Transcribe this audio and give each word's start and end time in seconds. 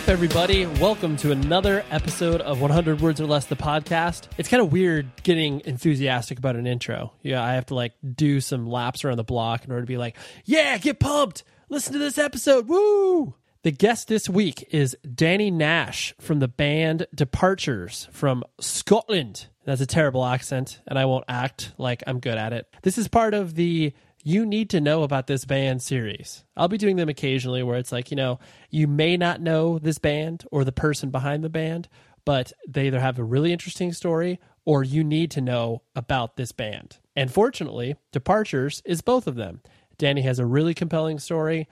Up, 0.00 0.08
everybody? 0.08 0.64
Welcome 0.64 1.18
to 1.18 1.30
another 1.30 1.84
episode 1.90 2.40
of 2.40 2.62
100 2.62 3.02
Words 3.02 3.20
or 3.20 3.26
Less, 3.26 3.44
the 3.44 3.54
podcast. 3.54 4.28
It's 4.38 4.48
kind 4.48 4.62
of 4.62 4.72
weird 4.72 5.10
getting 5.24 5.60
enthusiastic 5.66 6.38
about 6.38 6.56
an 6.56 6.66
intro. 6.66 7.12
Yeah, 7.20 7.44
I 7.44 7.52
have 7.52 7.66
to 7.66 7.74
like 7.74 7.92
do 8.14 8.40
some 8.40 8.66
laps 8.66 9.04
around 9.04 9.18
the 9.18 9.24
block 9.24 9.66
in 9.66 9.70
order 9.70 9.82
to 9.82 9.86
be 9.86 9.98
like, 9.98 10.16
yeah, 10.46 10.78
get 10.78 11.00
pumped. 11.00 11.44
Listen 11.68 11.92
to 11.92 11.98
this 11.98 12.16
episode. 12.16 12.66
Woo! 12.66 13.34
The 13.62 13.72
guest 13.72 14.08
this 14.08 14.26
week 14.26 14.66
is 14.70 14.96
Danny 15.14 15.50
Nash 15.50 16.14
from 16.18 16.38
the 16.38 16.48
band 16.48 17.06
Departures 17.14 18.08
from 18.10 18.42
Scotland. 18.58 19.48
That's 19.66 19.82
a 19.82 19.86
terrible 19.86 20.24
accent, 20.24 20.80
and 20.86 20.98
I 20.98 21.04
won't 21.04 21.26
act 21.28 21.74
like 21.76 22.02
I'm 22.06 22.20
good 22.20 22.38
at 22.38 22.54
it. 22.54 22.66
This 22.80 22.96
is 22.96 23.06
part 23.06 23.34
of 23.34 23.54
the 23.54 23.92
you 24.22 24.44
need 24.44 24.70
to 24.70 24.80
know 24.80 25.02
about 25.02 25.26
this 25.26 25.44
band 25.44 25.82
series. 25.82 26.44
I'll 26.56 26.68
be 26.68 26.78
doing 26.78 26.96
them 26.96 27.08
occasionally 27.08 27.62
where 27.62 27.78
it's 27.78 27.92
like, 27.92 28.10
you 28.10 28.16
know, 28.16 28.38
you 28.70 28.86
may 28.86 29.16
not 29.16 29.40
know 29.40 29.78
this 29.78 29.98
band 29.98 30.44
or 30.50 30.64
the 30.64 30.72
person 30.72 31.10
behind 31.10 31.42
the 31.42 31.48
band, 31.48 31.88
but 32.24 32.52
they 32.68 32.86
either 32.86 33.00
have 33.00 33.18
a 33.18 33.24
really 33.24 33.52
interesting 33.52 33.92
story 33.92 34.38
or 34.64 34.84
you 34.84 35.02
need 35.02 35.30
to 35.32 35.40
know 35.40 35.82
about 35.96 36.36
this 36.36 36.52
band. 36.52 36.98
And 37.16 37.32
fortunately, 37.32 37.96
Departures 38.12 38.82
is 38.84 39.00
both 39.00 39.26
of 39.26 39.36
them. 39.36 39.62
Danny 39.98 40.22
has 40.22 40.38
a 40.38 40.46
really 40.46 40.74
compelling 40.74 41.18
story, 41.18 41.68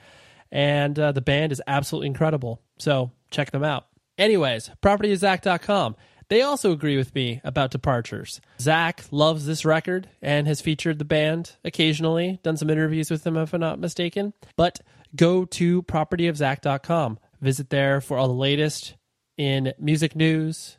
and 0.50 0.98
uh, 0.98 1.12
the 1.12 1.20
band 1.20 1.52
is 1.52 1.62
absolutely 1.66 2.08
incredible. 2.08 2.60
So 2.78 3.10
check 3.30 3.50
them 3.50 3.64
out. 3.64 3.86
Anyways, 4.18 4.70
propertyofzack.com. 4.82 5.96
They 6.28 6.42
also 6.42 6.72
agree 6.72 6.96
with 6.96 7.14
me 7.14 7.40
about 7.42 7.70
Departures. 7.70 8.40
Zack 8.60 9.04
loves 9.10 9.46
this 9.46 9.64
record 9.64 10.08
and 10.20 10.46
has 10.46 10.60
featured 10.60 10.98
the 10.98 11.04
band 11.04 11.52
occasionally, 11.64 12.38
done 12.42 12.56
some 12.56 12.70
interviews 12.70 13.10
with 13.10 13.24
them 13.24 13.36
if 13.36 13.54
I'm 13.54 13.60
not 13.60 13.78
mistaken. 13.78 14.34
But 14.56 14.80
go 15.16 15.44
to 15.46 15.82
propertyofzack.com. 15.84 17.18
Visit 17.40 17.70
there 17.70 18.00
for 18.00 18.18
all 18.18 18.28
the 18.28 18.34
latest 18.34 18.94
in 19.36 19.72
music 19.78 20.14
news. 20.14 20.76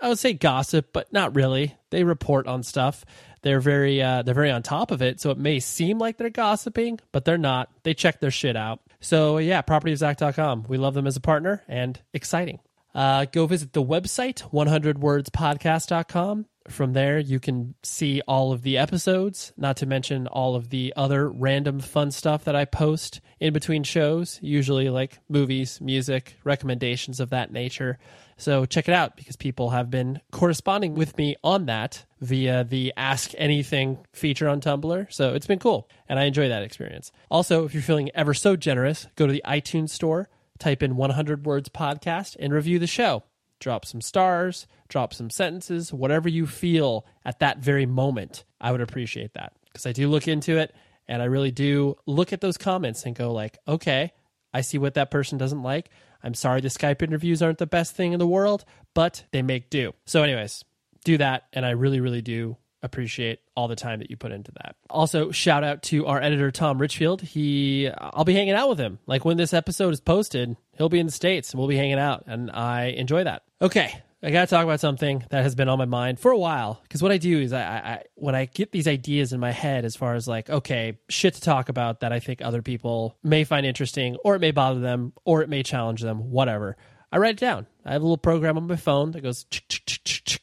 I 0.00 0.08
would 0.08 0.18
say 0.18 0.32
gossip, 0.32 0.90
but 0.92 1.12
not 1.12 1.34
really. 1.34 1.76
They 1.90 2.04
report 2.04 2.46
on 2.46 2.62
stuff. 2.62 3.04
They're 3.42 3.60
very 3.60 4.02
uh, 4.02 4.22
they're 4.22 4.34
very 4.34 4.50
on 4.50 4.62
top 4.62 4.90
of 4.90 5.02
it, 5.02 5.20
so 5.20 5.30
it 5.30 5.38
may 5.38 5.60
seem 5.60 5.98
like 5.98 6.16
they're 6.16 6.30
gossiping, 6.30 7.00
but 7.12 7.24
they're 7.24 7.38
not. 7.38 7.70
They 7.82 7.94
check 7.94 8.20
their 8.20 8.30
shit 8.30 8.56
out. 8.56 8.80
So 9.00 9.38
yeah, 9.38 9.62
propertyofzack.com. 9.62 10.66
We 10.68 10.78
love 10.78 10.94
them 10.94 11.06
as 11.06 11.16
a 11.16 11.20
partner 11.20 11.62
and 11.68 12.00
exciting. 12.12 12.60
Uh, 12.96 13.26
go 13.26 13.46
visit 13.46 13.74
the 13.74 13.82
website, 13.82 14.42
100wordspodcast.com. 14.50 16.46
From 16.68 16.94
there, 16.94 17.18
you 17.18 17.38
can 17.38 17.74
see 17.82 18.22
all 18.26 18.52
of 18.52 18.62
the 18.62 18.78
episodes, 18.78 19.52
not 19.56 19.76
to 19.76 19.86
mention 19.86 20.26
all 20.26 20.56
of 20.56 20.70
the 20.70 20.94
other 20.96 21.28
random 21.30 21.78
fun 21.78 22.10
stuff 22.10 22.44
that 22.44 22.56
I 22.56 22.64
post 22.64 23.20
in 23.38 23.52
between 23.52 23.82
shows, 23.84 24.38
usually 24.42 24.88
like 24.88 25.20
movies, 25.28 25.78
music, 25.80 26.36
recommendations 26.42 27.20
of 27.20 27.28
that 27.30 27.52
nature. 27.52 27.98
So 28.38 28.64
check 28.64 28.88
it 28.88 28.94
out 28.94 29.14
because 29.14 29.36
people 29.36 29.70
have 29.70 29.90
been 29.90 30.22
corresponding 30.32 30.94
with 30.94 31.16
me 31.18 31.36
on 31.44 31.66
that 31.66 32.06
via 32.20 32.64
the 32.64 32.94
Ask 32.96 33.32
Anything 33.36 33.98
feature 34.14 34.48
on 34.48 34.62
Tumblr. 34.62 35.12
So 35.12 35.34
it's 35.34 35.46
been 35.46 35.58
cool, 35.58 35.88
and 36.08 36.18
I 36.18 36.24
enjoy 36.24 36.48
that 36.48 36.62
experience. 36.62 37.12
Also, 37.30 37.66
if 37.66 37.74
you're 37.74 37.82
feeling 37.82 38.10
ever 38.14 38.32
so 38.32 38.56
generous, 38.56 39.06
go 39.16 39.26
to 39.26 39.32
the 39.32 39.44
iTunes 39.46 39.90
store 39.90 40.30
type 40.58 40.82
in 40.82 40.96
100 40.96 41.46
words 41.46 41.68
podcast 41.68 42.36
and 42.38 42.52
review 42.52 42.78
the 42.78 42.86
show. 42.86 43.22
Drop 43.58 43.84
some 43.86 44.00
stars, 44.00 44.66
drop 44.88 45.14
some 45.14 45.30
sentences, 45.30 45.92
whatever 45.92 46.28
you 46.28 46.46
feel 46.46 47.06
at 47.24 47.38
that 47.40 47.58
very 47.58 47.86
moment. 47.86 48.44
I 48.60 48.72
would 48.72 48.80
appreciate 48.80 49.34
that 49.34 49.52
because 49.66 49.86
I 49.86 49.92
do 49.92 50.08
look 50.08 50.28
into 50.28 50.58
it 50.58 50.74
and 51.08 51.22
I 51.22 51.26
really 51.26 51.50
do 51.50 51.96
look 52.06 52.32
at 52.32 52.40
those 52.40 52.58
comments 52.58 53.04
and 53.04 53.14
go 53.14 53.32
like, 53.32 53.58
okay, 53.66 54.12
I 54.52 54.60
see 54.60 54.78
what 54.78 54.94
that 54.94 55.10
person 55.10 55.38
doesn't 55.38 55.62
like. 55.62 55.90
I'm 56.22 56.34
sorry 56.34 56.60
the 56.60 56.68
Skype 56.68 57.02
interviews 57.02 57.42
aren't 57.42 57.58
the 57.58 57.66
best 57.66 57.94
thing 57.94 58.12
in 58.12 58.18
the 58.18 58.26
world, 58.26 58.64
but 58.94 59.24
they 59.32 59.42
make 59.42 59.70
do. 59.70 59.92
So 60.06 60.22
anyways, 60.22 60.64
do 61.04 61.18
that 61.18 61.44
and 61.52 61.64
I 61.64 61.70
really 61.70 62.00
really 62.00 62.22
do 62.22 62.56
appreciate 62.82 63.40
all 63.54 63.68
the 63.68 63.76
time 63.76 63.98
that 64.00 64.10
you 64.10 64.16
put 64.16 64.32
into 64.32 64.52
that. 64.52 64.76
Also, 64.90 65.30
shout 65.30 65.64
out 65.64 65.82
to 65.84 66.06
our 66.06 66.20
editor 66.20 66.50
Tom 66.50 66.78
Richfield. 66.78 67.22
He 67.22 67.88
I'll 67.88 68.24
be 68.24 68.34
hanging 68.34 68.54
out 68.54 68.68
with 68.68 68.78
him. 68.78 68.98
Like 69.06 69.24
when 69.24 69.36
this 69.36 69.54
episode 69.54 69.92
is 69.92 70.00
posted, 70.00 70.56
he'll 70.72 70.88
be 70.88 71.00
in 71.00 71.06
the 71.06 71.12
states 71.12 71.52
and 71.52 71.58
we'll 71.58 71.68
be 71.68 71.76
hanging 71.76 71.98
out 71.98 72.24
and 72.26 72.50
I 72.50 72.86
enjoy 72.86 73.24
that. 73.24 73.42
Okay, 73.60 74.02
I 74.22 74.30
got 74.30 74.48
to 74.48 74.54
talk 74.54 74.64
about 74.64 74.80
something 74.80 75.24
that 75.30 75.42
has 75.42 75.54
been 75.54 75.68
on 75.68 75.78
my 75.78 75.84
mind 75.84 76.18
for 76.18 76.30
a 76.30 76.38
while 76.38 76.80
because 76.82 77.02
what 77.02 77.12
I 77.12 77.18
do 77.18 77.40
is 77.40 77.52
I, 77.52 77.62
I 77.62 78.02
when 78.14 78.34
I 78.34 78.46
get 78.46 78.72
these 78.72 78.88
ideas 78.88 79.32
in 79.32 79.40
my 79.40 79.52
head 79.52 79.84
as 79.84 79.96
far 79.96 80.14
as 80.14 80.26
like 80.26 80.50
okay, 80.50 80.98
shit 81.08 81.34
to 81.34 81.40
talk 81.40 81.68
about 81.68 82.00
that 82.00 82.12
I 82.12 82.20
think 82.20 82.40
other 82.42 82.62
people 82.62 83.16
may 83.22 83.44
find 83.44 83.66
interesting 83.66 84.16
or 84.24 84.34
it 84.34 84.40
may 84.40 84.50
bother 84.52 84.80
them 84.80 85.12
or 85.24 85.42
it 85.42 85.48
may 85.48 85.62
challenge 85.62 86.02
them, 86.02 86.30
whatever. 86.30 86.76
I 87.12 87.18
write 87.18 87.36
it 87.36 87.40
down. 87.40 87.66
I 87.84 87.92
have 87.92 88.02
a 88.02 88.04
little 88.04 88.18
program 88.18 88.56
on 88.56 88.66
my 88.66 88.76
phone 88.76 89.12
that 89.12 89.20
goes, 89.20 89.46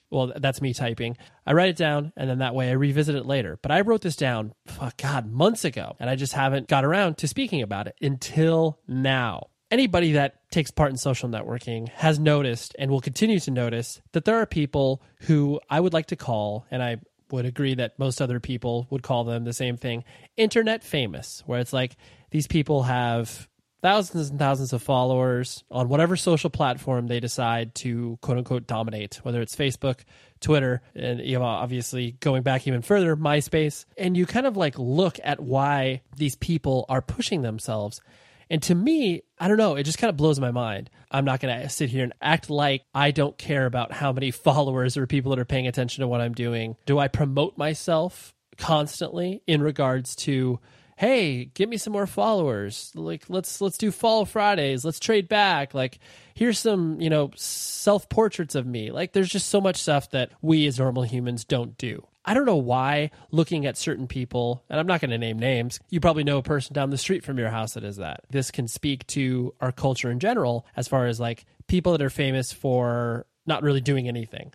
well, 0.09 0.31
that's 0.35 0.61
me 0.61 0.73
typing. 0.73 1.17
I 1.45 1.53
write 1.53 1.69
it 1.69 1.77
down, 1.77 2.13
and 2.15 2.29
then 2.29 2.39
that 2.39 2.55
way 2.55 2.69
I 2.69 2.73
revisit 2.73 3.15
it 3.15 3.25
later. 3.25 3.59
But 3.61 3.71
I 3.71 3.81
wrote 3.81 4.01
this 4.01 4.15
down, 4.15 4.53
fuck 4.65 4.97
God, 4.97 5.29
months 5.29 5.65
ago, 5.65 5.95
and 5.99 6.09
I 6.09 6.15
just 6.15 6.33
haven't 6.33 6.67
got 6.67 6.85
around 6.85 7.17
to 7.17 7.27
speaking 7.27 7.61
about 7.61 7.87
it 7.87 7.95
until 8.01 8.79
now. 8.87 9.47
Anybody 9.69 10.13
that 10.13 10.49
takes 10.51 10.71
part 10.71 10.91
in 10.91 10.97
social 10.97 11.27
networking 11.29 11.89
has 11.89 12.19
noticed 12.19 12.75
and 12.77 12.91
will 12.91 13.01
continue 13.01 13.39
to 13.39 13.51
notice 13.51 14.01
that 14.11 14.23
there 14.23 14.37
are 14.37 14.45
people 14.45 15.01
who 15.21 15.59
I 15.69 15.79
would 15.79 15.93
like 15.93 16.07
to 16.07 16.15
call, 16.15 16.65
and 16.69 16.83
I 16.83 16.97
would 17.31 17.45
agree 17.45 17.73
that 17.75 17.97
most 17.97 18.21
other 18.21 18.39
people 18.39 18.85
would 18.91 19.01
call 19.01 19.23
them 19.23 19.43
the 19.43 19.53
same 19.53 19.75
thing, 19.75 20.03
internet 20.37 20.83
famous, 20.83 21.41
where 21.47 21.59
it's 21.59 21.73
like 21.73 21.97
these 22.29 22.45
people 22.47 22.83
have 22.83 23.47
thousands 23.83 24.29
and 24.29 24.39
thousands 24.39 24.71
of 24.71 24.81
followers 24.81 25.63
on 25.69 25.89
whatever 25.89 26.15
social 26.15 26.49
platform 26.49 27.07
they 27.07 27.19
decide 27.19 27.75
to 27.75 28.17
quote 28.21 28.37
unquote 28.37 28.65
dominate, 28.65 29.19
whether 29.23 29.41
it's 29.41 29.55
Facebook, 29.55 29.99
Twitter, 30.39 30.81
and 30.95 31.19
you 31.19 31.37
know, 31.37 31.43
obviously 31.43 32.13
going 32.21 32.43
back 32.43 32.65
even 32.65 32.81
further, 32.81 33.15
MySpace. 33.17 33.85
And 33.97 34.15
you 34.15 34.25
kind 34.25 34.47
of 34.47 34.55
like 34.55 34.79
look 34.79 35.19
at 35.21 35.41
why 35.41 36.01
these 36.15 36.35
people 36.37 36.85
are 36.87 37.01
pushing 37.01 37.41
themselves. 37.41 38.01
And 38.49 38.63
to 38.63 38.75
me, 38.75 39.23
I 39.37 39.49
don't 39.49 39.57
know, 39.57 39.75
it 39.75 39.83
just 39.83 39.97
kind 39.97 40.09
of 40.09 40.15
blows 40.17 40.39
my 40.39 40.51
mind. 40.51 40.89
I'm 41.11 41.25
not 41.25 41.41
going 41.41 41.61
to 41.61 41.69
sit 41.69 41.89
here 41.89 42.03
and 42.05 42.13
act 42.21 42.49
like 42.49 42.83
I 42.95 43.11
don't 43.11 43.37
care 43.37 43.65
about 43.65 43.91
how 43.91 44.13
many 44.13 44.31
followers 44.31 44.95
or 44.95 45.07
people 45.07 45.31
that 45.31 45.39
are 45.39 45.45
paying 45.45 45.67
attention 45.67 46.01
to 46.01 46.07
what 46.07 46.21
I'm 46.21 46.33
doing. 46.33 46.77
Do 46.85 46.99
I 46.99 47.09
promote 47.09 47.57
myself 47.57 48.33
constantly 48.57 49.41
in 49.45 49.61
regards 49.61 50.15
to 50.15 50.59
hey 50.95 51.45
give 51.45 51.69
me 51.69 51.77
some 51.77 51.93
more 51.93 52.07
followers. 52.07 52.91
Like 52.95 53.29
let's 53.29 53.61
let's 53.61 53.77
do 53.77 53.91
fall 53.91 54.25
fridays. 54.25 54.85
Let's 54.85 54.99
trade 54.99 55.27
back. 55.27 55.73
Like 55.73 55.99
here's 56.33 56.59
some 56.59 56.99
you 57.01 57.09
know 57.09 57.31
self 57.35 58.09
portraits 58.09 58.55
of 58.55 58.65
me. 58.65 58.91
Like 58.91 59.13
there's 59.13 59.29
just 59.29 59.49
so 59.49 59.61
much 59.61 59.77
stuff 59.77 60.09
that 60.11 60.31
we 60.41 60.67
as 60.67 60.79
normal 60.79 61.03
humans 61.03 61.45
don't 61.45 61.77
do. 61.77 62.05
I 62.25 62.33
don't 62.33 62.45
know 62.45 62.55
why 62.55 63.11
looking 63.31 63.65
at 63.65 63.77
certain 63.77 64.07
people, 64.07 64.63
and 64.69 64.79
I'm 64.79 64.87
not 64.87 65.01
going 65.01 65.11
to 65.11 65.17
name 65.17 65.37
names, 65.37 65.81
you 65.89 65.99
probably 65.99 66.23
know 66.23 66.37
a 66.37 66.43
person 66.43 66.73
down 66.73 66.89
the 66.89 66.97
street 66.97 67.25
from 67.25 67.37
your 67.37 67.49
house 67.49 67.73
that 67.73 67.83
is 67.83 67.97
that. 67.97 68.21
This 68.29 68.49
can 68.49 68.69
speak 68.69 69.05
to 69.07 69.53
our 69.59 69.73
culture 69.73 70.09
in 70.09 70.19
general, 70.19 70.65
as 70.75 70.87
far 70.87 71.07
as 71.07 71.19
like 71.19 71.45
people 71.67 71.91
that 71.91 72.01
are 72.01 72.09
famous 72.09 72.53
for 72.53 73.25
not 73.45 73.61
really 73.61 73.81
doing 73.81 74.07
anything. 74.07 74.53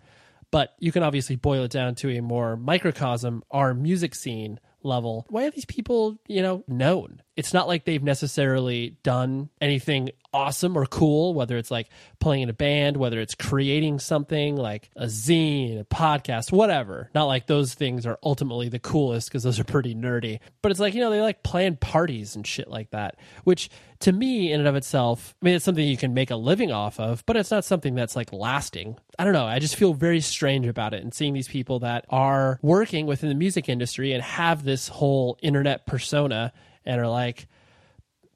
But 0.51 0.73
you 0.79 0.91
can 0.91 1.03
obviously 1.03 1.35
boil 1.35 1.65
it 1.65 1.71
down 1.71 1.93
to 1.95 2.09
a 2.17 2.21
more 2.21 2.57
microcosm, 2.57 3.43
our 3.51 3.75
music 3.75 4.15
scene 4.15 4.59
level. 4.83 5.25
Why 5.29 5.45
are 5.45 5.51
these 5.51 5.65
people, 5.65 6.19
you 6.27 6.41
know, 6.41 6.63
known? 6.67 7.21
It's 7.39 7.53
not 7.53 7.69
like 7.69 7.85
they've 7.85 8.03
necessarily 8.03 8.97
done 9.01 9.47
anything 9.61 10.09
awesome 10.33 10.77
or 10.77 10.85
cool, 10.85 11.33
whether 11.33 11.57
it's 11.57 11.71
like 11.71 11.87
playing 12.19 12.43
in 12.43 12.49
a 12.49 12.53
band, 12.53 12.97
whether 12.97 13.21
it's 13.21 13.33
creating 13.33 13.99
something 13.99 14.57
like 14.57 14.89
a 14.97 15.05
zine, 15.05 15.79
a 15.79 15.85
podcast, 15.85 16.51
whatever. 16.51 17.09
Not 17.15 17.27
like 17.27 17.47
those 17.47 17.73
things 17.73 18.05
are 18.05 18.19
ultimately 18.23 18.67
the 18.67 18.77
coolest 18.77 19.29
because 19.29 19.43
those 19.43 19.57
are 19.57 19.63
pretty 19.63 19.95
nerdy. 19.95 20.41
But 20.61 20.71
it's 20.71 20.81
like, 20.81 20.93
you 20.93 20.99
know, 20.99 21.09
they 21.09 21.21
like 21.21 21.41
plan 21.41 21.77
parties 21.77 22.35
and 22.35 22.45
shit 22.45 22.69
like 22.69 22.91
that, 22.91 23.15
which 23.45 23.69
to 24.01 24.11
me, 24.11 24.51
in 24.51 24.59
and 24.59 24.67
of 24.67 24.75
itself, 24.75 25.33
I 25.41 25.45
mean, 25.45 25.55
it's 25.55 25.63
something 25.63 25.87
you 25.87 25.95
can 25.95 26.13
make 26.13 26.31
a 26.31 26.35
living 26.35 26.73
off 26.73 26.99
of, 26.99 27.25
but 27.25 27.37
it's 27.37 27.51
not 27.51 27.63
something 27.63 27.95
that's 27.95 28.17
like 28.17 28.33
lasting. 28.33 28.97
I 29.17 29.23
don't 29.23 29.33
know. 29.33 29.45
I 29.45 29.59
just 29.59 29.77
feel 29.77 29.93
very 29.93 30.19
strange 30.19 30.67
about 30.67 30.93
it 30.93 31.03
and 31.03 31.13
seeing 31.13 31.33
these 31.33 31.47
people 31.47 31.79
that 31.79 32.05
are 32.09 32.59
working 32.61 33.05
within 33.05 33.29
the 33.29 33.35
music 33.35 33.69
industry 33.69 34.11
and 34.11 34.21
have 34.21 34.65
this 34.65 34.89
whole 34.89 35.37
internet 35.41 35.85
persona 35.85 36.51
and 36.85 36.99
are 36.99 37.07
like 37.07 37.47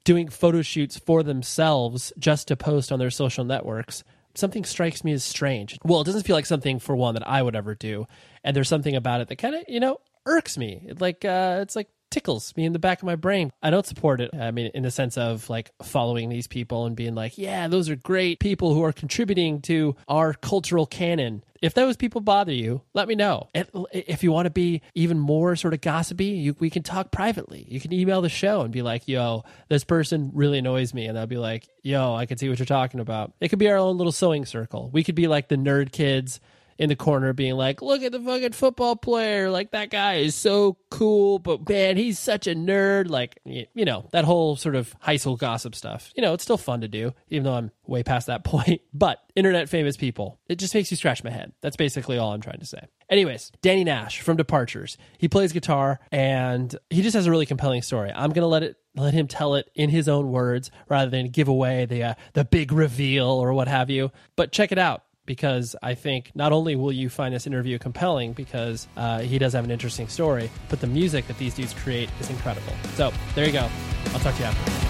doing 0.04 0.28
photo 0.28 0.62
shoots 0.62 0.98
for 0.98 1.22
themselves 1.22 2.12
just 2.18 2.48
to 2.48 2.56
post 2.56 2.92
on 2.92 2.98
their 2.98 3.10
social 3.10 3.44
networks 3.44 4.04
something 4.36 4.64
strikes 4.64 5.04
me 5.04 5.12
as 5.12 5.22
strange. 5.22 5.78
Well 5.84 6.00
it 6.00 6.04
doesn't 6.04 6.24
feel 6.24 6.34
like 6.34 6.46
something 6.46 6.80
for 6.80 6.96
one 6.96 7.14
that 7.14 7.26
i 7.26 7.40
would 7.40 7.54
ever 7.56 7.74
do 7.74 8.06
and 8.42 8.54
there's 8.56 8.68
something 8.68 8.96
about 8.96 9.20
it 9.20 9.28
that 9.28 9.36
kind 9.36 9.54
of 9.54 9.64
you 9.68 9.80
know 9.80 9.98
irks 10.26 10.56
me. 10.56 10.90
Like 10.98 11.24
uh, 11.24 11.60
it's 11.62 11.76
like 11.76 11.88
tickles 12.14 12.56
me 12.56 12.64
in 12.64 12.72
the 12.72 12.78
back 12.78 13.00
of 13.00 13.06
my 13.06 13.16
brain. 13.16 13.50
I 13.60 13.70
don't 13.70 13.84
support 13.84 14.20
it. 14.20 14.30
I 14.32 14.52
mean, 14.52 14.70
in 14.72 14.84
the 14.84 14.90
sense 14.92 15.18
of 15.18 15.50
like 15.50 15.72
following 15.82 16.28
these 16.28 16.46
people 16.46 16.86
and 16.86 16.94
being 16.94 17.16
like, 17.16 17.36
yeah, 17.36 17.66
those 17.66 17.90
are 17.90 17.96
great 17.96 18.38
people 18.38 18.72
who 18.72 18.84
are 18.84 18.92
contributing 18.92 19.60
to 19.62 19.96
our 20.06 20.32
cultural 20.32 20.86
canon. 20.86 21.42
If 21.60 21.74
those 21.74 21.96
people 21.96 22.20
bother 22.20 22.52
you, 22.52 22.82
let 22.92 23.08
me 23.08 23.16
know. 23.16 23.48
If 23.52 24.22
you 24.22 24.30
want 24.30 24.46
to 24.46 24.50
be 24.50 24.82
even 24.94 25.18
more 25.18 25.56
sort 25.56 25.74
of 25.74 25.80
gossipy, 25.80 26.26
you, 26.26 26.54
we 26.60 26.70
can 26.70 26.84
talk 26.84 27.10
privately. 27.10 27.66
You 27.68 27.80
can 27.80 27.92
email 27.92 28.20
the 28.22 28.28
show 28.28 28.60
and 28.60 28.72
be 28.72 28.82
like, 28.82 29.08
yo, 29.08 29.42
this 29.68 29.82
person 29.82 30.30
really 30.34 30.58
annoys 30.58 30.94
me. 30.94 31.06
And 31.06 31.18
I'll 31.18 31.26
be 31.26 31.38
like, 31.38 31.66
yo, 31.82 32.14
I 32.14 32.26
can 32.26 32.38
see 32.38 32.48
what 32.48 32.60
you're 32.60 32.66
talking 32.66 33.00
about. 33.00 33.32
It 33.40 33.48
could 33.48 33.58
be 33.58 33.68
our 33.70 33.78
own 33.78 33.96
little 33.96 34.12
sewing 34.12 34.46
circle. 34.46 34.88
We 34.92 35.02
could 35.02 35.16
be 35.16 35.26
like 35.26 35.48
the 35.48 35.56
nerd 35.56 35.90
kids 35.90 36.38
in 36.78 36.88
the 36.88 36.96
corner 36.96 37.32
being 37.32 37.54
like, 37.54 37.82
look 37.82 38.02
at 38.02 38.12
the 38.12 38.20
fucking 38.20 38.52
football 38.52 38.96
player. 38.96 39.50
Like, 39.50 39.70
that 39.72 39.90
guy 39.90 40.14
is 40.14 40.34
so 40.34 40.76
cool, 40.90 41.38
but 41.38 41.68
man, 41.68 41.96
he's 41.96 42.18
such 42.18 42.46
a 42.46 42.54
nerd. 42.54 43.08
Like, 43.08 43.38
you 43.44 43.84
know, 43.84 44.08
that 44.12 44.24
whole 44.24 44.56
sort 44.56 44.74
of 44.74 44.94
high 45.00 45.16
school 45.16 45.36
gossip 45.36 45.74
stuff. 45.74 46.12
You 46.16 46.22
know, 46.22 46.34
it's 46.34 46.42
still 46.42 46.58
fun 46.58 46.80
to 46.80 46.88
do, 46.88 47.12
even 47.28 47.44
though 47.44 47.54
I'm 47.54 47.70
way 47.86 48.02
past 48.02 48.26
that 48.26 48.44
point. 48.44 48.80
But 48.92 49.20
internet 49.34 49.68
famous 49.68 49.96
people, 49.96 50.38
it 50.48 50.56
just 50.56 50.74
makes 50.74 50.90
you 50.90 50.96
scratch 50.96 51.24
my 51.24 51.30
head. 51.30 51.52
That's 51.60 51.76
basically 51.76 52.18
all 52.18 52.32
I'm 52.32 52.40
trying 52.40 52.60
to 52.60 52.66
say. 52.66 52.86
Anyways, 53.08 53.52
Danny 53.62 53.84
Nash 53.84 54.20
from 54.20 54.36
Departures. 54.36 54.96
He 55.18 55.28
plays 55.28 55.52
guitar 55.52 56.00
and 56.10 56.74
he 56.90 57.02
just 57.02 57.14
has 57.14 57.26
a 57.26 57.30
really 57.30 57.46
compelling 57.46 57.82
story. 57.82 58.10
I'm 58.14 58.30
going 58.30 58.42
to 58.42 58.46
let 58.46 58.62
it 58.62 58.76
let 58.96 59.12
him 59.12 59.26
tell 59.26 59.56
it 59.56 59.70
in 59.74 59.90
his 59.90 60.08
own 60.08 60.30
words 60.30 60.70
rather 60.88 61.10
than 61.10 61.28
give 61.30 61.48
away 61.48 61.84
the 61.84 62.02
uh, 62.02 62.14
the 62.32 62.44
big 62.44 62.72
reveal 62.72 63.26
or 63.26 63.52
what 63.52 63.68
have 63.68 63.90
you. 63.90 64.10
But 64.36 64.52
check 64.52 64.72
it 64.72 64.78
out 64.78 65.02
because 65.26 65.74
I 65.82 65.94
think 65.94 66.30
not 66.34 66.52
only 66.52 66.76
will 66.76 66.92
you 66.92 67.08
find 67.08 67.34
this 67.34 67.46
interview 67.46 67.78
compelling 67.78 68.32
because 68.32 68.86
uh, 68.96 69.20
he 69.20 69.38
does 69.38 69.52
have 69.52 69.64
an 69.64 69.70
interesting 69.70 70.08
story, 70.08 70.50
but 70.68 70.80
the 70.80 70.86
music 70.86 71.26
that 71.28 71.38
these 71.38 71.54
dudes 71.54 71.72
create 71.74 72.10
is 72.20 72.30
incredible. 72.30 72.74
So 72.94 73.12
there 73.34 73.46
you 73.46 73.52
go. 73.52 73.68
I'll 74.12 74.20
talk 74.20 74.34
to 74.36 74.40
you 74.40 74.46
after. 74.46 74.84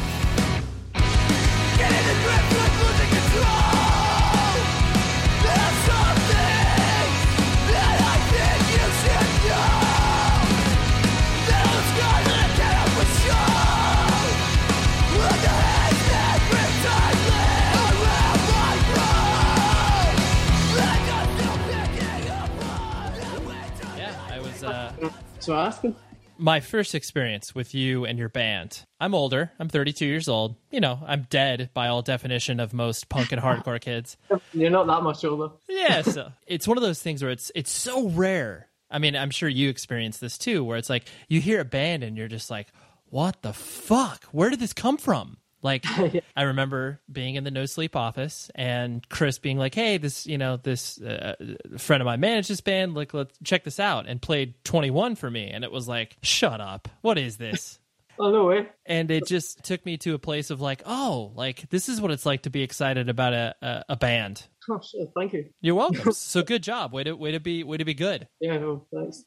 So 25.45 25.55
asking. 25.55 25.95
My 26.39 26.61
first 26.61 26.95
experience 26.95 27.55
with 27.55 27.75
you 27.75 28.07
and 28.07 28.19
your 28.19 28.31
band. 28.31 28.85
I'm 28.99 29.15
older. 29.15 29.53
I'm 29.61 29.69
32 29.69 30.07
years 30.07 30.27
old. 30.27 30.57
You 30.71 30.81
know, 30.81 30.99
I'm 31.07 31.27
dead 31.29 31.69
by 31.75 31.89
all 31.89 32.01
definition 32.01 32.61
of 32.61 32.73
most 32.73 33.09
punk 33.11 33.31
and 33.31 33.41
hardcore 33.43 33.81
kids. 33.81 34.17
You're 34.55 34.71
not 34.71 34.87
that 34.87 35.03
much 35.03 35.23
older. 35.25 35.55
yeah, 35.69 36.01
so 36.03 36.33
it's 36.47 36.67
one 36.67 36.79
of 36.79 36.83
those 36.83 37.01
things 37.03 37.23
where 37.23 37.31
it's 37.31 37.53
it's 37.55 37.71
so 37.71 38.09
rare. 38.09 38.69
I 38.91 38.99
mean, 38.99 39.15
I'm 39.17 39.31
sure 39.31 39.49
you 39.49 39.69
experience 39.69 40.19
this 40.19 40.39
too, 40.39 40.65
where 40.65 40.79
it's 40.79 40.91
like 40.91 41.05
you 41.29 41.41
hear 41.41 41.61
a 41.61 41.65
band 41.65 42.03
and 42.03 42.17
you're 42.17 42.29
just 42.29 42.51
like, 42.51 42.69
"What 43.11 43.43
the 43.43 43.53
fuck? 43.53 44.25
Where 44.33 44.51
did 44.51 44.61
this 44.61 44.73
come 44.73 44.97
from?" 44.97 45.37
Like 45.65 45.85
yeah. 46.13 46.21
I 46.37 46.43
remember 46.43 47.01
being 47.11 47.37
in 47.37 47.43
the 47.43 47.51
no 47.51 47.65
sleep 47.65 47.97
office 47.97 48.51
and 48.55 49.07
Chris 49.09 49.39
being 49.39 49.57
like, 49.57 49.75
"Hey, 49.75 49.97
this 49.97 50.27
you 50.27 50.37
know 50.37 50.59
this 50.59 51.01
uh, 51.01 51.35
friend 51.79 52.03
of 52.03 52.05
mine 52.05 52.21
managed 52.21 52.51
this 52.51 52.61
band. 52.61 52.95
Like, 52.95 53.15
let's 53.15 53.37
check 53.43 53.65
this 53.65 53.81
out." 53.81 54.07
And 54.07 54.21
played 54.21 54.63
Twenty 54.63 54.91
One 54.91 55.17
for 55.17 55.31
me, 55.31 55.49
and 55.49 55.65
it 55.65 55.73
was 55.73 55.89
like, 55.89 56.19
"Shut 56.23 56.61
up! 56.61 56.89
What 57.01 57.17
is 57.17 57.39
this?" 57.39 57.79
oh 58.21 58.31
no 58.31 58.45
way! 58.45 58.69
And 58.85 59.11
it 59.11 59.27
just 59.27 59.65
took 59.65 59.85
me 59.87 59.97
to 59.99 60.13
a 60.13 60.19
place 60.19 60.51
of 60.51 60.61
like, 60.61 60.83
"Oh, 60.85 61.33
like 61.35 61.71
this 61.71 61.89
is 61.89 61.99
what 61.99 62.11
it's 62.11 62.27
like 62.27 62.43
to 62.43 62.51
be 62.51 62.63
excited 62.63 63.09
about 63.09 63.33
a 63.33 63.55
a, 63.63 63.85
a 63.91 63.97
band." 63.97 64.47
Oh, 64.71 64.81
sure. 64.83 65.07
Thank 65.15 65.33
you. 65.33 65.47
You're 65.63 65.75
welcome. 65.75 66.13
so 66.13 66.43
good 66.43 66.63
job. 66.63 66.93
Way 66.93 67.05
to 67.05 67.15
way 67.15 67.33
to 67.33 67.41
be 67.41 67.65
way 67.65 67.79
to 67.79 67.85
be 67.87 67.95
good. 67.95 68.29
Yeah, 68.41 68.59
no, 68.59 68.87
thanks. 68.95 69.25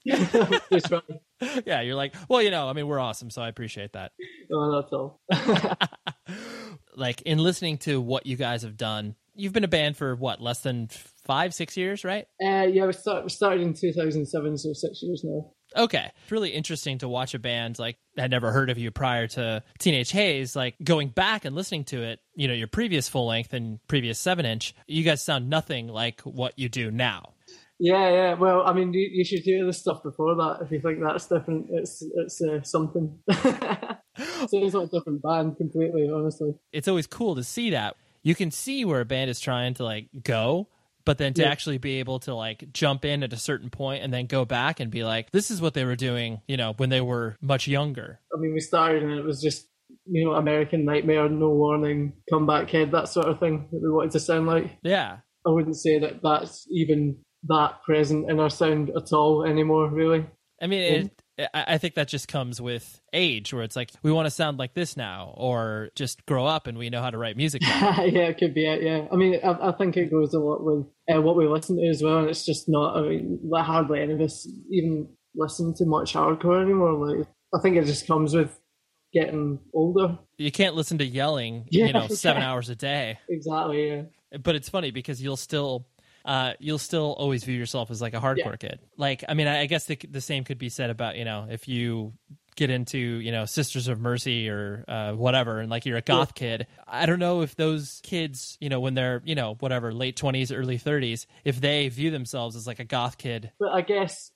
yeah, 1.66 1.82
you're 1.82 1.96
like, 1.96 2.14
well, 2.30 2.44
you 2.44 2.52
know, 2.52 2.68
I 2.70 2.74
mean, 2.74 2.88
we're 2.88 3.00
awesome, 3.00 3.32
so 3.32 3.42
I 3.42 3.48
appreciate 3.48 3.94
that. 3.94 4.12
No, 4.52 4.82
that's 4.82 4.94
all. 4.94 5.20
Like 6.98 7.22
in 7.22 7.38
listening 7.38 7.78
to 7.80 8.02
what 8.02 8.26
you 8.26 8.36
guys 8.36 8.64
have 8.64 8.78
done, 8.78 9.16
you've 9.36 9.54
been 9.54 9.64
a 9.64 9.70
band 9.70 9.96
for 9.96 10.16
what, 10.16 10.42
less 10.42 10.60
than 10.62 10.90
five, 11.26 11.54
six 11.54 11.78
years, 11.78 12.04
right? 12.04 12.26
Uh, 12.44 12.68
yeah, 12.68 12.86
we, 12.86 12.94
start, 12.94 13.24
we 13.24 13.30
started 13.30 13.62
in 13.62 13.74
2007, 13.74 14.58
so 14.58 14.74
six 14.74 15.02
years 15.02 15.24
now. 15.24 15.52
Okay. 15.76 16.12
It's 16.24 16.32
really 16.32 16.50
interesting 16.50 16.98
to 17.00 17.10
watch 17.10 17.34
a 17.34 17.40
band 17.40 17.78
like 17.78 17.98
had 18.18 18.32
never 18.32 18.52
heard 18.52 18.70
of 18.70 18.78
you 18.78 18.90
prior 18.90 19.28
to 19.28 19.64
Teenage 19.80 20.12
Haze, 20.12 20.56
like 20.56 20.76
going 20.84 21.10
back 21.10 21.46
and 21.46 21.56
listening 21.56 21.84
to 21.86 22.04
it, 22.04 22.20
you 22.36 22.48
know, 22.48 22.54
your 22.54 22.68
previous 22.68 23.10
full 23.10 23.28
length 23.28 23.54
and 23.54 23.80
previous 23.88 24.18
seven 24.18 24.46
inch, 24.46 24.74
you 24.88 25.04
guys 25.04 25.24
sound 25.24 25.50
nothing 25.50 25.88
like 25.88 26.22
what 26.22 26.58
you 26.58 26.70
do 26.70 26.90
now. 26.90 27.34
Yeah, 27.80 28.10
yeah. 28.10 28.34
Well, 28.34 28.64
I 28.66 28.74
mean, 28.74 28.94
you, 28.94 29.08
you 29.12 29.24
should 29.24 29.42
hear 29.42 29.66
the 29.66 29.74
stuff 29.74 30.02
before 30.04 30.36
that 30.36 30.60
if 30.62 30.72
you 30.72 30.80
think 30.80 31.00
that's 31.04 31.28
different. 31.28 31.68
It's 31.70 32.04
it's 32.16 32.42
uh, 32.42 32.62
something. 32.64 33.20
Sounds 33.30 34.74
like 34.74 34.88
a 34.88 34.88
different 34.88 35.22
band 35.22 35.58
completely. 35.58 36.10
Honestly, 36.14 36.56
it's 36.72 36.88
always 36.88 37.08
cool 37.08 37.36
to 37.36 37.44
see 37.44 37.72
that. 37.72 37.96
You 38.24 38.36
can 38.36 38.52
see 38.52 38.84
where 38.84 39.02
a 39.02 39.06
band 39.06 39.30
is 39.30 39.40
trying 39.40 39.76
to 39.76 39.84
like 39.84 40.08
go, 40.24 40.68
but 41.06 41.20
then 41.20 41.34
to 41.36 41.44
yeah. 41.44 41.50
actually 41.50 41.78
be 41.78 42.00
able 42.00 42.20
to 42.22 42.34
like 42.34 42.74
jump 42.74 43.06
in 43.06 43.22
at 43.22 43.32
a 43.32 43.38
certain 43.38 43.70
point 43.70 44.04
and 44.04 44.12
then 44.12 44.26
go 44.26 44.44
back 44.44 44.80
and 44.80 44.90
be 44.90 45.04
like, 45.04 45.32
this 45.32 45.52
is 45.52 45.62
what 45.62 45.76
they 45.76 45.86
were 45.86 45.96
doing, 45.96 46.42
you 46.48 46.58
know, 46.58 46.74
when 46.78 46.90
they 46.90 47.02
were 47.02 47.38
much 47.42 47.68
younger. 47.68 48.20
I 48.36 48.40
mean, 48.40 48.54
we 48.54 48.60
started 48.60 49.04
and 49.04 49.14
it 49.14 49.24
was 49.24 49.42
just 49.42 49.68
you 50.06 50.26
know 50.26 50.34
American 50.34 50.86
Nightmare, 50.86 51.30
No 51.30 51.50
Warning, 51.50 52.14
Comeback 52.30 52.70
Kid, 52.70 52.92
that 52.92 53.08
sort 53.08 53.28
of 53.28 53.40
thing 53.40 53.68
that 53.72 53.82
we 53.82 53.90
wanted 53.90 54.12
to 54.12 54.20
sound 54.20 54.48
like. 54.48 54.78
Yeah, 54.82 55.18
I 55.46 55.50
wouldn't 55.50 55.78
say 55.78 56.00
that 56.00 56.22
that's 56.24 56.68
even 56.72 57.18
that 57.48 57.84
present 57.84 58.30
in 58.30 58.40
our 58.40 58.50
sound 58.50 58.92
at 58.96 59.14
all 59.14 59.44
anymore, 59.44 59.90
really. 59.90 60.26
I 60.62 60.68
mean, 60.68 61.12
it, 61.38 61.50
I 61.54 61.78
think 61.78 61.96
that 61.96 62.08
just 62.08 62.28
comes 62.28 62.60
with 62.60 63.00
age, 63.14 63.54
where 63.54 63.62
it's 63.62 63.76
like 63.76 63.92
we 64.02 64.12
want 64.12 64.26
to 64.26 64.32
sound 64.32 64.58
like 64.58 64.74
this 64.74 64.98
now, 64.98 65.34
or 65.38 65.90
just 65.96 66.26
grow 66.26 66.48
up 66.48 66.66
and 66.66 66.78
we 66.78 66.90
know 66.90 67.02
how 67.02 67.12
to 67.12 67.18
write 67.18 67.38
music. 67.38 67.62
yeah, 67.68 68.02
it 68.02 68.40
could 68.40 68.56
be 68.56 68.66
it. 68.66 68.82
Yeah, 68.82 69.08
I 69.12 69.16
mean, 69.16 69.40
I, 69.44 69.70
I 69.70 69.72
think 69.74 69.98
it 69.98 70.10
goes 70.10 70.34
a 70.34 70.40
lot 70.40 70.64
with 70.64 70.88
uh, 71.14 71.22
what 71.22 71.36
we 71.36 71.48
listen 71.48 71.78
to 71.78 71.88
as 71.88 72.02
well, 72.02 72.20
and 72.20 72.30
it's 72.30 72.44
just 72.44 72.68
not. 72.68 72.98
I 72.98 73.02
mean, 73.02 73.40
hardly 73.54 74.02
any 74.02 74.14
of 74.14 74.22
us 74.22 74.50
even 74.72 75.10
listen 75.36 75.76
to 75.76 75.86
much 75.86 76.14
hardcore 76.14 76.62
anymore. 76.62 76.94
Like, 76.94 77.28
I 77.54 77.60
think 77.62 77.78
it 77.78 77.86
just 77.86 78.08
comes 78.08 78.34
with 78.34 78.60
getting 79.14 79.60
older. 79.74 80.18
You 80.40 80.52
can't 80.52 80.76
listen 80.76 80.98
to 80.98 81.06
yelling, 81.06 81.68
yeah, 81.70 81.86
you 81.88 81.94
know, 81.94 82.08
seven 82.08 82.42
yeah. 82.42 82.50
hours 82.50 82.70
a 82.70 82.76
day. 82.76 83.20
Exactly. 83.30 83.90
Yeah. 83.90 84.02
But 84.42 84.56
it's 84.56 84.70
funny 84.70 84.90
because 84.90 85.22
you'll 85.22 85.38
still 85.38 85.86
uh, 86.28 86.54
you'll 86.60 86.78
still 86.78 87.16
always 87.18 87.46
view 87.46 87.58
yourself 87.58 87.90
as 87.90 88.02
like 88.02 88.14
a 88.14 88.20
hardcore 88.20 88.62
yeah. 88.62 88.70
kid. 88.70 88.80
Like, 88.98 89.24
I 89.28 89.34
mean, 89.34 89.48
I, 89.48 89.62
I 89.62 89.66
guess 89.66 89.86
the, 89.86 89.96
the 89.96 90.20
same 90.20 90.44
could 90.44 90.58
be 90.58 90.68
said 90.68 90.90
about 90.90 91.16
you 91.16 91.24
know 91.24 91.48
if 91.50 91.68
you 91.70 92.14
get 92.58 92.70
into 92.70 92.98
you 92.98 93.32
know 93.32 93.46
Sisters 93.46 93.88
of 93.88 94.02
Mercy 94.02 94.50
or 94.50 94.84
uh, 94.90 95.14
whatever, 95.14 95.60
and 95.60 95.72
like 95.72 95.86
you're 95.86 95.98
a 95.98 96.02
goth 96.02 96.34
yeah. 96.36 96.58
kid. 96.58 96.68
I 96.86 97.06
don't 97.06 97.20
know 97.20 97.42
if 97.42 97.56
those 97.56 98.02
kids, 98.04 98.58
you 98.60 98.68
know, 98.68 98.82
when 98.82 98.94
they're 98.94 99.22
you 99.24 99.36
know 99.36 99.56
whatever 99.60 99.94
late 99.94 100.18
twenties, 100.18 100.52
early 100.52 100.78
thirties, 100.78 101.28
if 101.46 101.62
they 101.62 101.88
view 101.88 102.12
themselves 102.12 102.58
as 102.58 102.68
like 102.68 102.80
a 102.80 102.86
goth 102.86 103.18
kid. 103.18 103.52
But 103.58 103.70
I 103.72 103.80
guess, 103.80 104.32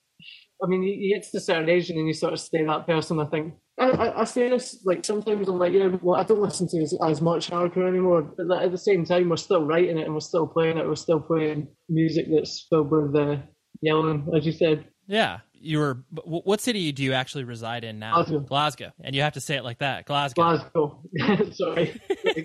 I 0.64 0.68
mean, 0.68 0.82
you 0.82 1.14
get 1.14 1.30
to 1.30 1.36
a 1.36 1.40
certain 1.40 1.68
age 1.68 1.90
and 1.90 1.98
then 1.98 2.06
you 2.06 2.14
sort 2.14 2.32
of 2.32 2.40
stay 2.40 2.64
that 2.64 2.86
person. 2.86 3.20
I 3.20 3.26
think 3.26 3.52
I, 3.78 3.90
I, 3.90 4.20
I 4.20 4.24
say 4.24 4.48
this 4.50 4.82
like 4.84 5.04
sometimes 5.04 5.48
I'm 5.48 5.58
like, 5.58 5.72
yeah, 5.72 5.88
well, 6.02 6.20
I 6.20 6.24
don't 6.24 6.40
listen 6.40 6.68
to 6.68 6.78
as, 6.82 6.94
as 7.04 7.20
much 7.20 7.50
hardcore 7.50 7.88
anymore. 7.88 8.22
But 8.22 8.62
at 8.62 8.70
the 8.70 8.78
same 8.78 9.04
time, 9.04 9.28
we're 9.28 9.36
still 9.36 9.64
writing 9.64 9.98
it 9.98 10.04
and 10.04 10.14
we're 10.14 10.20
still 10.20 10.46
playing 10.46 10.78
it. 10.78 10.86
We're 10.86 10.94
still 10.94 11.20
playing 11.20 11.68
music 11.88 12.26
that's 12.30 12.66
filled 12.68 12.90
with 12.90 13.16
uh, 13.16 13.36
yelling, 13.80 14.28
as 14.36 14.44
you 14.44 14.52
said. 14.52 14.86
Yeah, 15.06 15.40
you 15.54 15.78
were. 15.78 16.04
What 16.24 16.60
city 16.60 16.92
do 16.92 17.02
you 17.02 17.12
actually 17.14 17.44
reside 17.44 17.84
in 17.84 17.98
now? 17.98 18.14
Glasgow. 18.14 18.40
Glasgow, 18.40 18.92
and 19.00 19.16
you 19.16 19.22
have 19.22 19.32
to 19.34 19.40
say 19.40 19.56
it 19.56 19.64
like 19.64 19.78
that. 19.78 20.04
Glasgow. 20.06 20.42
Glasgow. 20.42 21.02
Sorry. 21.52 22.00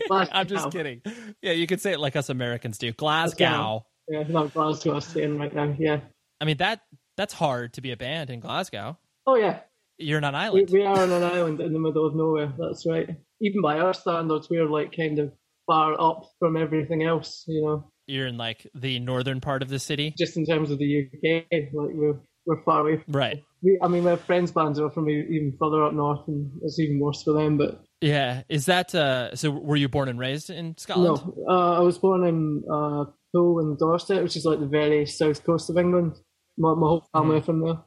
Glasgow. 0.08 0.32
I'm 0.36 0.48
just 0.48 0.72
kidding. 0.72 1.02
Yeah, 1.42 1.52
you 1.52 1.68
can 1.68 1.80
say 1.80 1.92
it 1.92 2.00
like 2.00 2.16
us 2.16 2.30
Americans 2.30 2.78
do. 2.78 2.94
Glasgow. 2.94 3.86
Yeah, 4.08 4.24
not 4.24 4.54
Glasgow. 4.54 4.96
I'm 4.96 5.02
saying 5.02 5.38
right 5.38 5.54
now. 5.54 5.76
Yeah. 5.78 6.00
I 6.40 6.46
mean 6.46 6.58
that 6.58 6.82
that's 7.16 7.34
hard 7.34 7.74
to 7.74 7.82
be 7.82 7.92
a 7.92 7.98
band 7.98 8.30
in 8.30 8.40
Glasgow. 8.40 8.98
Oh 9.26 9.36
yeah, 9.36 9.60
you're 9.98 10.18
on 10.18 10.24
an 10.24 10.36
island. 10.36 10.70
We, 10.70 10.80
we, 10.80 10.86
are 10.86 11.00
on 11.00 11.12
an 11.12 11.24
island 11.24 11.60
in 11.62 11.74
the 11.74 11.80
middle 11.80 12.06
of 12.06 12.16
nowhere. 12.16 12.54
That's 12.58 12.86
right. 12.88 13.10
Even 13.42 13.62
by 13.62 13.80
our 13.80 13.94
standards, 13.94 14.50
we're 14.50 14.70
like 14.70 14.96
kind 14.96 15.20
of 15.20 15.34
far 15.66 16.00
up 16.00 16.30
from 16.40 16.58
everything 16.58 17.04
else. 17.04 17.44
You 17.48 17.62
know. 17.62 17.92
You're 18.08 18.28
in 18.28 18.38
like 18.38 18.68
the 18.74 19.00
northern 19.00 19.42
part 19.42 19.62
of 19.62 19.70
the 19.70 19.80
city. 19.80 20.14
Just 20.18 20.38
in 20.38 20.46
terms 20.46 20.72
of 20.72 20.80
the 20.80 21.06
UK, 21.06 21.46
like 21.52 21.92
we're 21.94 22.20
we're 22.46 22.64
far 22.64 22.82
away. 22.82 23.04
From 23.04 23.16
right. 23.16 23.44
We, 23.62 23.78
I 23.82 23.88
mean, 23.88 24.04
we 24.04 24.10
have 24.10 24.22
friends 24.22 24.52
bands 24.52 24.80
are 24.80 24.90
from 24.90 25.10
even 25.10 25.56
further 25.60 25.84
up 25.84 25.94
north, 25.94 26.28
and 26.28 26.52
it's 26.62 26.80
even 26.80 27.00
worse 27.00 27.24
for 27.24 27.34
them. 27.34 27.58
But 27.58 27.84
yeah, 28.02 28.44
is 28.50 28.66
that 28.68 28.96
uh? 28.96 29.36
So 29.36 29.52
were 29.52 29.76
you 29.76 29.90
born 29.90 30.10
and 30.10 30.20
raised 30.20 30.50
in 30.50 30.78
Scotland? 30.78 31.22
No, 31.26 31.46
uh, 31.50 31.78
I 31.78 31.80
was 31.80 31.98
born 31.98 32.26
in 32.26 32.64
uh, 32.72 33.06
Poole 33.36 33.60
in 33.60 33.78
Dorset, 33.78 34.24
which 34.24 34.38
is 34.38 34.46
like 34.46 34.60
the 34.60 34.68
very 34.68 35.06
south 35.06 35.44
coast 35.44 35.70
of 35.70 35.78
England. 35.78 36.14
My, 36.58 36.74
my 36.74 36.88
whole 36.88 37.08
family 37.14 37.42
mm. 37.42 37.46
from 37.46 37.62
there. 37.62 37.78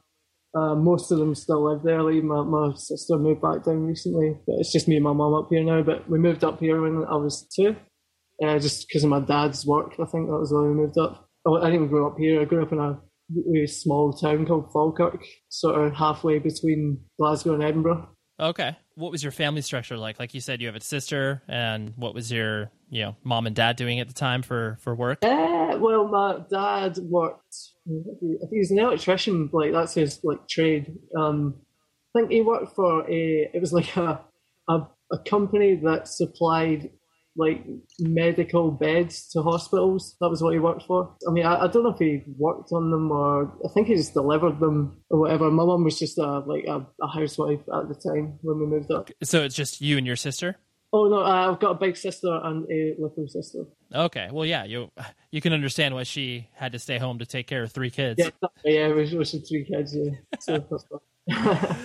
Uh, 0.53 0.75
most 0.75 1.11
of 1.11 1.19
them 1.19 1.33
still 1.33 1.63
live 1.63 1.83
there. 1.83 2.01
Like 2.01 2.23
my, 2.23 2.43
my 2.43 2.73
sister 2.75 3.17
moved 3.17 3.41
back 3.41 3.63
down 3.63 3.85
recently, 3.85 4.35
but 4.45 4.55
it's 4.59 4.71
just 4.71 4.87
me 4.87 4.95
and 4.95 5.03
my 5.03 5.13
mum 5.13 5.33
up 5.33 5.47
here 5.49 5.63
now. 5.63 5.81
But 5.81 6.09
we 6.09 6.19
moved 6.19 6.43
up 6.43 6.59
here 6.59 6.81
when 6.81 7.05
I 7.05 7.15
was 7.15 7.47
two, 7.55 7.75
uh, 8.43 8.59
just 8.59 8.87
because 8.87 9.03
of 9.03 9.09
my 9.09 9.21
dad's 9.21 9.65
work. 9.65 9.93
I 9.93 10.05
think 10.05 10.27
that 10.27 10.39
was 10.39 10.51
why 10.51 10.63
we 10.63 10.73
moved 10.73 10.97
up. 10.97 11.29
Oh, 11.45 11.61
I 11.61 11.71
didn't 11.71 11.87
grow 11.87 12.07
up 12.07 12.17
here. 12.17 12.41
I 12.41 12.45
grew 12.45 12.61
up 12.61 12.71
in 12.71 12.79
a 12.79 12.99
really 13.33 13.67
small 13.67 14.11
town 14.11 14.45
called 14.45 14.71
Falkirk, 14.73 15.23
sort 15.49 15.81
of 15.81 15.93
halfway 15.93 16.39
between 16.39 16.99
Glasgow 17.17 17.53
and 17.53 17.63
Edinburgh. 17.63 18.09
Okay. 18.39 18.75
What 19.01 19.11
was 19.11 19.23
your 19.23 19.31
family 19.31 19.61
structure 19.61 19.97
like? 19.97 20.19
Like 20.19 20.35
you 20.35 20.41
said, 20.41 20.61
you 20.61 20.67
have 20.67 20.75
a 20.75 20.79
sister, 20.79 21.41
and 21.47 21.93
what 21.95 22.13
was 22.13 22.31
your, 22.31 22.69
you 22.91 23.01
know, 23.01 23.15
mom 23.23 23.47
and 23.47 23.55
dad 23.55 23.75
doing 23.75 23.99
at 23.99 24.07
the 24.07 24.13
time 24.13 24.43
for 24.43 24.77
for 24.79 24.93
work? 24.93 25.25
Uh, 25.25 25.75
well, 25.79 26.07
my 26.07 26.39
dad 26.51 26.99
worked. 27.09 27.55
I 27.87 27.89
think 28.13 28.51
he's 28.51 28.69
an 28.69 28.77
electrician. 28.77 29.49
Like 29.51 29.71
that's 29.71 29.95
his 29.95 30.19
like 30.23 30.47
trade. 30.47 30.93
Um, 31.17 31.55
I 32.13 32.19
think 32.19 32.31
he 32.31 32.41
worked 32.41 32.75
for 32.75 33.01
a. 33.09 33.49
It 33.51 33.59
was 33.59 33.73
like 33.73 33.97
a 33.97 34.21
a, 34.69 34.87
a 35.11 35.17
company 35.27 35.81
that 35.83 36.07
supplied 36.07 36.91
like 37.35 37.65
medical 37.99 38.71
beds 38.71 39.29
to 39.29 39.41
hospitals. 39.41 40.15
That 40.19 40.29
was 40.29 40.41
what 40.41 40.53
he 40.53 40.59
worked 40.59 40.83
for. 40.83 41.15
I 41.27 41.31
mean, 41.31 41.45
I, 41.45 41.63
I, 41.63 41.67
don't 41.67 41.83
know 41.83 41.91
if 41.91 41.99
he 41.99 42.23
worked 42.37 42.71
on 42.71 42.91
them 42.91 43.11
or 43.11 43.51
I 43.65 43.69
think 43.73 43.87
he 43.87 43.95
just 43.95 44.13
delivered 44.13 44.59
them 44.59 45.01
or 45.09 45.19
whatever. 45.19 45.49
My 45.49 45.63
mum 45.63 45.83
was 45.83 45.97
just 45.97 46.17
a 46.17 46.39
like 46.39 46.65
a, 46.65 46.85
a, 47.01 47.07
housewife 47.07 47.61
at 47.73 47.87
the 47.87 47.95
time 47.95 48.39
when 48.41 48.59
we 48.59 48.65
moved 48.65 48.91
up. 48.91 49.09
So 49.23 49.43
it's 49.43 49.55
just 49.55 49.81
you 49.81 49.97
and 49.97 50.05
your 50.05 50.15
sister. 50.15 50.57
Oh 50.93 51.07
no, 51.07 51.23
I've 51.23 51.59
got 51.59 51.71
a 51.71 51.75
big 51.75 51.95
sister 51.95 52.37
and 52.43 52.69
a 52.69 52.95
little 52.99 53.25
sister. 53.27 53.63
Okay, 53.95 54.27
well, 54.29 54.45
yeah, 54.45 54.65
you 54.65 54.91
you 55.31 55.39
can 55.39 55.53
understand 55.53 55.95
why 55.95 56.03
she 56.03 56.49
had 56.53 56.73
to 56.73 56.79
stay 56.79 56.97
home 56.97 57.19
to 57.19 57.25
take 57.25 57.47
care 57.47 57.63
of 57.63 57.71
three 57.71 57.89
kids. 57.89 58.19
Yeah, 58.19 58.29
yeah, 58.65 58.87
we, 58.89 59.03
we 59.15 59.23
three 59.23 59.65
kids. 59.65 59.95
Yeah, 59.95 60.11
so 60.41 61.01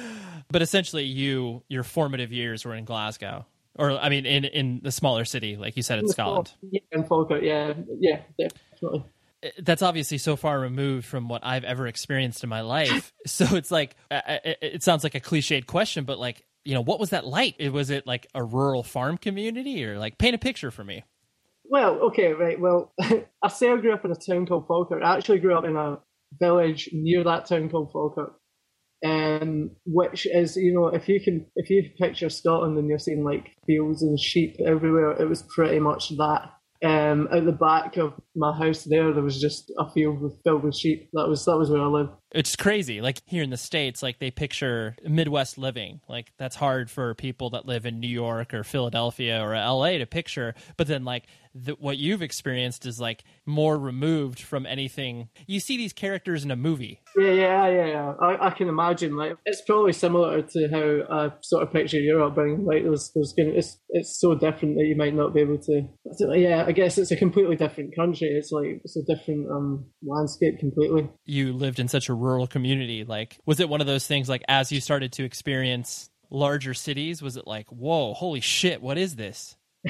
but 0.49 0.61
essentially, 0.61 1.05
you 1.05 1.63
your 1.69 1.85
formative 1.85 2.33
years 2.33 2.65
were 2.65 2.75
in 2.75 2.85
Glasgow 2.85 3.47
or 3.79 3.93
I 3.93 4.09
mean, 4.09 4.27
in 4.27 4.45
in 4.45 4.81
the 4.83 4.93
smaller 4.93 5.25
city, 5.25 5.57
like 5.57 5.77
you 5.77 5.83
said, 5.83 5.99
in, 5.99 6.09
Scotland. 6.09 6.53
Yeah, 6.71 6.81
in 6.93 7.05
Falkirk. 7.05 7.43
Yeah, 7.43 7.75
yeah, 8.01 8.23
definitely. 8.39 9.05
Uh, 9.45 9.49
that's 9.59 9.83
obviously 9.83 10.19
so 10.19 10.37
far 10.37 10.59
removed 10.59 11.07
from 11.07 11.29
what 11.29 11.45
I've 11.45 11.65
ever 11.65 11.87
experienced 11.87 12.43
in 12.43 12.49
my 12.49 12.63
life. 12.63 13.13
so 13.27 13.57
it's 13.57 13.71
like 13.71 13.97
uh, 14.11 14.21
uh, 14.27 14.39
it 14.45 14.83
sounds 14.83 15.05
like 15.05 15.15
a 15.15 15.21
cliched 15.21 15.67
question, 15.67 16.05
but 16.05 16.19
like 16.19 16.45
you 16.65 16.75
know, 16.75 16.83
what 16.83 16.99
was 16.99 17.11
that 17.11 17.27
like? 17.27 17.57
Was 17.73 17.91
it 17.91 18.07
like 18.07 18.27
a 18.35 18.43
rural 18.43 18.83
farm 18.83 19.19
community, 19.19 19.85
or 19.85 19.99
like 19.99 20.19
paint 20.19 20.35
a 20.35 20.39
picture 20.39 20.71
for 20.71 20.85
me? 20.85 21.05
Well, 21.65 21.95
okay, 22.09 22.33
right. 22.33 22.61
Well, 22.61 22.93
I 23.01 23.49
say 23.49 23.71
I 23.71 23.77
grew 23.77 23.93
up 23.93 24.05
in 24.05 24.13
a 24.13 24.17
town 24.17 24.47
called 24.47 24.67
Falkirk. 24.67 25.03
I 25.03 25.17
actually 25.17 25.41
grew 25.41 25.57
up 25.57 25.65
in 25.65 25.77
a 25.77 25.99
village 26.39 26.89
near 26.93 27.25
that 27.25 27.47
town 27.47 27.69
called 27.69 27.93
Falkirk 27.93 28.37
um, 29.05 29.71
which 29.85 30.27
is 30.27 30.57
you 30.57 30.73
know 30.73 30.89
if 30.89 31.09
you 31.09 31.21
can 31.21 31.47
if 31.57 31.71
you 31.71 31.91
picture 31.99 32.29
Scotland 32.29 32.79
and 32.79 32.89
you're 32.89 32.99
seeing 32.99 33.25
like 33.25 33.55
fields 33.67 34.03
and 34.03 34.19
sheep 34.19 34.57
everywhere, 34.65 35.13
it 35.13 35.29
was 35.29 35.43
pretty 35.43 35.81
much 35.81 36.11
that. 36.17 36.53
Um, 36.85 37.29
at 37.33 37.47
the 37.47 37.53
back 37.53 37.97
of 37.97 38.13
my 38.37 38.57
house 38.57 38.85
there, 38.85 39.13
there 39.13 39.23
was 39.23 39.41
just 39.41 39.73
a 39.79 39.91
field 39.91 40.21
with, 40.21 40.35
filled 40.45 40.63
with 40.63 40.77
sheep. 40.77 41.09
That 41.15 41.29
was 41.29 41.45
that 41.47 41.57
was 41.57 41.71
where 41.71 41.81
I 41.81 41.87
lived. 41.87 42.11
It's 42.33 42.55
crazy. 42.55 43.01
Like 43.01 43.23
here 43.25 43.43
in 43.43 43.51
the 43.51 43.57
states, 43.57 44.03
like 44.03 44.19
they 44.19 44.31
picture 44.31 44.95
Midwest 45.03 45.57
living. 45.57 46.01
Like 46.09 46.33
that's 46.39 46.57
hard 46.57 46.91
for 46.91 47.15
people 47.15 47.51
that 47.51 47.67
live 47.67 47.87
in 47.87 47.99
New 47.99 48.09
York 48.09 48.53
or 48.53 48.63
Philadelphia 48.63 49.41
or 49.41 49.55
L.A. 49.55 49.99
to 49.99 50.07
picture. 50.07 50.55
But 50.77 50.87
then 50.87 51.05
like 51.05 51.25
the, 51.55 51.73
what 51.79 51.97
you've 51.97 52.23
experienced 52.23 52.85
is 52.85 53.01
like 53.01 53.25
more 53.47 53.79
removed 53.79 54.41
from 54.41 54.67
anything. 54.67 55.29
You 55.47 55.61
see 55.61 55.77
these 55.77 55.93
characters 55.93 56.45
in 56.45 56.51
a 56.51 56.57
movie. 56.57 57.01
Yeah, 57.17 57.33
yeah, 57.33 57.69
yeah, 57.69 57.87
yeah. 57.87 58.13
I, 58.21 58.49
I 58.49 58.51
can 58.51 58.69
imagine. 58.69 59.17
Like 59.17 59.37
it's 59.47 59.63
probably 59.63 59.93
similar 59.93 60.43
to 60.43 60.69
how 60.69 61.17
I 61.17 61.33
sort 61.41 61.63
of 61.63 61.73
picture 61.73 61.99
your 61.99 62.23
upbringing. 62.23 62.65
Like 62.67 62.83
there's, 62.83 63.13
there's 63.15 63.33
gonna, 63.33 63.51
it's, 63.51 63.79
it's 63.91 64.21
so 64.21 64.35
different 64.35 64.77
that 64.77 64.85
you 64.85 64.97
might 64.97 65.15
not 65.15 65.33
be 65.33 65.41
able 65.41 65.59
to. 65.59 65.89
Yeah, 66.37 66.65
I 66.67 66.73
guess 66.73 66.99
it's 66.99 67.13
a 67.13 67.17
completely 67.17 67.57
different 67.57 67.97
country. 67.97 68.26
It's 68.33 68.53
like 68.53 68.81
it's 68.85 68.97
a 68.97 69.03
different 69.03 69.51
um, 69.51 69.87
landscape 70.03 70.59
completely. 70.59 71.09
You 71.25 71.53
lived 71.53 71.79
in 71.79 71.89
such 71.89 72.09
a 72.09 72.15
rural 72.15 72.47
community. 72.47 73.05
Like, 73.05 73.39
was 73.47 73.61
it 73.61 73.69
one 73.69 73.81
of 73.81 73.87
those 73.87 74.07
things? 74.07 74.29
Like 74.29 74.45
as 74.49 74.73
you 74.73 74.81
started 74.81 75.13
to 75.15 75.25
experience 75.25 76.11
larger 76.31 76.75
cities, 76.75 77.23
was 77.23 77.37
it 77.37 77.47
like, 77.47 77.69
whoa, 77.69 78.15
holy 78.15 78.41
shit, 78.41 78.83
what 78.83 78.99
is 78.99 79.17
this? 79.17 79.57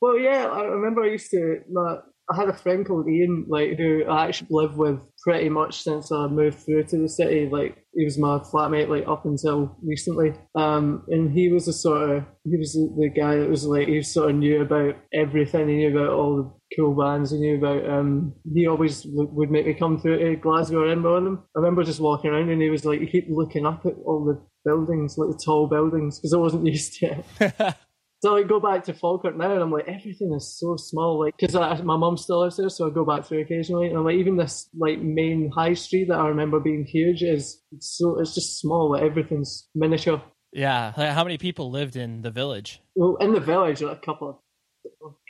well, 0.00 0.18
yeah, 0.18 0.46
I 0.46 0.62
remember 0.64 1.02
I 1.02 1.12
used 1.12 1.30
to. 1.30 1.60
My, 1.70 1.96
I 2.30 2.36
had 2.36 2.48
a 2.48 2.56
friend 2.56 2.86
called 2.86 3.08
Ian, 3.08 3.46
like 3.48 3.76
who 3.76 4.04
I 4.04 4.26
actually 4.26 4.48
lived 4.50 4.76
with 4.76 4.98
pretty 5.22 5.50
much 5.50 5.82
since 5.82 6.10
I 6.10 6.26
moved 6.26 6.58
through 6.58 6.84
to 6.84 6.98
the 6.98 7.08
city. 7.08 7.48
Like 7.50 7.84
he 7.92 8.04
was 8.04 8.18
my 8.18 8.38
flatmate, 8.38 8.88
like 8.88 9.06
up 9.06 9.26
until 9.26 9.76
recently. 9.82 10.32
Um, 10.54 11.04
and 11.08 11.30
he 11.32 11.52
was 11.52 11.68
a 11.68 11.72
sort 11.72 12.10
of 12.10 12.24
he 12.44 12.56
was 12.56 12.72
the 12.72 13.10
guy 13.14 13.36
that 13.36 13.48
was 13.48 13.66
like 13.66 13.88
he 13.88 14.02
sort 14.02 14.30
of 14.30 14.36
knew 14.36 14.62
about 14.62 14.96
everything. 15.12 15.68
He 15.68 15.76
knew 15.76 15.98
about 15.98 16.14
all 16.14 16.36
the 16.36 16.50
cool 16.76 16.94
bands. 16.94 17.30
He 17.30 17.38
knew 17.38 17.56
about. 17.56 17.88
Um, 17.88 18.34
he 18.52 18.66
always 18.66 19.04
would 19.06 19.50
make 19.50 19.66
me 19.66 19.74
come 19.74 19.98
through 19.98 20.18
to 20.18 20.36
Glasgow 20.36 20.80
or 20.80 20.86
Edinburgh 20.88 21.20
with 21.20 21.26
him. 21.26 21.42
I 21.56 21.60
remember 21.60 21.84
just 21.84 22.00
walking 22.00 22.30
around 22.30 22.50
and 22.50 22.62
he 22.62 22.70
was 22.70 22.84
like, 22.84 23.00
he 23.00 23.06
keep 23.06 23.26
looking 23.28 23.66
up 23.66 23.84
at 23.86 23.94
all 24.04 24.24
the 24.24 24.40
buildings, 24.64 25.16
like 25.18 25.30
the 25.30 25.42
tall 25.44 25.68
buildings, 25.68 26.18
because 26.18 26.34
I 26.34 26.38
wasn't 26.38 26.66
used 26.74 26.94
to 27.00 27.24
it. 27.40 27.74
So 28.24 28.38
I 28.38 28.42
go 28.42 28.58
back 28.58 28.84
to 28.84 28.94
Falkirk 28.94 29.36
now, 29.36 29.52
and 29.52 29.60
I'm 29.60 29.70
like, 29.70 29.86
everything 29.86 30.32
is 30.34 30.58
so 30.58 30.76
small. 30.78 31.20
Like, 31.20 31.36
because 31.38 31.52
my 31.82 31.98
mum 31.98 32.16
still 32.16 32.40
lives 32.40 32.56
there, 32.56 32.70
so 32.70 32.86
I 32.86 32.90
go 32.90 33.04
back 33.04 33.26
through 33.26 33.42
occasionally. 33.42 33.88
And 33.88 33.98
I'm 33.98 34.04
like, 34.06 34.16
even 34.16 34.38
this 34.38 34.66
like 34.74 34.98
main 34.98 35.50
high 35.54 35.74
street 35.74 36.08
that 36.08 36.18
I 36.18 36.28
remember 36.28 36.58
being 36.58 36.86
huge 36.86 37.20
is 37.20 37.60
so 37.80 38.18
it's 38.18 38.34
just 38.34 38.58
small. 38.60 38.92
Like 38.92 39.02
everything's 39.02 39.68
miniature. 39.74 40.22
Yeah. 40.54 40.92
How 40.92 41.22
many 41.22 41.36
people 41.36 41.70
lived 41.70 41.96
in 41.96 42.22
the 42.22 42.30
village? 42.30 42.80
Well, 42.94 43.18
in 43.20 43.34
the 43.34 43.40
village, 43.40 43.82
like 43.82 43.98
a 43.98 44.00
couple 44.00 44.30
of, 44.30 44.36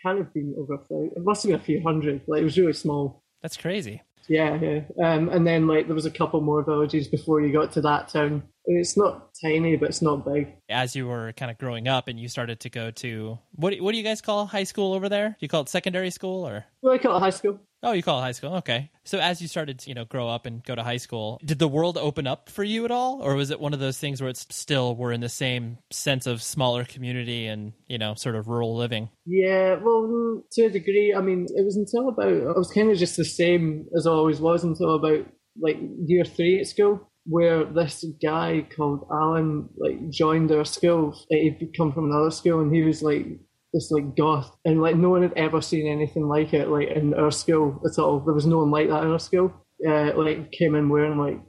kind 0.03 0.19
of 0.19 0.33
been 0.33 0.55
over. 0.59 0.75
a 0.75 1.05
It 1.17 1.25
must 1.25 1.43
have 1.43 1.51
been 1.53 1.61
a 1.61 1.65
few 1.65 1.83
hundred. 1.83 2.23
Like 2.27 2.41
it 2.41 2.45
was 2.45 2.59
really 2.59 2.73
small. 2.73 3.23
That's 3.43 3.57
crazy. 3.57 4.03
Yeah, 4.29 4.59
yeah. 4.61 4.81
Um, 5.03 5.29
and 5.29 5.47
then 5.47 5.67
like 5.67 5.87
there 5.87 5.95
was 5.95 6.07
a 6.07 6.11
couple 6.11 6.41
more 6.41 6.63
villages 6.63 7.09
before 7.09 7.41
you 7.41 7.53
got 7.53 7.73
to 7.73 7.81
that 7.83 8.09
town. 8.09 8.43
It's 8.67 8.97
not 8.97 9.29
tiny, 9.45 9.77
but 9.77 9.91
it's 9.91 10.01
not 10.01 10.25
big. 10.25 10.55
As 10.71 10.97
you 10.97 11.07
were 11.07 11.33
kind 11.33 11.51
of 11.51 11.59
growing 11.59 11.87
up 11.87 12.09
and 12.09 12.19
you 12.19 12.29
started 12.29 12.61
to 12.61 12.71
go 12.71 12.91
to 12.93 13.39
what? 13.53 13.79
What 13.81 13.93
do 13.93 13.99
you 13.99 14.05
guys 14.05 14.23
call 14.23 14.47
high 14.47 14.65
school 14.65 14.95
over 14.95 15.09
there? 15.09 15.29
Do 15.31 15.37
you 15.41 15.49
call 15.49 15.63
it 15.63 15.69
secondary 15.69 16.11
school 16.11 16.47
or? 16.47 16.65
Well, 16.81 16.95
I 16.95 16.99
call 16.99 17.17
it 17.17 17.21
high 17.21 17.31
school. 17.31 17.61
Oh, 17.85 17.93
you 17.93 18.03
call 18.03 18.19
it 18.19 18.23
high 18.23 18.33
school. 18.33 18.55
Okay. 18.57 18.91
So 19.05 19.19
as 19.19 19.43
you 19.43 19.49
started 19.49 19.81
to, 19.81 19.89
you 19.91 19.95
know, 19.95 20.07
grow 20.07 20.29
up 20.29 20.47
and 20.47 20.65
go 20.65 20.75
to 20.75 20.83
high 20.83 20.97
school, 20.97 21.39
did 21.45 21.59
the 21.59 21.69
world 21.69 21.99
open 21.99 22.27
up 22.27 22.49
for 22.49 22.65
you 22.65 22.85
at 22.87 22.91
all? 22.91 23.21
Or 23.21 23.35
was 23.35 23.51
it 23.51 23.61
one 23.61 23.75
of 23.75 23.81
those 23.81 23.99
things 23.99 24.21
where 24.21 24.31
it's 24.31 24.47
still 24.51 24.97
we're 24.97 25.13
in 25.13 25.21
the 25.21 25.29
same 25.29 25.79
sense 25.91 26.27
of 26.27 26.43
smaller 26.43 26.85
community 26.85 27.47
and, 27.47 27.75
you 27.87 27.99
know, 27.99 28.15
sort 28.15 28.37
of 28.37 28.49
rural 28.49 28.75
living? 28.75 29.11
Yeah, 29.27 29.75
well, 29.75 30.03
mm, 30.03 30.43
to 30.53 30.65
a 30.65 30.71
degree. 30.71 31.15
I 31.15 31.21
mean, 31.21 31.47
it 31.55 31.65
was 31.65 31.77
until 31.77 32.09
about, 32.09 32.57
I 32.57 32.59
was 32.59 32.73
kind 32.73 32.91
of 32.91 32.97
just 32.97 33.17
the 33.17 33.25
same 33.25 33.87
as 33.97 34.07
I 34.07 34.11
always 34.11 34.41
was 34.41 34.65
until 34.65 34.95
about 34.95 35.27
like 35.61 35.77
year 36.07 36.25
three 36.25 36.61
at 36.61 36.67
school 36.67 37.11
where 37.27 37.65
this 37.65 38.05
guy 38.23 38.67
called 38.77 39.07
Alan 39.11 39.69
like 39.77 40.11
joined 40.11 40.53
our 40.53 40.65
school. 40.65 41.19
He'd 41.31 41.73
come 41.77 41.93
from 41.93 42.11
another 42.11 42.31
school 42.31 42.61
and 42.61 42.75
he 42.75 42.83
was 42.83 43.03
like 43.03 43.27
this 43.75 43.91
like 43.91 44.17
goth 44.17 44.57
and 44.65 44.81
like 44.81 44.97
no 44.97 45.11
one 45.11 45.23
had 45.23 45.35
ever 45.37 45.61
seen 45.61 45.87
anything 45.87 46.29
like 46.29 46.55
it 46.55 46.69
like 46.69 46.89
in 46.89 47.13
our 47.15 47.31
school 47.31 47.83
at 47.85 47.99
all. 48.01 48.21
There 48.21 48.33
was 48.33 48.47
no 48.47 48.59
one 48.59 48.71
like 48.71 48.89
that 48.89 49.03
in 49.03 49.11
our 49.11 49.19
school. 49.19 49.53
Uh, 49.87 50.13
like 50.17 50.53
came 50.53 50.77
in 50.77 50.89
wearing 50.89 51.19
like 51.19 51.41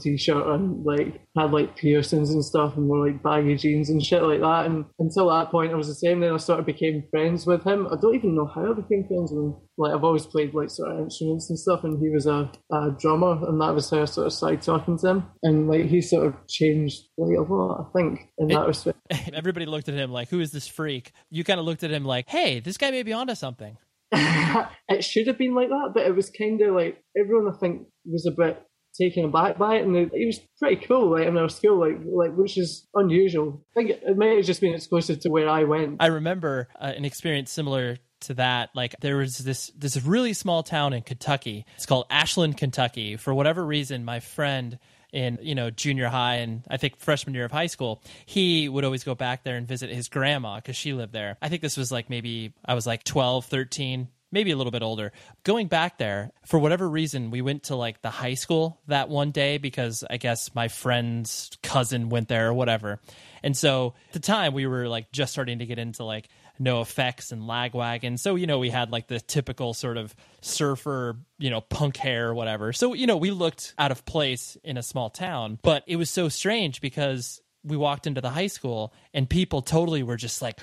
T-shirt 0.00 0.46
and 0.46 0.84
like 0.84 1.20
had 1.36 1.52
like 1.52 1.76
piercings 1.76 2.30
and 2.30 2.44
stuff 2.44 2.76
and 2.76 2.88
wore 2.88 3.06
like 3.06 3.22
baggy 3.22 3.56
jeans 3.56 3.90
and 3.90 4.02
shit 4.02 4.22
like 4.22 4.40
that. 4.40 4.66
And 4.66 4.84
until 4.98 5.28
that 5.30 5.50
point, 5.50 5.72
I 5.72 5.76
was 5.76 5.88
the 5.88 5.94
same. 5.94 6.20
Then 6.20 6.32
I 6.32 6.36
sort 6.36 6.60
of 6.60 6.66
became 6.66 7.04
friends 7.10 7.46
with 7.46 7.64
him. 7.64 7.86
I 7.86 7.96
don't 8.00 8.14
even 8.14 8.34
know 8.34 8.46
how 8.46 8.70
I 8.70 8.74
became 8.74 9.06
friends 9.06 9.32
with 9.32 9.44
him. 9.44 9.56
Like 9.76 9.94
I've 9.94 10.04
always 10.04 10.26
played 10.26 10.54
like 10.54 10.70
sort 10.70 10.92
of 10.92 10.98
instruments 11.00 11.50
and 11.50 11.58
stuff, 11.58 11.84
and 11.84 12.00
he 12.00 12.08
was 12.10 12.26
a, 12.26 12.50
a 12.72 12.90
drummer, 12.98 13.46
and 13.48 13.60
that 13.60 13.74
was 13.74 13.90
how 13.90 14.02
I 14.02 14.04
sort 14.06 14.26
of 14.26 14.32
started 14.32 14.62
talking 14.62 14.98
to 14.98 15.08
him. 15.08 15.24
And 15.42 15.68
like 15.68 15.86
he 15.86 16.00
sort 16.00 16.26
of 16.26 16.34
changed 16.48 17.02
like 17.16 17.36
a 17.36 17.42
lot, 17.42 17.86
I 17.88 17.98
think, 17.98 18.20
in 18.38 18.48
that 18.48 18.66
respect. 18.66 18.98
Everybody 19.32 19.66
looked 19.66 19.88
at 19.88 19.94
him 19.94 20.10
like, 20.10 20.28
"Who 20.30 20.40
is 20.40 20.52
this 20.52 20.66
freak?" 20.66 21.12
You 21.30 21.44
kind 21.44 21.60
of 21.60 21.66
looked 21.66 21.84
at 21.84 21.90
him 21.90 22.04
like, 22.04 22.28
"Hey, 22.28 22.60
this 22.60 22.76
guy 22.76 22.90
may 22.90 23.02
be 23.02 23.12
onto 23.12 23.34
something." 23.34 23.76
it 24.12 25.04
should 25.04 25.26
have 25.26 25.36
been 25.36 25.54
like 25.54 25.68
that, 25.68 25.90
but 25.94 26.06
it 26.06 26.16
was 26.16 26.30
kind 26.30 26.60
of 26.62 26.74
like 26.74 27.02
everyone 27.16 27.52
I 27.52 27.58
think 27.58 27.86
was 28.06 28.26
a 28.26 28.30
bit 28.30 28.62
taken 29.00 29.24
aback 29.24 29.58
by 29.58 29.76
it, 29.76 29.86
and 29.86 29.96
it, 29.96 30.26
was 30.26 30.40
pretty 30.58 30.84
cool, 30.86 31.12
like 31.12 31.26
in 31.26 31.36
our 31.36 31.48
school, 31.48 31.78
like 31.78 31.98
like 32.04 32.36
which 32.36 32.58
is 32.58 32.86
unusual. 32.94 33.64
I 33.72 33.80
think 33.80 33.90
it, 33.90 34.02
it 34.06 34.16
may 34.16 34.36
have 34.36 34.44
just 34.44 34.60
been 34.60 34.74
exclusive 34.74 35.20
to 35.20 35.30
where 35.30 35.48
I 35.48 35.64
went. 35.64 35.96
I 36.00 36.06
remember 36.06 36.68
uh, 36.78 36.92
an 36.96 37.04
experience 37.04 37.50
similar 37.50 37.98
to 38.20 38.34
that 38.34 38.70
like 38.74 38.96
there 39.00 39.16
was 39.16 39.38
this 39.38 39.70
this 39.76 40.02
really 40.02 40.32
small 40.32 40.64
town 40.64 40.92
in 40.92 41.02
Kentucky 41.02 41.64
it's 41.76 41.86
called 41.86 42.04
Ashland 42.10 42.56
Kentucky 42.56 43.16
for 43.16 43.32
whatever 43.32 43.64
reason 43.64 44.04
my 44.04 44.18
friend 44.18 44.76
in 45.12 45.38
you 45.42 45.54
know 45.54 45.70
junior 45.70 46.08
high 46.08 46.36
and 46.36 46.64
I 46.68 46.76
think 46.76 46.98
freshman 46.98 47.34
year 47.34 47.44
of 47.44 47.52
high 47.52 47.66
school, 47.66 48.02
he 48.26 48.68
would 48.68 48.84
always 48.84 49.04
go 49.04 49.14
back 49.14 49.44
there 49.44 49.56
and 49.56 49.66
visit 49.66 49.90
his 49.90 50.08
grandma 50.08 50.56
because 50.56 50.76
she 50.76 50.92
lived 50.92 51.12
there. 51.12 51.36
I 51.40 51.48
think 51.48 51.62
this 51.62 51.76
was 51.76 51.90
like 51.90 52.10
maybe 52.10 52.52
I 52.64 52.74
was 52.74 52.86
like 52.86 53.04
12, 53.04 53.46
13, 53.46 54.08
maybe 54.30 54.50
a 54.50 54.56
little 54.56 54.70
bit 54.70 54.82
older. 54.82 55.12
Going 55.44 55.68
back 55.68 55.98
there, 55.98 56.32
for 56.46 56.58
whatever 56.58 56.88
reason, 56.88 57.30
we 57.30 57.42
went 57.42 57.64
to 57.64 57.76
like 57.76 58.02
the 58.02 58.10
high 58.10 58.34
school 58.34 58.80
that 58.86 59.08
one 59.08 59.30
day 59.30 59.58
because 59.58 60.04
I 60.08 60.16
guess 60.16 60.54
my 60.54 60.68
friend's 60.68 61.50
cousin 61.62 62.08
went 62.08 62.28
there 62.28 62.48
or 62.48 62.54
whatever. 62.54 63.00
And 63.42 63.56
so 63.56 63.94
at 64.08 64.14
the 64.14 64.20
time 64.20 64.54
we 64.54 64.66
were 64.66 64.88
like 64.88 65.12
just 65.12 65.32
starting 65.32 65.60
to 65.60 65.66
get 65.66 65.78
into 65.78 66.04
like 66.04 66.28
NOFX 66.60 67.32
and 67.32 67.42
lagwagon. 67.42 68.18
So, 68.18 68.34
you 68.34 68.46
know, 68.46 68.58
we 68.58 68.70
had 68.70 68.90
like 68.90 69.06
the 69.06 69.20
typical 69.20 69.74
sort 69.74 69.96
of 69.96 70.14
surfer, 70.40 71.16
you 71.38 71.50
know, 71.50 71.60
punk 71.60 71.96
hair 71.96 72.28
or 72.28 72.34
whatever. 72.34 72.72
So, 72.72 72.94
you 72.94 73.06
know, 73.06 73.16
we 73.16 73.30
looked 73.30 73.74
out 73.78 73.92
of 73.92 74.04
place 74.04 74.56
in 74.64 74.76
a 74.76 74.82
small 74.82 75.10
town, 75.10 75.58
but 75.62 75.84
it 75.86 75.96
was 75.96 76.10
so 76.10 76.28
strange 76.28 76.80
because 76.80 77.40
we 77.68 77.76
walked 77.76 78.06
into 78.06 78.20
the 78.20 78.30
high 78.30 78.46
school 78.46 78.92
and 79.14 79.28
people 79.28 79.62
totally 79.62 80.02
were 80.02 80.16
just 80.16 80.42
like, 80.42 80.58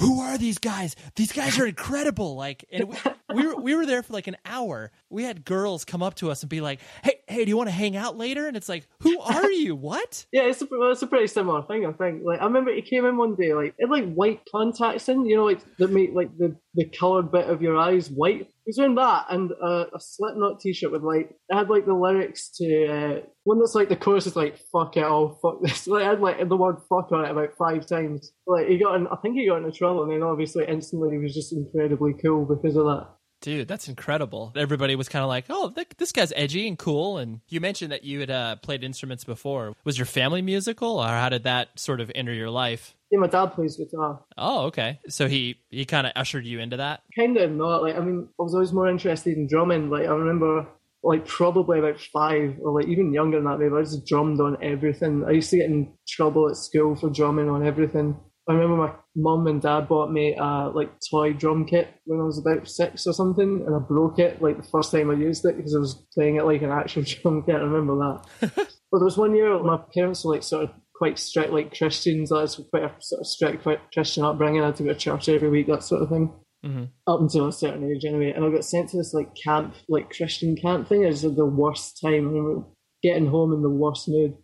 who 0.00 0.20
are 0.20 0.38
these 0.38 0.58
guys? 0.58 0.96
These 1.14 1.32
guys 1.32 1.58
are 1.58 1.66
incredible. 1.66 2.34
Like, 2.34 2.64
and 2.72 2.88
we, 2.88 2.96
we 3.34 3.46
were 3.46 3.56
we 3.56 3.74
were 3.74 3.84
there 3.84 4.02
for 4.02 4.14
like 4.14 4.26
an 4.28 4.36
hour. 4.46 4.90
We 5.10 5.24
had 5.24 5.44
girls 5.44 5.84
come 5.84 6.02
up 6.02 6.14
to 6.16 6.30
us 6.30 6.42
and 6.42 6.48
be 6.48 6.62
like, 6.62 6.80
"Hey, 7.04 7.20
hey, 7.28 7.44
do 7.44 7.50
you 7.50 7.56
want 7.56 7.68
to 7.68 7.74
hang 7.74 7.96
out 7.96 8.16
later?" 8.16 8.46
And 8.46 8.56
it's 8.56 8.68
like, 8.68 8.88
"Who 9.00 9.20
are 9.20 9.50
you? 9.50 9.76
What?" 9.76 10.24
Yeah, 10.32 10.44
it's 10.44 10.62
a, 10.62 10.66
it's 10.70 11.02
a 11.02 11.06
pretty 11.06 11.26
similar 11.26 11.62
thing. 11.62 11.84
I 11.84 11.92
think. 11.92 12.22
Like, 12.24 12.40
I 12.40 12.44
remember 12.44 12.72
he 12.72 12.82
came 12.82 13.04
in 13.04 13.18
one 13.18 13.34
day, 13.34 13.52
like, 13.52 13.74
it 13.78 13.90
like 13.90 14.10
white 14.12 14.40
contacts 14.50 15.08
in, 15.08 15.26
you 15.26 15.36
know, 15.36 15.44
like 15.44 15.60
that 15.76 15.90
make 15.90 16.14
like 16.14 16.36
the 16.38 16.56
the 16.74 16.86
colored 16.86 17.30
bit 17.30 17.48
of 17.48 17.60
your 17.60 17.76
eyes 17.76 18.10
white. 18.10 18.48
He's 18.70 18.78
wearing 18.78 18.94
that 18.94 19.26
and 19.30 19.50
uh, 19.60 19.86
a 19.92 19.98
Slipknot 19.98 20.60
t-shirt 20.60 20.92
with 20.92 21.02
like 21.02 21.30
it 21.48 21.54
had 21.56 21.68
like 21.68 21.86
the 21.86 21.92
lyrics 21.92 22.50
to 22.58 22.86
uh, 22.86 23.20
one 23.42 23.58
that's 23.58 23.74
like 23.74 23.88
the 23.88 23.96
chorus 23.96 24.28
is 24.28 24.36
like 24.36 24.60
"fuck 24.70 24.96
it 24.96 25.02
all, 25.02 25.40
fuck 25.42 25.60
this." 25.60 25.86
Like, 25.88 26.04
had 26.04 26.20
like 26.20 26.48
the 26.48 26.56
word 26.56 26.76
"fuck" 26.88 27.10
on 27.10 27.24
it 27.24 27.32
about 27.32 27.56
five 27.58 27.84
times. 27.84 28.30
Like 28.46 28.68
he 28.68 28.78
got, 28.78 28.94
in, 28.94 29.08
I 29.08 29.16
think 29.16 29.34
he 29.34 29.48
got 29.48 29.56
into 29.56 29.72
trouble, 29.72 30.04
and 30.04 30.12
then 30.12 30.22
obviously 30.22 30.64
instantly 30.68 31.10
he 31.10 31.18
was 31.18 31.34
just 31.34 31.52
incredibly 31.52 32.12
cool 32.22 32.44
because 32.44 32.76
of 32.76 32.84
that. 32.84 33.08
Dude, 33.40 33.68
that's 33.68 33.88
incredible. 33.88 34.52
Everybody 34.54 34.96
was 34.96 35.08
kind 35.08 35.22
of 35.22 35.28
like, 35.28 35.46
"Oh, 35.48 35.70
th- 35.70 35.88
this 35.96 36.12
guy's 36.12 36.32
edgy 36.36 36.68
and 36.68 36.78
cool." 36.78 37.18
And 37.18 37.40
you 37.48 37.60
mentioned 37.60 37.90
that 37.90 38.04
you 38.04 38.20
had 38.20 38.30
uh, 38.30 38.56
played 38.56 38.84
instruments 38.84 39.24
before. 39.24 39.74
Was 39.84 39.96
your 39.98 40.06
family 40.06 40.42
musical, 40.42 40.98
or 40.98 41.06
how 41.06 41.30
did 41.30 41.44
that 41.44 41.68
sort 41.78 42.00
of 42.00 42.10
enter 42.14 42.34
your 42.34 42.50
life? 42.50 42.94
Yeah, 43.10 43.18
my 43.18 43.26
dad 43.26 43.46
plays 43.46 43.76
guitar. 43.76 44.22
Oh, 44.36 44.66
okay. 44.66 45.00
So 45.08 45.26
he 45.26 45.56
he 45.70 45.84
kind 45.84 46.06
of 46.06 46.12
ushered 46.16 46.44
you 46.44 46.60
into 46.60 46.76
that. 46.76 47.02
Kind 47.18 47.36
of 47.38 47.50
not. 47.50 47.82
Like, 47.82 47.96
I 47.96 48.00
mean, 48.00 48.28
I 48.38 48.42
was 48.42 48.54
always 48.54 48.72
more 48.72 48.88
interested 48.88 49.36
in 49.36 49.48
drumming. 49.48 49.90
Like, 49.90 50.06
I 50.06 50.12
remember, 50.12 50.66
like, 51.02 51.26
probably 51.26 51.78
about 51.78 51.98
five 51.98 52.56
or 52.62 52.72
like 52.78 52.88
even 52.88 53.12
younger 53.12 53.38
than 53.38 53.46
that. 53.46 53.58
Maybe 53.58 53.74
I 53.74 53.82
just 53.82 54.06
drummed 54.06 54.40
on 54.40 54.62
everything. 54.62 55.24
I 55.26 55.30
used 55.30 55.50
to 55.50 55.56
get 55.56 55.70
in 55.70 55.94
trouble 56.06 56.48
at 56.48 56.56
school 56.56 56.94
for 56.94 57.10
drumming 57.10 57.48
on 57.48 57.66
everything. 57.66 58.16
I 58.50 58.54
remember 58.54 58.76
my 58.76 58.92
mum 59.14 59.46
and 59.46 59.62
dad 59.62 59.86
bought 59.88 60.10
me 60.10 60.34
a 60.34 60.70
like 60.74 60.90
toy 61.08 61.32
drum 61.32 61.64
kit 61.66 61.88
when 62.04 62.20
I 62.20 62.24
was 62.24 62.38
about 62.38 62.68
six 62.68 63.06
or 63.06 63.12
something, 63.12 63.62
and 63.64 63.74
I 63.74 63.78
broke 63.78 64.18
it 64.18 64.42
like 64.42 64.56
the 64.56 64.68
first 64.68 64.90
time 64.90 65.08
I 65.08 65.14
used 65.14 65.44
it 65.44 65.56
because 65.56 65.74
I 65.74 65.78
was 65.78 66.06
playing 66.12 66.36
it 66.36 66.44
like 66.44 66.62
an 66.62 66.70
actual 66.70 67.02
drum 67.06 67.44
kit. 67.44 67.54
I 67.54 67.60
remember 67.60 67.96
that. 67.96 68.24
but 68.40 68.98
there 68.98 69.04
was 69.04 69.16
one 69.16 69.36
year 69.36 69.56
my 69.62 69.78
parents 69.94 70.24
were 70.24 70.34
like 70.34 70.42
sort 70.42 70.64
of 70.64 70.70
quite 70.96 71.18
strict, 71.18 71.52
like 71.52 71.76
Christians. 71.76 72.30
That's 72.30 72.60
quite 72.70 72.82
a 72.82 72.92
sort 73.00 73.20
of 73.20 73.26
strict, 73.26 73.62
quite 73.62 73.80
Christian 73.94 74.24
upbringing. 74.24 74.62
I 74.62 74.66
had 74.66 74.76
to 74.76 74.82
go 74.82 74.92
to 74.92 74.98
church 74.98 75.28
every 75.28 75.48
week, 75.48 75.68
that 75.68 75.84
sort 75.84 76.02
of 76.02 76.08
thing. 76.08 76.34
Mm-hmm. 76.64 76.84
Up 77.06 77.20
until 77.20 77.46
a 77.46 77.52
certain 77.52 77.88
age, 77.88 78.04
anyway. 78.04 78.32
And 78.32 78.44
I 78.44 78.50
got 78.50 78.64
sent 78.64 78.90
to 78.90 78.96
this 78.96 79.14
like 79.14 79.34
camp, 79.36 79.76
like 79.88 80.10
Christian 80.10 80.56
camp 80.56 80.88
thing. 80.88 81.04
It 81.04 81.06
was 81.06 81.24
like, 81.24 81.36
the 81.36 81.46
worst 81.46 82.00
time. 82.02 82.12
I 82.12 82.32
remember 82.32 82.66
getting 83.00 83.28
home 83.28 83.52
in 83.52 83.62
the 83.62 83.70
worst 83.70 84.08
mood 84.08 84.34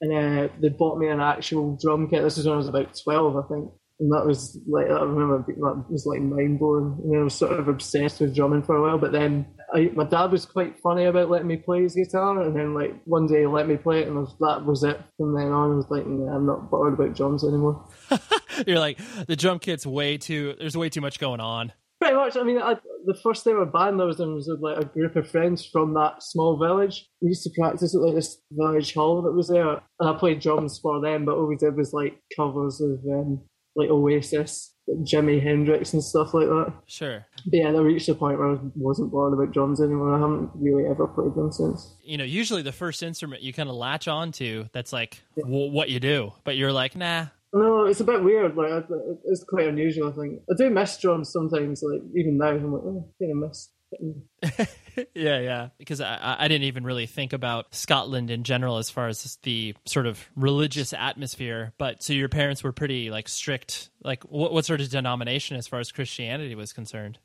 and 0.00 0.12
uh, 0.12 0.52
they 0.60 0.68
bought 0.68 0.98
me 0.98 1.08
an 1.08 1.20
actual 1.20 1.78
drum 1.80 2.08
kit. 2.08 2.22
This 2.22 2.36
was 2.36 2.46
when 2.46 2.54
I 2.54 2.58
was 2.58 2.68
about 2.68 2.98
twelve, 3.02 3.36
I 3.36 3.42
think, 3.48 3.70
and 4.00 4.12
that 4.12 4.26
was 4.26 4.58
like 4.66 4.86
I 4.86 5.02
remember 5.02 5.44
that 5.46 5.84
was 5.88 6.06
like 6.06 6.20
mind 6.20 6.58
blowing. 6.58 6.98
And 7.04 7.20
I 7.20 7.24
was 7.24 7.34
sort 7.34 7.58
of 7.58 7.68
obsessed 7.68 8.20
with 8.20 8.34
drumming 8.34 8.62
for 8.62 8.76
a 8.76 8.82
while. 8.82 8.98
But 8.98 9.12
then 9.12 9.46
I, 9.74 9.90
my 9.94 10.04
dad 10.04 10.32
was 10.32 10.46
quite 10.46 10.78
funny 10.80 11.04
about 11.04 11.30
letting 11.30 11.48
me 11.48 11.56
play 11.56 11.82
his 11.82 11.94
guitar, 11.94 12.40
and 12.40 12.54
then 12.54 12.74
like 12.74 12.94
one 13.04 13.26
day 13.26 13.40
he 13.40 13.46
let 13.46 13.68
me 13.68 13.76
play 13.76 14.00
it, 14.00 14.08
and 14.08 14.16
was, 14.16 14.34
that 14.40 14.64
was 14.64 14.84
it. 14.84 15.00
From 15.16 15.34
then 15.34 15.52
on, 15.52 15.72
I 15.72 15.74
was 15.74 15.90
like, 15.90 16.06
nah, 16.06 16.34
I'm 16.34 16.46
not 16.46 16.70
bothered 16.70 16.94
about 16.94 17.16
drums 17.16 17.44
anymore. 17.44 17.84
You're 18.66 18.78
like 18.78 18.98
the 19.26 19.36
drum 19.36 19.58
kit's 19.58 19.86
way 19.86 20.16
too. 20.16 20.54
There's 20.58 20.76
way 20.76 20.88
too 20.88 21.00
much 21.00 21.18
going 21.18 21.40
on. 21.40 21.72
Pretty 22.04 22.16
much. 22.16 22.36
I 22.36 22.42
mean, 22.42 22.58
I, 22.58 22.74
the 23.06 23.18
first 23.22 23.46
ever 23.46 23.64
band 23.64 23.98
I 23.98 24.04
was 24.04 24.20
in 24.20 24.34
was 24.34 24.46
with 24.46 24.60
like 24.60 24.76
a 24.76 24.84
group 24.84 25.16
of 25.16 25.26
friends 25.26 25.64
from 25.64 25.94
that 25.94 26.22
small 26.22 26.58
village. 26.58 27.08
We 27.22 27.28
used 27.28 27.44
to 27.44 27.50
practice 27.58 27.94
at 27.94 28.02
like 28.02 28.14
this 28.14 28.42
village 28.52 28.92
hall 28.92 29.22
that 29.22 29.32
was 29.32 29.48
there, 29.48 29.80
and 30.00 30.08
I 30.10 30.12
played 30.12 30.40
drums 30.40 30.78
for 30.82 31.00
them. 31.00 31.24
But 31.24 31.36
all 31.36 31.46
we 31.46 31.56
did 31.56 31.78
was 31.78 31.94
like 31.94 32.20
covers 32.36 32.78
of 32.82 32.98
um, 33.10 33.42
like 33.74 33.88
Oasis, 33.88 34.74
Jimi 35.10 35.42
Hendrix, 35.42 35.94
and 35.94 36.04
stuff 36.04 36.34
like 36.34 36.46
that. 36.46 36.74
Sure. 36.86 37.24
But 37.46 37.56
yeah, 37.56 37.68
I 37.68 37.78
reached 37.78 38.10
a 38.10 38.14
point 38.14 38.38
where 38.38 38.52
I 38.52 38.58
wasn't 38.74 39.10
bothered 39.10 39.38
about 39.38 39.54
drums 39.54 39.80
anymore. 39.80 40.14
I 40.14 40.20
haven't 40.20 40.50
really 40.56 40.84
ever 40.84 41.06
played 41.06 41.34
them 41.34 41.52
since. 41.52 41.96
You 42.02 42.18
know, 42.18 42.24
usually 42.24 42.60
the 42.60 42.70
first 42.70 43.02
instrument 43.02 43.40
you 43.40 43.54
kind 43.54 43.70
of 43.70 43.76
latch 43.76 44.08
on 44.08 44.30
to 44.32 44.68
that's 44.72 44.92
like 44.92 45.22
yeah. 45.36 45.44
w- 45.44 45.72
what 45.72 45.88
you 45.88 46.00
do, 46.00 46.34
but 46.44 46.58
you're 46.58 46.70
like, 46.70 46.96
nah, 46.96 47.28
no, 47.54 47.84
it's 47.84 48.00
a 48.00 48.04
bit 48.04 48.24
weird. 48.24 48.56
Like 48.56 48.84
it's 49.24 49.44
quite 49.44 49.68
unusual. 49.68 50.08
I 50.08 50.12
think 50.12 50.42
I 50.50 50.54
do 50.56 50.70
miss 50.70 50.98
drums 50.98 51.30
sometimes. 51.32 51.82
Like 51.82 52.02
even 52.16 52.36
now, 52.36 52.48
I'm 52.48 52.72
like, 52.72 52.82
oh, 52.84 53.08
I 53.08 53.24
kind 53.24 53.32
of 53.32 53.48
miss. 53.48 53.68
yeah, 55.14 55.38
yeah. 55.38 55.68
Because 55.78 56.00
I, 56.00 56.36
I 56.40 56.48
didn't 56.48 56.64
even 56.64 56.82
really 56.82 57.06
think 57.06 57.32
about 57.32 57.72
Scotland 57.72 58.28
in 58.28 58.42
general 58.42 58.78
as 58.78 58.90
far 58.90 59.06
as 59.06 59.38
the 59.44 59.76
sort 59.86 60.06
of 60.06 60.28
religious 60.34 60.92
atmosphere. 60.92 61.72
But 61.78 62.02
so 62.02 62.12
your 62.12 62.28
parents 62.28 62.64
were 62.64 62.72
pretty 62.72 63.10
like 63.10 63.28
strict. 63.28 63.90
Like 64.02 64.24
what 64.24 64.52
what 64.52 64.64
sort 64.64 64.80
of 64.80 64.90
denomination 64.90 65.56
as 65.56 65.68
far 65.68 65.78
as 65.78 65.92
Christianity 65.92 66.56
was 66.56 66.72
concerned? 66.72 67.20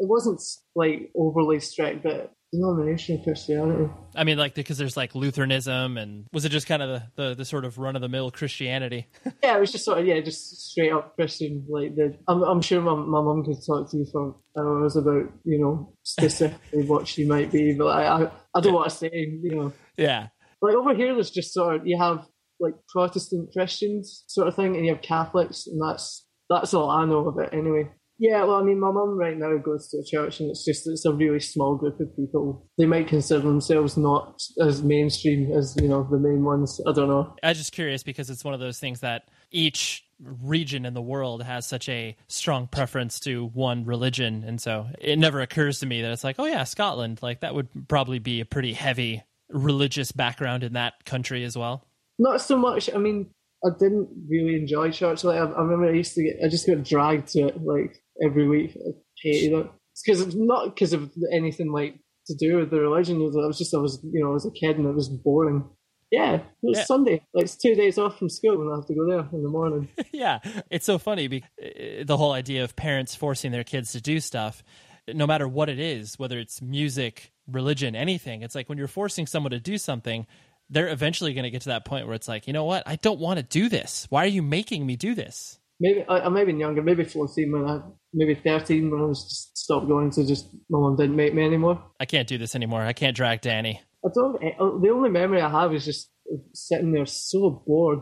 It 0.00 0.08
wasn't 0.08 0.42
like 0.74 1.12
overly 1.14 1.60
strict, 1.60 2.02
but 2.02 2.34
denomination 2.52 3.18
of 3.18 3.24
Christianity. 3.24 3.90
I 4.14 4.24
mean, 4.24 4.38
like 4.38 4.54
because 4.54 4.78
there's 4.78 4.96
like 4.96 5.14
Lutheranism, 5.14 5.96
and 5.96 6.26
was 6.32 6.44
it 6.44 6.50
just 6.50 6.66
kind 6.66 6.82
of 6.82 6.88
the 7.16 7.22
the, 7.22 7.34
the 7.36 7.44
sort 7.44 7.64
of 7.64 7.78
run 7.78 7.96
of 7.96 8.02
the 8.02 8.08
mill 8.08 8.30
Christianity? 8.30 9.08
yeah, 9.42 9.56
it 9.56 9.60
was 9.60 9.72
just 9.72 9.84
sort 9.84 9.98
of 9.98 10.06
yeah, 10.06 10.20
just 10.20 10.70
straight 10.70 10.92
up 10.92 11.16
Christian. 11.16 11.64
Like 11.68 11.94
the, 11.94 12.16
I'm 12.28 12.42
I'm 12.42 12.60
sure 12.60 12.82
my 12.82 12.94
my 12.94 13.22
mum 13.22 13.44
could 13.44 13.64
talk 13.66 13.90
to 13.90 13.96
you 13.96 14.06
for 14.12 14.36
hours 14.58 14.96
about 14.96 15.32
you 15.44 15.58
know 15.58 15.94
specifically 16.02 16.84
what 16.86 17.08
she 17.08 17.24
might 17.24 17.50
be, 17.50 17.74
but 17.74 17.86
I 17.86 18.24
I, 18.24 18.30
I 18.54 18.60
don't 18.60 18.74
want 18.74 18.90
to 18.90 18.96
say 18.96 19.10
you 19.12 19.54
know. 19.54 19.72
Yeah. 19.96 20.28
Like 20.60 20.74
over 20.74 20.94
here, 20.94 21.14
there's 21.14 21.30
just 21.30 21.52
sort 21.52 21.76
of 21.76 21.86
you 21.86 21.98
have 21.98 22.26
like 22.60 22.74
Protestant 22.88 23.50
Christians 23.52 24.24
sort 24.28 24.48
of 24.48 24.54
thing, 24.54 24.76
and 24.76 24.84
you 24.84 24.92
have 24.92 25.02
Catholics, 25.02 25.66
and 25.66 25.80
that's 25.82 26.26
that's 26.48 26.74
all 26.74 26.90
I 26.90 27.04
know 27.06 27.28
of 27.28 27.38
it 27.38 27.50
anyway. 27.52 27.90
Yeah, 28.22 28.44
well, 28.44 28.54
I 28.54 28.62
mean, 28.62 28.78
my 28.78 28.92
mum 28.92 29.18
right 29.18 29.36
now 29.36 29.56
goes 29.56 29.88
to 29.88 29.98
a 29.98 30.04
church, 30.04 30.38
and 30.38 30.48
it's 30.48 30.64
just 30.64 30.86
it's 30.86 31.04
a 31.04 31.12
really 31.12 31.40
small 31.40 31.74
group 31.74 31.98
of 31.98 32.14
people. 32.14 32.68
They 32.78 32.86
might 32.86 33.08
consider 33.08 33.40
themselves 33.40 33.96
not 33.96 34.40
as 34.60 34.80
mainstream 34.80 35.50
as 35.50 35.76
you 35.82 35.88
know 35.88 36.06
the 36.08 36.20
main 36.20 36.44
ones. 36.44 36.80
I 36.86 36.92
don't 36.92 37.08
know. 37.08 37.34
I'm 37.42 37.56
just 37.56 37.72
curious 37.72 38.04
because 38.04 38.30
it's 38.30 38.44
one 38.44 38.54
of 38.54 38.60
those 38.60 38.78
things 38.78 39.00
that 39.00 39.28
each 39.50 40.04
region 40.20 40.86
in 40.86 40.94
the 40.94 41.02
world 41.02 41.42
has 41.42 41.66
such 41.66 41.88
a 41.88 42.16
strong 42.28 42.68
preference 42.68 43.18
to 43.20 43.46
one 43.54 43.84
religion, 43.84 44.44
and 44.46 44.60
so 44.60 44.86
it 45.00 45.18
never 45.18 45.40
occurs 45.40 45.80
to 45.80 45.86
me 45.86 46.00
that 46.02 46.12
it's 46.12 46.22
like, 46.22 46.36
oh 46.38 46.46
yeah, 46.46 46.62
Scotland, 46.62 47.18
like 47.22 47.40
that 47.40 47.56
would 47.56 47.88
probably 47.88 48.20
be 48.20 48.40
a 48.40 48.44
pretty 48.44 48.72
heavy 48.72 49.24
religious 49.48 50.12
background 50.12 50.62
in 50.62 50.74
that 50.74 51.04
country 51.04 51.42
as 51.42 51.58
well. 51.58 51.88
Not 52.20 52.40
so 52.40 52.56
much. 52.56 52.88
I 52.94 52.98
mean, 52.98 53.30
I 53.64 53.70
didn't 53.76 54.08
really 54.28 54.54
enjoy 54.54 54.92
church. 54.92 55.24
Like 55.24 55.40
I, 55.40 55.44
I 55.44 55.60
remember, 55.60 55.86
I 55.86 55.96
used 55.96 56.14
to 56.14 56.22
get, 56.22 56.36
I 56.44 56.48
just 56.48 56.68
got 56.68 56.84
dragged 56.84 57.26
to 57.32 57.48
it 57.48 57.60
like 57.64 57.98
every 58.24 58.48
week. 58.48 58.76
I 58.76 58.92
hated 59.22 59.58
it. 59.58 59.70
It's 59.92 60.02
because 60.04 60.20
it's 60.20 60.34
not 60.34 60.74
because 60.74 60.92
of 60.92 61.10
anything 61.32 61.70
like 61.70 61.98
to 62.26 62.34
do 62.34 62.58
with 62.58 62.70
the 62.70 62.80
religion. 62.80 63.20
It 63.20 63.34
was, 63.34 63.58
just 63.58 63.74
I 63.74 63.78
was 63.78 64.00
you 64.02 64.22
know 64.22 64.30
I 64.30 64.34
was 64.34 64.46
a 64.46 64.50
kid 64.50 64.78
and 64.78 64.86
it 64.86 64.94
was 64.94 65.08
boring. 65.08 65.68
Yeah, 66.10 66.34
it 66.34 66.44
was 66.62 66.78
yeah. 66.78 66.84
Sunday. 66.84 67.26
Like 67.32 67.44
it's 67.44 67.56
two 67.56 67.74
days 67.74 67.98
off 67.98 68.18
from 68.18 68.28
school 68.28 68.60
and 68.60 68.70
I 68.70 68.76
have 68.76 68.86
to 68.86 68.94
go 68.94 69.06
there 69.06 69.26
in 69.32 69.42
the 69.42 69.48
morning. 69.48 69.88
yeah, 70.12 70.40
it's 70.70 70.84
so 70.84 70.98
funny 70.98 71.26
because 71.28 71.48
uh, 71.62 72.04
the 72.04 72.16
whole 72.16 72.32
idea 72.32 72.64
of 72.64 72.76
parents 72.76 73.14
forcing 73.14 73.50
their 73.50 73.64
kids 73.64 73.92
to 73.92 74.00
do 74.00 74.20
stuff, 74.20 74.62
no 75.08 75.26
matter 75.26 75.48
what 75.48 75.70
it 75.70 75.78
is, 75.78 76.18
whether 76.18 76.38
it's 76.38 76.60
music, 76.60 77.32
religion, 77.50 77.96
anything. 77.96 78.42
It's 78.42 78.54
like 78.54 78.68
when 78.68 78.76
you're 78.76 78.88
forcing 78.88 79.26
someone 79.26 79.52
to 79.52 79.60
do 79.60 79.78
something, 79.78 80.26
they're 80.68 80.88
eventually 80.88 81.34
going 81.34 81.44
to 81.44 81.50
get 81.50 81.62
to 81.62 81.70
that 81.70 81.84
point 81.84 82.06
where 82.06 82.14
it's 82.14 82.28
like, 82.28 82.46
you 82.46 82.52
know 82.52 82.64
what? 82.64 82.82
I 82.86 82.96
don't 82.96 83.20
want 83.20 83.38
to 83.38 83.42
do 83.42 83.68
this. 83.68 84.06
Why 84.10 84.24
are 84.24 84.28
you 84.28 84.42
making 84.42 84.86
me 84.86 84.96
do 84.96 85.14
this? 85.14 85.58
Maybe 85.80 86.04
I, 86.08 86.26
am 86.26 86.34
maybe 86.34 86.52
younger, 86.52 86.82
maybe 86.82 87.04
14 87.04 87.52
when 87.52 87.64
I, 87.64 87.80
maybe 88.14 88.34
13 88.34 88.90
when 88.90 89.00
I 89.00 89.04
was 89.04 89.24
just 89.24 89.56
stopped 89.56 89.88
going 89.88 90.10
to 90.12 90.26
just 90.26 90.48
my 90.68 90.78
mom 90.78 90.96
didn't 90.96 91.16
make 91.16 91.34
me 91.34 91.44
anymore. 91.44 91.82
I 92.00 92.04
can't 92.04 92.28
do 92.28 92.38
this 92.38 92.54
anymore. 92.54 92.82
I 92.82 92.92
can't 92.92 93.16
drag 93.16 93.40
Danny. 93.40 93.80
I 94.04 94.08
don't. 94.14 94.42
Eh, 94.42 94.52
uh, 94.58 94.78
the 94.80 94.90
only 94.90 95.10
memory 95.10 95.40
I 95.40 95.48
have 95.48 95.74
is 95.74 95.84
just 95.84 96.10
sitting 96.52 96.92
there 96.92 97.06
so 97.06 97.62
bored, 97.66 98.00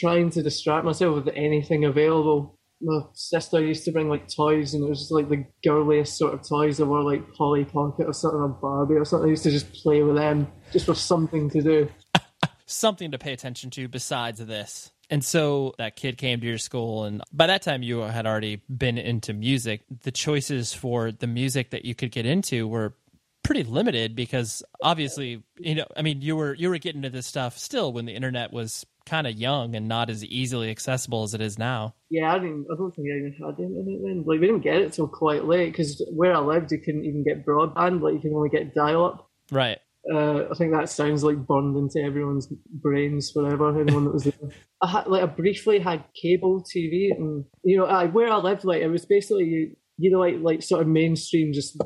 trying 0.00 0.30
to 0.30 0.42
distract 0.42 0.84
myself 0.84 1.24
with 1.24 1.34
anything 1.34 1.84
available. 1.84 2.58
My 2.82 3.00
sister 3.12 3.62
used 3.62 3.84
to 3.84 3.92
bring 3.92 4.08
like 4.08 4.26
toys, 4.34 4.74
and 4.74 4.84
it 4.84 4.88
was 4.88 5.00
just 5.00 5.12
like 5.12 5.28
the 5.28 5.44
girliest 5.62 6.16
sort 6.16 6.34
of 6.34 6.46
toys 6.48 6.78
that 6.78 6.86
were 6.86 7.02
like 7.02 7.34
Polly 7.34 7.64
Pocket 7.64 8.06
or 8.06 8.12
something, 8.12 8.40
or 8.40 8.48
Barbie 8.48 8.94
or 8.94 9.04
something. 9.04 9.28
I 9.28 9.30
used 9.30 9.42
to 9.44 9.50
just 9.50 9.72
play 9.72 10.02
with 10.02 10.16
them 10.16 10.48
just 10.72 10.86
for 10.86 10.94
something 10.94 11.50
to 11.50 11.62
do. 11.62 11.88
something 12.66 13.10
to 13.10 13.18
pay 13.18 13.32
attention 13.32 13.70
to 13.70 13.88
besides 13.88 14.44
this. 14.44 14.90
And 15.10 15.24
so 15.24 15.74
that 15.78 15.96
kid 15.96 16.16
came 16.18 16.40
to 16.40 16.46
your 16.46 16.58
school, 16.58 17.04
and 17.04 17.20
by 17.32 17.48
that 17.48 17.62
time 17.62 17.82
you 17.82 17.98
had 17.98 18.26
already 18.26 18.62
been 18.68 18.96
into 18.96 19.32
music. 19.34 19.82
The 20.02 20.12
choices 20.12 20.72
for 20.72 21.10
the 21.10 21.26
music 21.26 21.70
that 21.70 21.84
you 21.84 21.96
could 21.96 22.12
get 22.12 22.26
into 22.26 22.68
were 22.68 22.94
pretty 23.42 23.64
limited 23.64 24.14
because 24.14 24.62
obviously, 24.80 25.42
you 25.58 25.74
know, 25.74 25.86
I 25.96 26.02
mean, 26.02 26.22
you 26.22 26.36
were 26.36 26.54
you 26.54 26.68
were 26.68 26.78
getting 26.78 27.00
into 27.00 27.10
this 27.10 27.26
stuff 27.26 27.58
still 27.58 27.92
when 27.92 28.06
the 28.06 28.14
internet 28.14 28.52
was 28.52 28.86
kind 29.06 29.26
of 29.26 29.34
young 29.34 29.74
and 29.74 29.88
not 29.88 30.08
as 30.08 30.24
easily 30.24 30.70
accessible 30.70 31.24
as 31.24 31.34
it 31.34 31.40
is 31.40 31.58
now. 31.58 31.94
Yeah, 32.10 32.32
I 32.32 32.38
didn't. 32.38 32.66
I 32.72 32.76
don't 32.76 32.94
think 32.94 33.08
I 33.08 33.18
even 33.18 33.32
had 33.32 33.58
internet 33.58 34.02
then. 34.04 34.24
Like 34.24 34.40
we 34.40 34.46
didn't 34.46 34.60
get 34.60 34.76
it 34.76 34.92
till 34.92 35.08
quite 35.08 35.44
late 35.44 35.72
because 35.72 36.00
where 36.12 36.32
I 36.32 36.38
lived, 36.38 36.70
you 36.70 36.78
couldn't 36.78 37.04
even 37.04 37.24
get 37.24 37.44
broadband. 37.44 38.00
Like 38.00 38.14
you 38.14 38.20
can 38.20 38.34
only 38.34 38.50
get 38.50 38.74
dial 38.74 39.04
up. 39.04 39.28
Right. 39.50 39.78
Uh, 40.12 40.44
I 40.50 40.54
think 40.56 40.72
that 40.72 40.88
sounds 40.88 41.22
like 41.22 41.46
burned 41.46 41.76
into 41.76 42.00
everyone's 42.00 42.48
brains 42.70 43.30
forever. 43.30 43.68
Anyone 43.80 44.04
that 44.04 44.14
was 44.14 44.24
there. 44.24 44.50
I 44.82 44.88
had 44.88 45.06
like 45.06 45.22
I 45.22 45.26
briefly 45.26 45.78
had 45.78 46.04
cable 46.20 46.64
TV, 46.64 47.10
and 47.10 47.44
you 47.64 47.76
know, 47.76 47.84
I, 47.84 48.06
where 48.06 48.30
I 48.30 48.36
lived, 48.36 48.64
like 48.64 48.80
it 48.80 48.88
was 48.88 49.04
basically 49.04 49.44
you, 49.44 49.76
you 49.98 50.10
know, 50.10 50.20
like 50.20 50.36
like 50.40 50.62
sort 50.62 50.80
of 50.80 50.88
mainstream, 50.88 51.52
just 51.52 51.78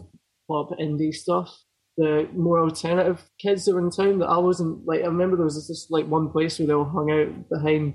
pop 0.49 0.71
indie 0.81 1.13
stuff. 1.13 1.53
The 1.97 2.29
more 2.35 2.61
alternative 2.61 3.23
kids 3.41 3.65
that 3.65 3.75
were 3.75 3.81
in 3.81 3.91
town 3.91 4.21
that 4.21 4.29
I 4.29 4.39
wasn't 4.39 4.87
like. 4.87 5.03
I 5.03 5.07
remember 5.07 5.37
there 5.37 5.45
was 5.45 5.67
just 5.67 5.91
like 5.91 6.07
one 6.07 6.31
place 6.31 6.59
where 6.59 6.69
they 6.69 6.75
all 6.75 6.85
hung 6.85 7.11
out 7.11 7.49
behind 7.49 7.95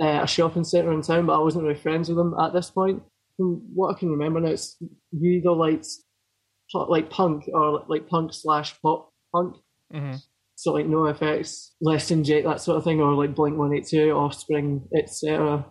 uh, 0.00 0.20
a 0.22 0.26
shopping 0.26 0.64
centre 0.64 0.92
in 0.92 1.02
town, 1.02 1.26
but 1.26 1.38
I 1.38 1.42
wasn't 1.42 1.64
really 1.64 1.78
friends 1.78 2.08
with 2.08 2.18
them 2.18 2.34
at 2.40 2.52
this 2.52 2.70
point. 2.70 3.02
From 3.36 3.62
what 3.74 3.94
I 3.94 3.98
can 3.98 4.10
remember 4.10 4.40
now, 4.40 4.50
it's 4.50 4.76
either 5.12 5.50
liked 5.50 5.86
like 6.74 7.10
punk 7.10 7.48
or 7.52 7.84
like 7.88 8.08
punk 8.08 8.32
slash 8.32 8.80
pop 8.82 9.10
punk. 9.32 9.56
Mm-hmm. 9.92 10.16
So 10.56 10.72
like 10.72 10.86
NOFX, 10.86 11.70
Less 11.80 12.08
Than 12.08 12.24
Jake, 12.24 12.44
that 12.44 12.60
sort 12.60 12.78
of 12.78 12.84
thing, 12.84 13.00
or 13.00 13.14
like 13.14 13.34
Blink 13.34 13.56
One 13.56 13.72
Eight 13.74 13.86
Two, 13.86 14.10
Offspring, 14.10 14.88
etc. 14.96 15.64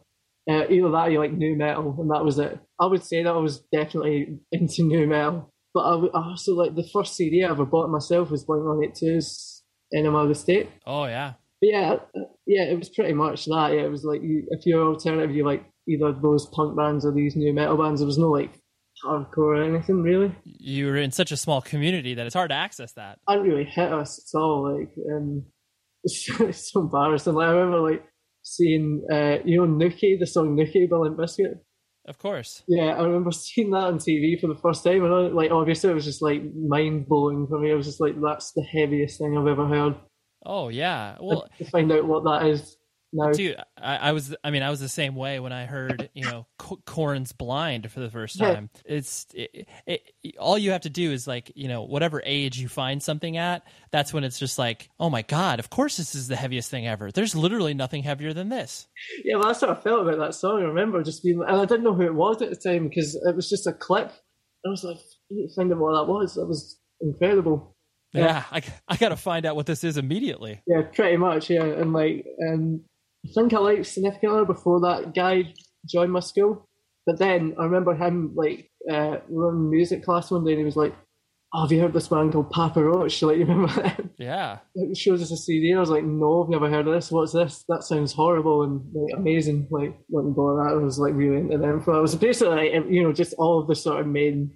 Uh, 0.49 0.63
either 0.69 0.89
that 0.91 1.07
or 1.07 1.09
you 1.09 1.19
like 1.19 1.33
nu 1.33 1.57
metal, 1.57 1.95
and 1.99 2.09
that 2.09 2.23
was 2.23 2.39
it. 2.39 2.57
I 2.79 2.85
would 2.85 3.03
say 3.03 3.21
that 3.21 3.29
I 3.29 3.37
was 3.37 3.59
definitely 3.73 4.39
into 4.51 4.83
nu 4.83 5.05
metal, 5.05 5.53
but 5.73 5.81
I 5.81 6.07
also 6.13 6.53
like 6.53 6.75
the 6.75 6.87
first 6.93 7.15
CD 7.15 7.43
I 7.43 7.49
ever 7.49 7.65
bought 7.65 7.89
myself 7.89 8.31
was 8.31 8.45
Blink 8.45 8.63
One 8.63 8.81
Eight 8.83 8.95
Two's 8.95 9.61
Enema 9.93 10.19
of 10.19 10.29
the 10.29 10.35
State. 10.35 10.69
Oh 10.85 11.05
yeah. 11.05 11.33
But 11.59 11.69
yeah, 11.69 11.95
yeah, 12.45 12.63
it 12.63 12.77
was 12.77 12.89
pretty 12.89 13.13
much 13.13 13.45
that. 13.45 13.73
Yeah, 13.73 13.81
it 13.81 13.91
was 13.91 14.03
like 14.03 14.21
you, 14.21 14.47
if 14.51 14.65
you're 14.65 14.87
alternative, 14.87 15.35
you 15.35 15.45
like 15.45 15.65
either 15.87 16.13
those 16.13 16.45
punk 16.47 16.77
bands 16.77 17.05
or 17.05 17.11
these 17.11 17.35
nu 17.35 17.51
metal 17.51 17.77
bands. 17.77 17.99
There 17.99 18.07
was 18.07 18.17
no 18.17 18.29
like 18.29 18.59
hardcore 19.05 19.37
or 19.37 19.63
anything 19.63 20.01
really. 20.01 20.35
You 20.43 20.87
were 20.87 20.97
in 20.97 21.11
such 21.11 21.31
a 21.31 21.37
small 21.37 21.61
community 21.61 22.13
that 22.15 22.25
it's 22.25 22.35
hard 22.35 22.49
to 22.49 22.55
access 22.55 22.93
that. 22.93 23.19
I 23.27 23.35
really 23.35 23.65
hit 23.65 23.91
us 23.91 24.33
at 24.33 24.39
all. 24.39 24.77
Like, 24.77 24.93
um, 25.11 25.45
it's, 26.03 26.27
it's 26.39 26.71
so 26.71 26.81
embarrassing. 26.81 27.33
Like, 27.33 27.47
I 27.47 27.51
remember 27.51 27.91
like 27.91 28.03
seeing, 28.43 29.05
uh, 29.11 29.37
you 29.45 29.57
know, 29.57 29.67
Nookie, 29.67 30.19
the 30.19 30.27
song 30.27 30.57
Nookie 30.57 30.89
by 30.89 30.97
Limp 30.97 31.17
Bizkit. 31.17 31.59
Of 32.07 32.19
course. 32.19 32.63
Yeah, 32.67 32.95
I 32.95 33.03
remember 33.03 33.31
seeing 33.31 33.71
that 33.71 33.83
on 33.83 33.99
TV 33.99 34.39
for 34.39 34.47
the 34.47 34.59
first 34.61 34.83
time, 34.83 35.03
and 35.03 35.13
I, 35.13 35.17
like 35.27 35.51
obviously 35.51 35.89
it 35.89 35.93
was 35.93 36.05
just 36.05 36.21
like 36.21 36.41
mind 36.55 37.07
blowing 37.07 37.47
for 37.49 37.59
me. 37.59 37.71
I 37.71 37.75
was 37.75 37.85
just 37.85 37.99
like, 37.99 38.15
that's 38.21 38.53
the 38.53 38.63
heaviest 38.63 39.19
thing 39.19 39.37
I've 39.37 39.47
ever 39.47 39.67
heard. 39.67 39.95
Oh 40.45 40.69
yeah. 40.69 41.17
Well, 41.19 41.47
to 41.57 41.65
find 41.65 41.91
out 41.91 42.07
what 42.07 42.23
that 42.23 42.47
is 42.47 42.76
now. 43.13 43.31
Dude, 43.31 43.57
I, 43.77 43.97
I, 43.97 44.11
was. 44.11 44.35
I 44.43 44.51
mean, 44.51 44.63
I 44.63 44.69
was 44.69 44.79
the 44.79 44.89
same 44.89 45.15
way 45.15 45.39
when 45.39 45.51
I 45.51 45.65
heard, 45.65 46.09
you 46.13 46.23
know, 46.23 46.45
Korn's 46.57 47.31
"Blind" 47.31 47.91
for 47.91 47.99
the 47.99 48.09
first 48.09 48.37
time. 48.37 48.69
Yeah. 48.75 48.97
It's 48.97 49.27
it, 49.33 49.67
it, 49.85 50.13
all 50.39 50.57
you 50.57 50.71
have 50.71 50.81
to 50.81 50.89
do 50.89 51.11
is 51.11 51.27
like, 51.27 51.51
you 51.55 51.67
know, 51.67 51.83
whatever 51.83 52.21
age 52.25 52.59
you 52.59 52.67
find 52.67 53.01
something 53.01 53.37
at, 53.37 53.65
that's 53.91 54.13
when 54.13 54.23
it's 54.23 54.39
just 54.39 54.57
like, 54.57 54.89
oh 54.99 55.09
my 55.09 55.21
god, 55.21 55.59
of 55.59 55.69
course 55.69 55.97
this 55.97 56.15
is 56.15 56.27
the 56.27 56.35
heaviest 56.35 56.69
thing 56.69 56.87
ever. 56.87 57.11
There's 57.11 57.35
literally 57.35 57.73
nothing 57.73 58.03
heavier 58.03 58.33
than 58.33 58.49
this. 58.49 58.87
Yeah, 59.23 59.37
well, 59.37 59.47
that's 59.47 59.61
how 59.61 59.69
I 59.69 59.75
felt 59.75 60.01
about 60.01 60.19
that 60.19 60.35
song. 60.35 60.61
I 60.61 60.65
remember 60.65 61.01
just 61.03 61.23
being, 61.23 61.41
and 61.41 61.57
I 61.57 61.65
didn't 61.65 61.83
know 61.83 61.93
who 61.93 62.03
it 62.03 62.15
was 62.15 62.41
at 62.41 62.49
the 62.49 62.55
time 62.55 62.87
because 62.87 63.15
it 63.15 63.35
was 63.35 63.49
just 63.49 63.67
a 63.67 63.73
clip. 63.73 64.11
I 64.65 64.69
was 64.69 64.83
like, 64.83 64.97
I 64.97 65.31
need 65.31 65.47
to 65.47 65.55
find 65.55 65.71
out 65.71 65.79
what 65.79 65.93
that 65.93 66.11
was. 66.11 66.35
That 66.35 66.47
was 66.47 66.79
incredible. 66.99 67.75
Yeah, 68.13 68.21
yeah 68.21 68.43
I, 68.51 68.63
I 68.87 68.97
got 68.97 69.09
to 69.09 69.15
find 69.15 69.45
out 69.45 69.55
what 69.55 69.65
this 69.65 69.83
is 69.83 69.97
immediately. 69.97 70.61
Yeah, 70.67 70.83
pretty 70.93 71.17
much. 71.17 71.49
Yeah, 71.49 71.63
and 71.63 71.93
like, 71.93 72.25
um, 72.49 72.81
I 73.25 73.29
think 73.33 73.53
I 73.53 73.59
liked 73.59 73.85
Significant 73.85 74.31
Other 74.31 74.45
before 74.45 74.79
that 74.81 75.13
guy 75.15 75.53
joined 75.89 76.11
my 76.11 76.19
school. 76.19 76.67
But 77.05 77.19
then 77.19 77.55
I 77.59 77.63
remember 77.63 77.95
him 77.95 78.33
like 78.35 78.69
uh, 78.91 79.17
we 79.29 79.35
were 79.35 79.51
in 79.51 79.69
music 79.69 80.03
class 80.03 80.29
one 80.29 80.43
day 80.43 80.51
and 80.51 80.59
he 80.59 80.65
was 80.65 80.75
like, 80.75 80.93
oh, 81.53 81.61
have 81.61 81.71
you 81.71 81.81
heard 81.81 81.93
this 81.93 82.07
band 82.07 82.33
called 82.33 82.49
Papa 82.49 82.83
Roach? 82.83 83.21
Like, 83.27 83.37
you 83.37 83.45
remember 83.45 83.73
that? 83.81 84.03
Yeah. 84.17 84.59
It 84.75 84.97
shows 84.97 85.21
us 85.21 85.31
a 85.31 85.37
CD. 85.37 85.69
and 85.69 85.77
I 85.77 85.81
was 85.81 85.89
like, 85.89 86.03
no, 86.03 86.43
I've 86.43 86.49
never 86.49 86.69
heard 86.69 86.87
of 86.87 86.93
this. 86.93 87.11
What's 87.11 87.33
this? 87.33 87.63
That 87.69 87.83
sounds 87.83 88.13
horrible 88.13 88.63
and 88.63 88.81
like, 88.93 89.19
amazing. 89.19 89.67
Like, 89.71 89.97
went 90.09 90.27
and 90.27 90.35
bought 90.35 90.63
that. 90.63 90.73
I 90.73 90.75
was 90.75 90.99
like 90.99 91.13
really 91.13 91.37
into 91.37 91.57
them. 91.57 91.81
So 91.83 91.93
I 91.93 91.99
was 91.99 92.15
basically, 92.15 92.55
like, 92.55 92.89
you 92.89 93.03
know, 93.03 93.13
just 93.13 93.33
all 93.37 93.61
of 93.61 93.67
the 93.67 93.75
sort 93.75 94.01
of 94.01 94.07
main, 94.07 94.51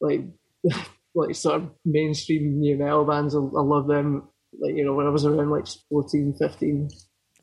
like, 0.00 0.22
like 1.14 1.34
sort 1.34 1.62
of 1.62 1.70
mainstream 1.84 2.60
nu 2.60 2.76
metal 2.76 3.04
bands. 3.04 3.34
I, 3.34 3.38
I 3.38 3.62
love 3.62 3.86
them. 3.86 4.28
Like, 4.60 4.74
you 4.74 4.84
know, 4.84 4.94
when 4.94 5.06
I 5.06 5.10
was 5.10 5.24
around 5.24 5.50
like 5.50 5.66
14, 5.90 6.34
15. 6.40 6.88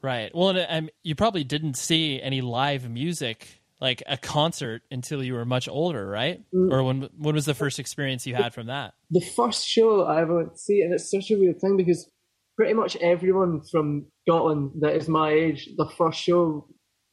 Right. 0.02 0.34
Well, 0.34 0.50
and, 0.50 0.66
um, 0.70 0.90
you 1.04 1.16
probably 1.16 1.44
didn't 1.44 1.76
see 1.76 2.22
any 2.22 2.42
live 2.42 2.90
music 2.90 3.62
like 3.80 4.04
a 4.08 4.16
concert 4.16 4.84
until 4.92 5.24
you 5.24 5.34
were 5.34 5.46
much 5.46 5.68
older, 5.68 6.08
right? 6.08 6.42
Mm. 6.54 6.72
Or 6.72 6.84
when 6.84 7.10
when 7.18 7.36
was 7.36 7.46
the 7.46 7.56
first 7.56 7.80
experience 7.80 8.28
you 8.28 8.36
had 8.36 8.54
from 8.54 8.68
that? 8.68 8.94
The 9.10 9.22
first 9.22 9.68
show 9.68 10.04
I 10.04 10.22
ever 10.22 10.38
went 10.38 10.54
to 10.54 10.58
see, 10.58 10.82
and 10.82 10.94
it's 10.94 11.10
such 11.10 11.32
a 11.32 11.36
weird 11.38 11.60
thing 11.60 11.78
because 11.78 12.10
pretty 12.56 12.74
much 12.74 12.96
everyone 12.98 13.62
from 13.72 14.06
Scotland 14.28 14.72
that 14.82 14.96
is 14.96 15.10
my 15.10 15.32
age, 15.32 15.68
the 15.78 15.90
first 15.98 16.20
show 16.20 16.68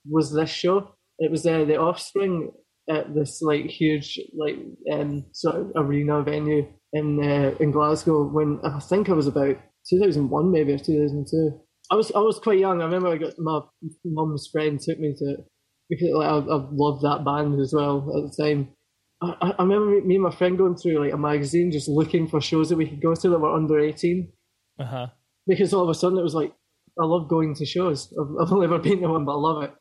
was 0.07 0.33
this 0.33 0.51
show. 0.51 0.95
It 1.19 1.31
was 1.31 1.47
uh, 1.47 1.65
the 1.65 1.79
Offspring 1.79 2.53
at 2.89 3.15
this 3.15 3.41
like 3.43 3.67
huge 3.67 4.19
like 4.37 4.57
um, 4.93 5.25
sort 5.33 5.57
of 5.57 5.73
arena 5.75 6.23
venue 6.23 6.67
in 6.93 7.23
uh, 7.23 7.55
in 7.61 7.71
Glasgow 7.71 8.29
when 8.29 8.61
I 8.63 8.79
think 8.81 9.09
I 9.09 9.15
was 9.15 9.27
about 9.27 9.57
2001 9.89 10.53
maybe 10.53 10.73
or 10.73 10.79
2002. 10.79 11.61
I 11.91 11.95
was 11.95 12.13
I 12.13 12.21
was 12.21 12.39
quite 12.39 12.59
young. 12.59 12.81
I 12.81 12.85
remember 12.85 13.09
I 13.09 13.17
got 13.17 13.39
my 13.39 13.61
mum's 14.05 14.49
friend 14.53 14.79
took 14.81 14.99
me 14.99 15.15
to 15.19 15.37
because 15.89 16.11
like, 16.13 16.29
I, 16.29 16.37
I 16.37 16.67
loved 16.71 17.03
that 17.03 17.25
band 17.25 17.61
as 17.61 17.73
well 17.73 17.99
at 18.17 18.31
the 18.31 18.43
time. 18.45 18.69
I, 19.21 19.55
I 19.59 19.63
remember 19.63 20.01
me 20.07 20.15
and 20.15 20.25
my 20.25 20.31
friend 20.31 20.59
going 20.59 20.77
through 20.77 21.03
like 21.05 21.13
a 21.13 21.19
magazine 21.19 21.73
just 21.73 21.89
looking 21.89 22.29
for 22.29 22.41
shows 22.41 22.69
that 22.69 22.77
we 22.77 22.89
could 22.89 23.03
go 23.03 23.15
to 23.15 23.29
that 23.29 23.39
were 23.39 23.55
under 23.55 23.79
18. 23.81 24.33
Uh-huh. 24.79 25.07
Because 25.47 25.73
all 25.73 25.83
of 25.83 25.89
a 25.89 25.95
sudden 25.95 26.19
it 26.19 26.23
was 26.23 26.35
like, 26.35 26.53
I 27.01 27.05
love 27.05 27.29
going 27.29 27.55
to 27.55 27.67
shows. 27.67 28.13
I've, 28.21 28.47
I've 28.47 28.53
only 28.53 28.67
ever 28.67 28.79
been 28.79 29.01
to 29.01 29.09
one, 29.09 29.25
but 29.25 29.33
I 29.33 29.41
love 29.41 29.63
it. 29.65 29.75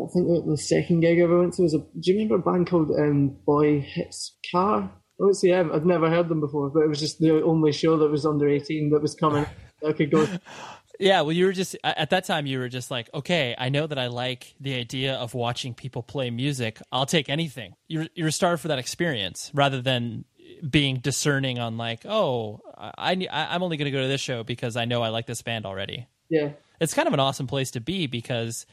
I 0.00 0.06
think 0.12 0.26
the 0.46 0.58
second 0.58 1.00
gig 1.00 1.18
I 1.18 1.22
ever 1.22 1.38
went 1.38 1.54
to 1.54 1.62
was 1.62 1.74
a. 1.74 1.78
Do 1.78 1.86
you 2.02 2.14
remember 2.14 2.34
a 2.34 2.52
band 2.52 2.68
called 2.68 2.90
um, 2.98 3.36
Boy 3.46 3.80
Hits 3.80 4.36
Car? 4.50 4.90
OCM. 5.20 5.72
I'd 5.72 5.86
never 5.86 6.10
heard 6.10 6.28
them 6.28 6.40
before, 6.40 6.70
but 6.70 6.80
it 6.80 6.88
was 6.88 6.98
just 6.98 7.20
the 7.20 7.42
only 7.44 7.70
show 7.72 7.96
that 7.98 8.10
was 8.10 8.26
under 8.26 8.48
18 8.48 8.90
that 8.90 9.02
was 9.02 9.14
coming. 9.14 9.46
That 9.82 9.88
I 9.88 9.92
could 9.92 10.12
go. 10.12 10.26
Yeah, 11.00 11.22
well, 11.22 11.32
you 11.32 11.46
were 11.46 11.52
just 11.52 11.76
at 11.82 12.10
that 12.10 12.24
time. 12.24 12.46
You 12.46 12.58
were 12.58 12.68
just 12.68 12.90
like, 12.90 13.10
okay, 13.12 13.54
I 13.58 13.68
know 13.68 13.86
that 13.86 13.98
I 13.98 14.06
like 14.08 14.54
the 14.60 14.74
idea 14.74 15.14
of 15.14 15.34
watching 15.34 15.74
people 15.74 16.02
play 16.02 16.30
music. 16.30 16.80
I'll 16.92 17.06
take 17.06 17.28
anything. 17.28 17.74
You're 17.88 18.06
you're 18.14 18.30
starved 18.30 18.62
for 18.62 18.68
that 18.68 18.78
experience 18.78 19.50
rather 19.54 19.80
than 19.82 20.24
being 20.68 20.98
discerning 20.98 21.58
on 21.58 21.76
like, 21.76 22.06
oh, 22.06 22.60
I, 22.76 23.26
I 23.30 23.54
I'm 23.54 23.62
only 23.62 23.76
going 23.76 23.86
to 23.86 23.90
go 23.90 24.02
to 24.02 24.08
this 24.08 24.20
show 24.20 24.44
because 24.44 24.76
I 24.76 24.84
know 24.84 25.02
I 25.02 25.08
like 25.08 25.26
this 25.26 25.42
band 25.42 25.66
already. 25.66 26.06
Yeah, 26.28 26.50
it's 26.80 26.94
kind 26.94 27.08
of 27.08 27.14
an 27.14 27.20
awesome 27.20 27.46
place 27.46 27.72
to 27.72 27.80
be 27.80 28.06
because 28.06 28.66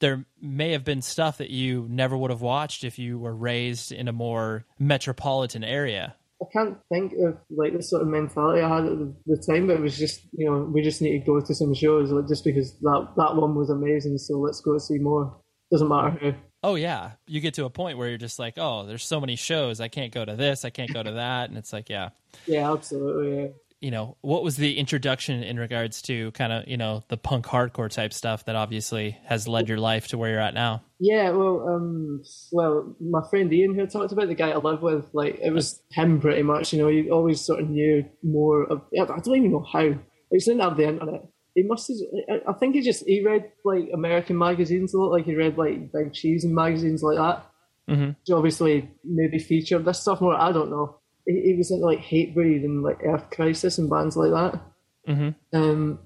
there 0.00 0.24
may 0.40 0.72
have 0.72 0.84
been 0.84 1.02
stuff 1.02 1.38
that 1.38 1.50
you 1.50 1.86
never 1.88 2.16
would 2.16 2.30
have 2.30 2.40
watched 2.40 2.84
if 2.84 2.98
you 2.98 3.18
were 3.18 3.34
raised 3.34 3.92
in 3.92 4.08
a 4.08 4.12
more 4.12 4.64
metropolitan 4.78 5.64
area. 5.64 6.14
I 6.40 6.44
can't 6.52 6.78
think 6.88 7.14
of 7.14 7.38
like 7.50 7.72
the 7.76 7.82
sort 7.82 8.02
of 8.02 8.08
mentality 8.08 8.60
I 8.62 8.68
had 8.68 8.84
at 8.84 8.98
the, 9.26 9.44
time, 9.46 9.66
but 9.66 9.76
it 9.76 9.80
was 9.80 9.98
just 9.98 10.22
you 10.32 10.46
know 10.46 10.70
we 10.72 10.82
just 10.82 11.02
need 11.02 11.18
to 11.18 11.26
go 11.26 11.40
to 11.40 11.54
some 11.54 11.74
shows 11.74 12.10
like 12.10 12.28
just 12.28 12.44
because 12.44 12.78
that 12.80 13.08
that 13.16 13.36
one 13.36 13.54
was 13.54 13.70
amazing, 13.70 14.18
so 14.18 14.38
let's 14.38 14.60
go 14.60 14.78
see 14.78 14.98
more. 14.98 15.36
Doesn't 15.70 15.88
matter 15.88 16.10
who. 16.10 16.34
Oh 16.62 16.74
yeah, 16.74 17.12
you 17.26 17.40
get 17.40 17.54
to 17.54 17.64
a 17.64 17.70
point 17.70 17.98
where 17.98 18.08
you're 18.08 18.18
just 18.18 18.38
like, 18.38 18.54
oh, 18.56 18.84
there's 18.86 19.04
so 19.04 19.20
many 19.20 19.36
shows, 19.36 19.80
I 19.80 19.88
can't 19.88 20.12
go 20.12 20.24
to 20.24 20.34
this, 20.34 20.64
I 20.64 20.70
can't 20.70 20.92
go 20.92 21.02
to 21.02 21.12
that, 21.12 21.50
and 21.50 21.58
it's 21.58 21.72
like, 21.72 21.88
yeah, 21.88 22.10
yeah, 22.46 22.72
absolutely, 22.72 23.42
yeah 23.42 23.48
you 23.80 23.90
know, 23.92 24.16
what 24.22 24.42
was 24.42 24.56
the 24.56 24.76
introduction 24.76 25.42
in 25.42 25.58
regards 25.58 26.02
to 26.02 26.32
kind 26.32 26.52
of, 26.52 26.66
you 26.66 26.76
know, 26.76 27.04
the 27.08 27.16
punk 27.16 27.46
hardcore 27.46 27.88
type 27.88 28.12
stuff 28.12 28.44
that 28.46 28.56
obviously 28.56 29.16
has 29.24 29.46
led 29.46 29.68
your 29.68 29.78
life 29.78 30.08
to 30.08 30.18
where 30.18 30.30
you're 30.30 30.40
at 30.40 30.54
now? 30.54 30.82
Yeah, 30.98 31.30
well, 31.30 31.66
um, 31.68 32.22
well, 32.50 32.96
my 33.00 33.20
friend 33.30 33.52
Ian 33.52 33.74
who 33.74 33.86
talked 33.86 34.12
about 34.12 34.28
the 34.28 34.34
guy 34.34 34.50
I 34.50 34.56
live 34.56 34.82
with, 34.82 35.08
like 35.12 35.38
it 35.40 35.52
was 35.52 35.80
him 35.92 36.20
pretty 36.20 36.42
much. 36.42 36.72
You 36.72 36.80
know, 36.80 36.88
he 36.88 37.08
always 37.08 37.40
sort 37.40 37.60
of 37.60 37.70
knew 37.70 38.04
more. 38.22 38.64
Of, 38.64 38.82
I 39.00 39.04
don't 39.04 39.36
even 39.36 39.52
know 39.52 39.64
how. 39.72 39.94
He 40.30 40.38
didn't 40.38 40.60
have 40.60 40.76
the 40.76 40.88
internet. 40.88 41.28
He 41.54 41.62
must 41.62 41.88
have. 41.88 42.40
I 42.48 42.52
think 42.54 42.74
he 42.74 42.82
just 42.82 43.06
he 43.06 43.24
read 43.24 43.52
like 43.64 43.88
American 43.94 44.36
magazines 44.36 44.92
a 44.92 44.98
lot. 44.98 45.12
Like 45.12 45.24
he 45.24 45.36
read 45.36 45.56
like 45.56 45.92
Big 45.92 46.12
Cheese 46.12 46.44
and 46.44 46.54
magazines 46.54 47.02
like 47.02 47.16
that. 47.16 47.44
Mm-hmm. 47.88 48.34
obviously 48.34 48.90
maybe 49.02 49.38
featured 49.38 49.86
this 49.86 50.00
stuff 50.00 50.20
more. 50.20 50.34
I 50.34 50.52
don't 50.52 50.68
know 50.68 50.98
he, 51.28 51.42
he 51.42 51.54
was 51.54 51.70
into 51.70 51.84
like 51.84 52.00
Hatebreed 52.00 52.64
and 52.64 52.82
like 52.82 52.98
Earth 53.04 53.30
Crisis 53.30 53.78
and 53.78 53.90
bands 53.90 54.16
like 54.16 54.30
that. 54.30 54.60
Mm-hmm. 55.08 55.56
Um, 55.56 55.98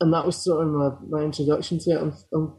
and 0.00 0.14
that 0.14 0.24
was 0.24 0.42
sort 0.42 0.66
of 0.66 0.72
my, 0.72 0.90
my 1.18 1.24
introduction 1.24 1.78
to 1.80 1.90
it. 1.90 2.00
I'm, 2.00 2.14
I'm 2.32 2.54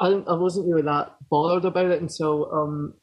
I 0.00 0.08
I 0.08 0.34
wasn't 0.34 0.68
really 0.68 0.82
that 0.82 1.14
bothered 1.30 1.64
about 1.64 1.90
it 1.90 2.00
until 2.00 2.50
um, 2.52 2.94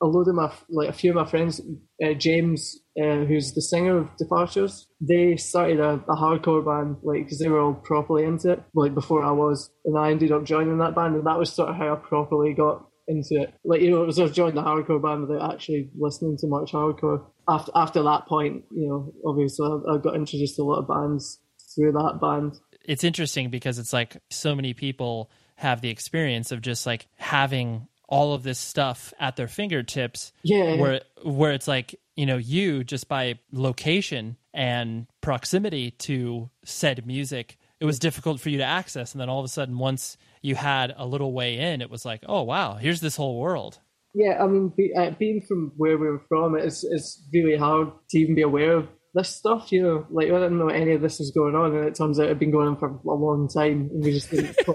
a 0.00 0.06
load 0.06 0.28
of 0.28 0.34
my 0.34 0.52
like 0.70 0.88
a 0.88 0.92
few 0.92 1.10
of 1.10 1.16
my 1.16 1.24
friends, 1.24 1.60
uh, 2.02 2.14
James, 2.14 2.78
uh, 3.00 3.24
who's 3.24 3.52
the 3.52 3.62
singer 3.62 3.98
of 3.98 4.16
Departures, 4.16 4.86
they 5.00 5.36
started 5.36 5.80
a, 5.80 5.94
a 6.08 6.16
hardcore 6.16 6.64
band 6.64 6.96
like 7.02 7.24
because 7.24 7.38
they 7.38 7.48
were 7.48 7.60
all 7.60 7.74
properly 7.74 8.24
into 8.24 8.52
it 8.52 8.62
like 8.74 8.94
before 8.94 9.22
I 9.24 9.32
was, 9.32 9.70
and 9.84 9.98
I 9.98 10.10
ended 10.10 10.32
up 10.32 10.44
joining 10.44 10.78
that 10.78 10.94
band, 10.94 11.16
and 11.16 11.26
that 11.26 11.38
was 11.38 11.52
sort 11.52 11.70
of 11.70 11.76
how 11.76 11.92
I 11.92 11.96
properly 11.96 12.54
got 12.54 12.87
into 13.08 13.42
it. 13.42 13.54
Like 13.64 13.80
you 13.80 13.90
know, 13.90 14.02
it 14.02 14.06
was 14.06 14.20
I 14.20 14.28
joined 14.28 14.56
the 14.56 14.62
hardcore 14.62 15.02
band 15.02 15.26
without 15.26 15.52
actually 15.54 15.90
listening 15.98 16.36
to 16.38 16.46
much 16.46 16.72
hardcore. 16.72 17.24
After 17.48 17.72
after 17.74 18.02
that 18.04 18.26
point, 18.26 18.64
you 18.70 18.86
know, 18.88 19.12
obviously 19.26 19.66
I, 19.66 19.94
I 19.94 19.98
got 19.98 20.14
introduced 20.14 20.56
to 20.56 20.62
a 20.62 20.64
lot 20.64 20.78
of 20.80 20.88
bands 20.88 21.40
through 21.74 21.92
that 21.92 22.18
band. 22.20 22.54
It's 22.84 23.04
interesting 23.04 23.50
because 23.50 23.78
it's 23.78 23.92
like 23.92 24.18
so 24.30 24.54
many 24.54 24.74
people 24.74 25.30
have 25.56 25.80
the 25.80 25.90
experience 25.90 26.52
of 26.52 26.62
just 26.62 26.86
like 26.86 27.06
having 27.16 27.88
all 28.08 28.32
of 28.32 28.42
this 28.42 28.58
stuff 28.58 29.12
at 29.20 29.36
their 29.36 29.48
fingertips 29.48 30.32
Yeah. 30.42 30.76
where 30.76 31.00
where 31.24 31.52
it's 31.52 31.68
like 31.68 31.94
you 32.16 32.24
know 32.24 32.38
you 32.38 32.82
just 32.84 33.06
by 33.08 33.38
location 33.52 34.36
and 34.54 35.06
proximity 35.20 35.90
to 35.90 36.48
said 36.64 37.06
music 37.06 37.58
it 37.80 37.84
was 37.84 37.98
difficult 37.98 38.40
for 38.40 38.48
you 38.48 38.56
to 38.58 38.64
access 38.64 39.12
and 39.12 39.20
then 39.20 39.28
all 39.28 39.40
of 39.40 39.44
a 39.44 39.48
sudden 39.48 39.76
once 39.76 40.16
you 40.42 40.54
had 40.54 40.94
a 40.96 41.06
little 41.06 41.32
way 41.32 41.58
in 41.58 41.80
it 41.80 41.90
was 41.90 42.04
like 42.04 42.22
oh 42.26 42.42
wow 42.42 42.74
here's 42.74 43.00
this 43.00 43.16
whole 43.16 43.38
world 43.38 43.78
Yeah, 44.14 44.42
I 44.42 44.46
mean, 44.46 44.72
be, 44.76 44.92
uh, 44.96 45.10
being 45.18 45.42
from 45.46 45.72
where 45.76 45.98
we 45.98 46.08
were 46.08 46.24
from, 46.28 46.56
it's 46.56 46.82
it's 46.82 47.28
really 47.32 47.56
hard 47.56 47.88
to 48.10 48.18
even 48.18 48.34
be 48.34 48.42
aware 48.42 48.72
of 48.72 48.88
this 49.14 49.28
stuff. 49.28 49.70
You 49.70 49.82
know, 49.82 50.06
like 50.10 50.28
I 50.28 50.38
didn't 50.40 50.58
know 50.58 50.68
any 50.68 50.92
of 50.92 51.02
this 51.02 51.18
was 51.18 51.30
going 51.30 51.54
on, 51.54 51.76
and 51.76 51.84
it 51.86 51.94
turns 51.94 52.18
out 52.18 52.26
it'd 52.26 52.38
been 52.38 52.50
going 52.50 52.68
on 52.68 52.78
for 52.78 52.88
a 52.88 53.14
long 53.14 53.48
time, 53.48 53.90
and 53.92 54.02
we 54.02 54.12
just 54.12 54.30
didn't. 54.30 54.56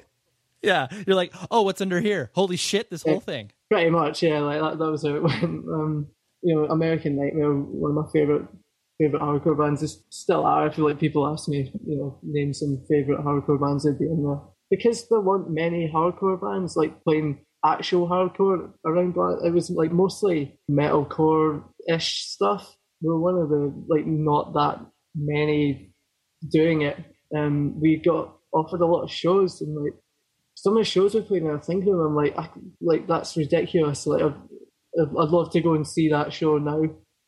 yeah 0.61 0.87
you're 1.05 1.17
like 1.17 1.33
oh 1.51 1.61
what's 1.63 1.81
under 1.81 1.99
here 1.99 2.31
holy 2.35 2.55
shit 2.55 2.89
this 2.89 3.03
whole 3.03 3.19
thing 3.19 3.51
pretty 3.73 3.89
much, 3.89 4.21
yeah. 4.21 4.39
Like 4.39 4.61
that, 4.61 4.77
that 4.77 4.91
was 4.91 5.03
how 5.03 5.15
it 5.15 5.23
went. 5.29 5.43
Um, 5.43 6.07
you 6.41 6.55
know, 6.55 6.65
American 6.65 7.17
Nightmare, 7.17 7.51
one 7.51 7.91
of 7.91 8.05
my 8.05 8.11
favorite 8.11 8.47
favorite 8.99 9.21
hardcore 9.21 9.57
bands, 9.57 9.81
is 9.81 10.03
still 10.09 10.45
are. 10.45 10.67
I 10.67 10.73
feel 10.73 10.85
like 10.85 10.99
people 10.99 11.27
ask 11.27 11.47
me, 11.49 11.71
you 11.85 11.97
know, 11.97 12.19
name 12.21 12.53
some 12.53 12.85
favorite 12.89 13.21
hardcore 13.21 13.59
bands, 13.59 13.83
they'd 13.83 13.97
be 13.97 14.05
in 14.05 14.23
there 14.23 14.41
because 14.69 15.07
there 15.09 15.21
weren't 15.21 15.51
many 15.51 15.91
hardcore 15.93 16.39
bands 16.41 16.75
like 16.75 17.03
playing 17.03 17.45
actual 17.65 18.07
hardcore 18.07 18.71
around 18.85 19.13
Black. 19.13 19.37
It 19.43 19.53
was 19.53 19.69
like 19.69 19.91
mostly 19.91 20.59
metalcore 20.69 21.63
ish 21.89 22.25
stuff. 22.25 22.75
We 23.01 23.09
were 23.09 23.19
one 23.19 23.35
of 23.35 23.49
the 23.49 23.73
like 23.87 24.05
not 24.05 24.53
that 24.53 24.85
many 25.15 25.93
doing 26.51 26.81
it. 26.81 26.97
Um, 27.35 27.79
we 27.79 27.97
got 27.97 28.35
offered 28.53 28.81
a 28.81 28.85
lot 28.85 29.03
of 29.03 29.11
shows 29.11 29.61
and 29.61 29.75
like 29.75 29.93
some 30.55 30.77
of 30.77 30.79
the 30.79 30.89
shows 30.89 31.15
we 31.15 31.21
played, 31.21 31.41
and 31.43 31.51
I'm 31.51 31.61
thinking 31.61 31.93
of 31.93 31.99
them 31.99 32.15
like, 32.15 32.37
I, 32.37 32.49
like 32.79 33.07
that's 33.07 33.35
ridiculous. 33.35 34.05
Like, 34.05 34.21
I'd, 34.23 34.35
I'd 34.99 35.29
love 35.29 35.51
to 35.51 35.61
go 35.61 35.73
and 35.73 35.87
see 35.87 36.09
that 36.09 36.31
show 36.31 36.57
now. 36.57 36.83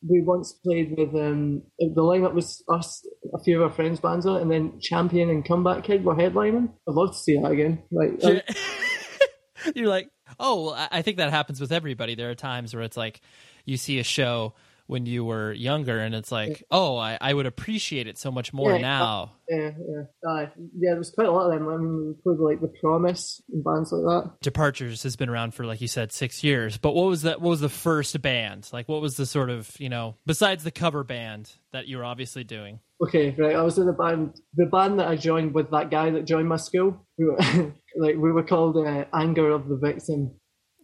We 0.08 0.22
once 0.22 0.52
played 0.64 0.94
with 0.96 1.14
um, 1.14 1.62
the 1.78 2.02
lineup 2.02 2.34
was 2.34 2.62
us, 2.68 3.06
a 3.34 3.42
few 3.42 3.56
of 3.56 3.70
our 3.70 3.74
friends' 3.74 4.00
bands 4.00 4.26
on 4.26 4.36
it, 4.36 4.42
and 4.42 4.50
then 4.50 4.78
Champion 4.80 5.30
and 5.30 5.44
Comeback 5.44 5.84
Kid 5.84 6.04
were 6.04 6.14
headlining. 6.14 6.68
I'd 6.88 6.94
love 6.94 7.12
to 7.12 7.18
see 7.18 7.40
that 7.40 7.50
again. 7.50 7.82
Like, 7.90 8.22
um, 8.24 8.40
you're 9.74 9.88
like 9.88 10.10
oh 10.38 10.66
well 10.66 10.88
i 10.90 11.02
think 11.02 11.16
that 11.16 11.30
happens 11.30 11.60
with 11.60 11.72
everybody 11.72 12.14
there 12.14 12.30
are 12.30 12.34
times 12.34 12.74
where 12.74 12.82
it's 12.82 12.96
like 12.96 13.20
you 13.64 13.76
see 13.76 13.98
a 13.98 14.04
show 14.04 14.54
when 14.86 15.04
you 15.06 15.24
were 15.24 15.52
younger 15.52 15.98
and 15.98 16.14
it's 16.14 16.30
like 16.30 16.62
oh 16.70 16.96
i, 16.96 17.18
I 17.20 17.34
would 17.34 17.46
appreciate 17.46 18.06
it 18.06 18.18
so 18.18 18.30
much 18.30 18.52
more 18.52 18.72
Yeah, 18.72 18.78
now 18.78 19.32
yeah, 19.48 19.70
yeah, 19.78 20.30
aye. 20.30 20.50
yeah. 20.76 20.94
There's 20.94 21.12
quite 21.12 21.28
a 21.28 21.30
lot 21.30 21.46
of 21.52 21.56
them. 21.56 21.68
I 21.68 21.76
mean, 21.76 22.08
we 22.08 22.14
played 22.34 22.40
like 22.40 22.60
the 22.60 22.72
Promise 22.80 23.40
and 23.52 23.62
bands 23.62 23.92
like 23.92 24.02
that. 24.24 24.32
departures 24.42 25.04
has 25.04 25.14
been 25.14 25.28
around 25.28 25.54
for 25.54 25.64
like 25.64 25.80
you 25.80 25.86
said 25.88 26.10
six 26.12 26.42
years 26.42 26.78
but 26.78 26.94
what 26.96 27.06
was 27.06 27.22
that 27.22 27.40
what 27.40 27.50
was 27.50 27.60
the 27.60 27.68
first 27.68 28.20
band 28.22 28.68
like 28.72 28.88
what 28.88 29.00
was 29.00 29.16
the 29.16 29.26
sort 29.26 29.50
of 29.50 29.70
you 29.78 29.88
know 29.88 30.16
besides 30.26 30.64
the 30.64 30.72
cover 30.72 31.04
band 31.04 31.52
that 31.72 31.86
you 31.86 31.98
were 31.98 32.04
obviously 32.04 32.42
doing 32.44 32.80
Okay, 33.02 33.34
right. 33.38 33.54
I 33.54 33.60
was 33.62 33.76
in 33.76 33.86
a 33.88 33.92
band. 33.92 34.40
The 34.54 34.64
band 34.64 34.98
that 35.00 35.06
I 35.06 35.16
joined 35.16 35.52
with 35.52 35.70
that 35.70 35.90
guy 35.90 36.08
that 36.12 36.24
joined 36.24 36.48
my 36.48 36.56
school. 36.56 37.06
We 37.18 37.26
were 37.26 37.36
like 37.98 38.16
we 38.16 38.32
were 38.32 38.42
called 38.42 38.76
uh, 38.78 39.04
Anger 39.12 39.50
of 39.50 39.68
the 39.68 39.76
Victim. 39.76 40.30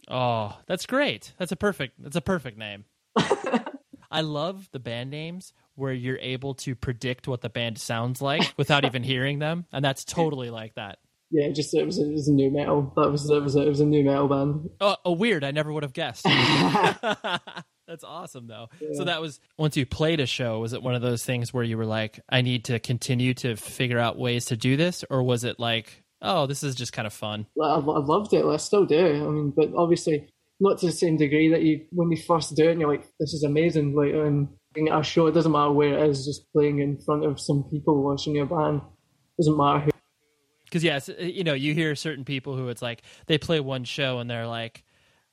oh 0.09 0.55
that's 0.67 0.85
great 0.85 1.33
that's 1.39 1.51
a 1.51 1.55
perfect 1.55 1.95
that's 2.03 2.15
a 2.15 2.21
perfect 2.21 2.57
name 2.57 2.85
i 4.13 4.21
love 4.21 4.69
the 4.71 4.79
band 4.79 5.09
names 5.11 5.51
where 5.75 5.91
you're 5.91 6.19
able 6.19 6.53
to 6.53 6.75
predict 6.75 7.27
what 7.27 7.41
the 7.41 7.49
band 7.49 7.77
sounds 7.77 8.21
like 8.21 8.53
without 8.57 8.85
even 8.85 9.03
hearing 9.03 9.39
them 9.39 9.65
and 9.73 9.83
that's 9.83 10.05
totally 10.05 10.49
like 10.49 10.73
that 10.75 10.99
Yeah, 11.31 11.49
just 11.49 11.73
it 11.73 11.83
was 11.83 11.97
a, 11.99 12.03
it 12.03 12.13
was 12.13 12.27
a 12.27 12.33
nu 12.33 12.51
metal. 12.51 12.93
That 12.95 13.09
was 13.09 13.27
it 13.27 13.41
was 13.41 13.55
a, 13.55 13.61
it 13.61 13.69
was 13.69 13.79
a 13.79 13.85
nu 13.87 14.03
metal 14.03 14.27
band. 14.27 14.69
Oh, 14.79 14.95
oh, 15.03 15.13
weird. 15.13 15.43
I 15.43 15.49
never 15.49 15.73
would 15.73 15.81
have 15.81 15.93
guessed. 15.93 16.25
That's 17.87 18.03
awesome, 18.03 18.45
though. 18.47 18.67
So 18.93 19.03
that 19.05 19.19
was 19.19 19.39
once 19.57 19.75
you 19.75 19.85
played 19.87 20.19
a 20.19 20.25
show. 20.27 20.59
Was 20.59 20.73
it 20.73 20.83
one 20.83 20.93
of 20.95 21.01
those 21.01 21.25
things 21.25 21.51
where 21.53 21.63
you 21.63 21.77
were 21.77 21.85
like, 21.87 22.19
"I 22.29 22.41
need 22.41 22.65
to 22.65 22.79
continue 22.79 23.33
to 23.35 23.55
figure 23.55 23.99
out 23.99 24.17
ways 24.17 24.45
to 24.45 24.57
do 24.57 24.77
this," 24.77 25.03
or 25.09 25.23
was 25.23 25.43
it 25.43 25.59
like, 25.59 26.03
"Oh, 26.21 26.45
this 26.45 26.63
is 26.63 26.75
just 26.75 26.93
kind 26.93 27.07
of 27.07 27.13
fun"? 27.13 27.47
I, 27.61 27.65
I 27.65 27.77
loved 27.79 28.33
it. 28.33 28.45
I 28.45 28.57
still 28.57 28.85
do. 28.85 28.99
I 29.25 29.29
mean, 29.29 29.49
but 29.55 29.73
obviously 29.75 30.29
not 30.63 30.79
to 30.79 30.85
the 30.85 30.91
same 30.93 31.17
degree 31.17 31.49
that 31.49 31.61
you 31.61 31.85
when 31.91 32.09
you 32.09 32.17
first 32.17 32.55
do 32.55 32.67
it. 32.67 32.71
and 32.71 32.79
You're 32.79 32.89
like, 32.89 33.03
this 33.19 33.33
is 33.33 33.43
amazing. 33.43 33.93
Like, 33.93 34.13
and 34.13 34.47
a 34.89 35.03
show, 35.03 35.27
it 35.27 35.33
doesn't 35.33 35.51
matter 35.51 35.71
where 35.71 35.99
it 35.99 36.09
is. 36.09 36.25
Just 36.25 36.51
playing 36.53 36.79
in 36.79 36.97
front 37.05 37.25
of 37.25 37.39
some 37.39 37.65
people 37.69 38.01
watching 38.01 38.33
your 38.33 38.45
band 38.45 38.81
doesn't 39.37 39.57
matter 39.57 39.79
who. 39.79 39.91
Because 40.63 40.83
yes, 40.83 41.09
you 41.19 41.43
know, 41.43 41.53
you 41.53 41.73
hear 41.73 41.93
certain 41.95 42.23
people 42.23 42.55
who 42.55 42.69
it's 42.69 42.81
like 42.81 43.03
they 43.27 43.37
play 43.37 43.59
one 43.59 43.83
show 43.83 44.19
and 44.19 44.29
they're 44.29 44.47
like, 44.47 44.85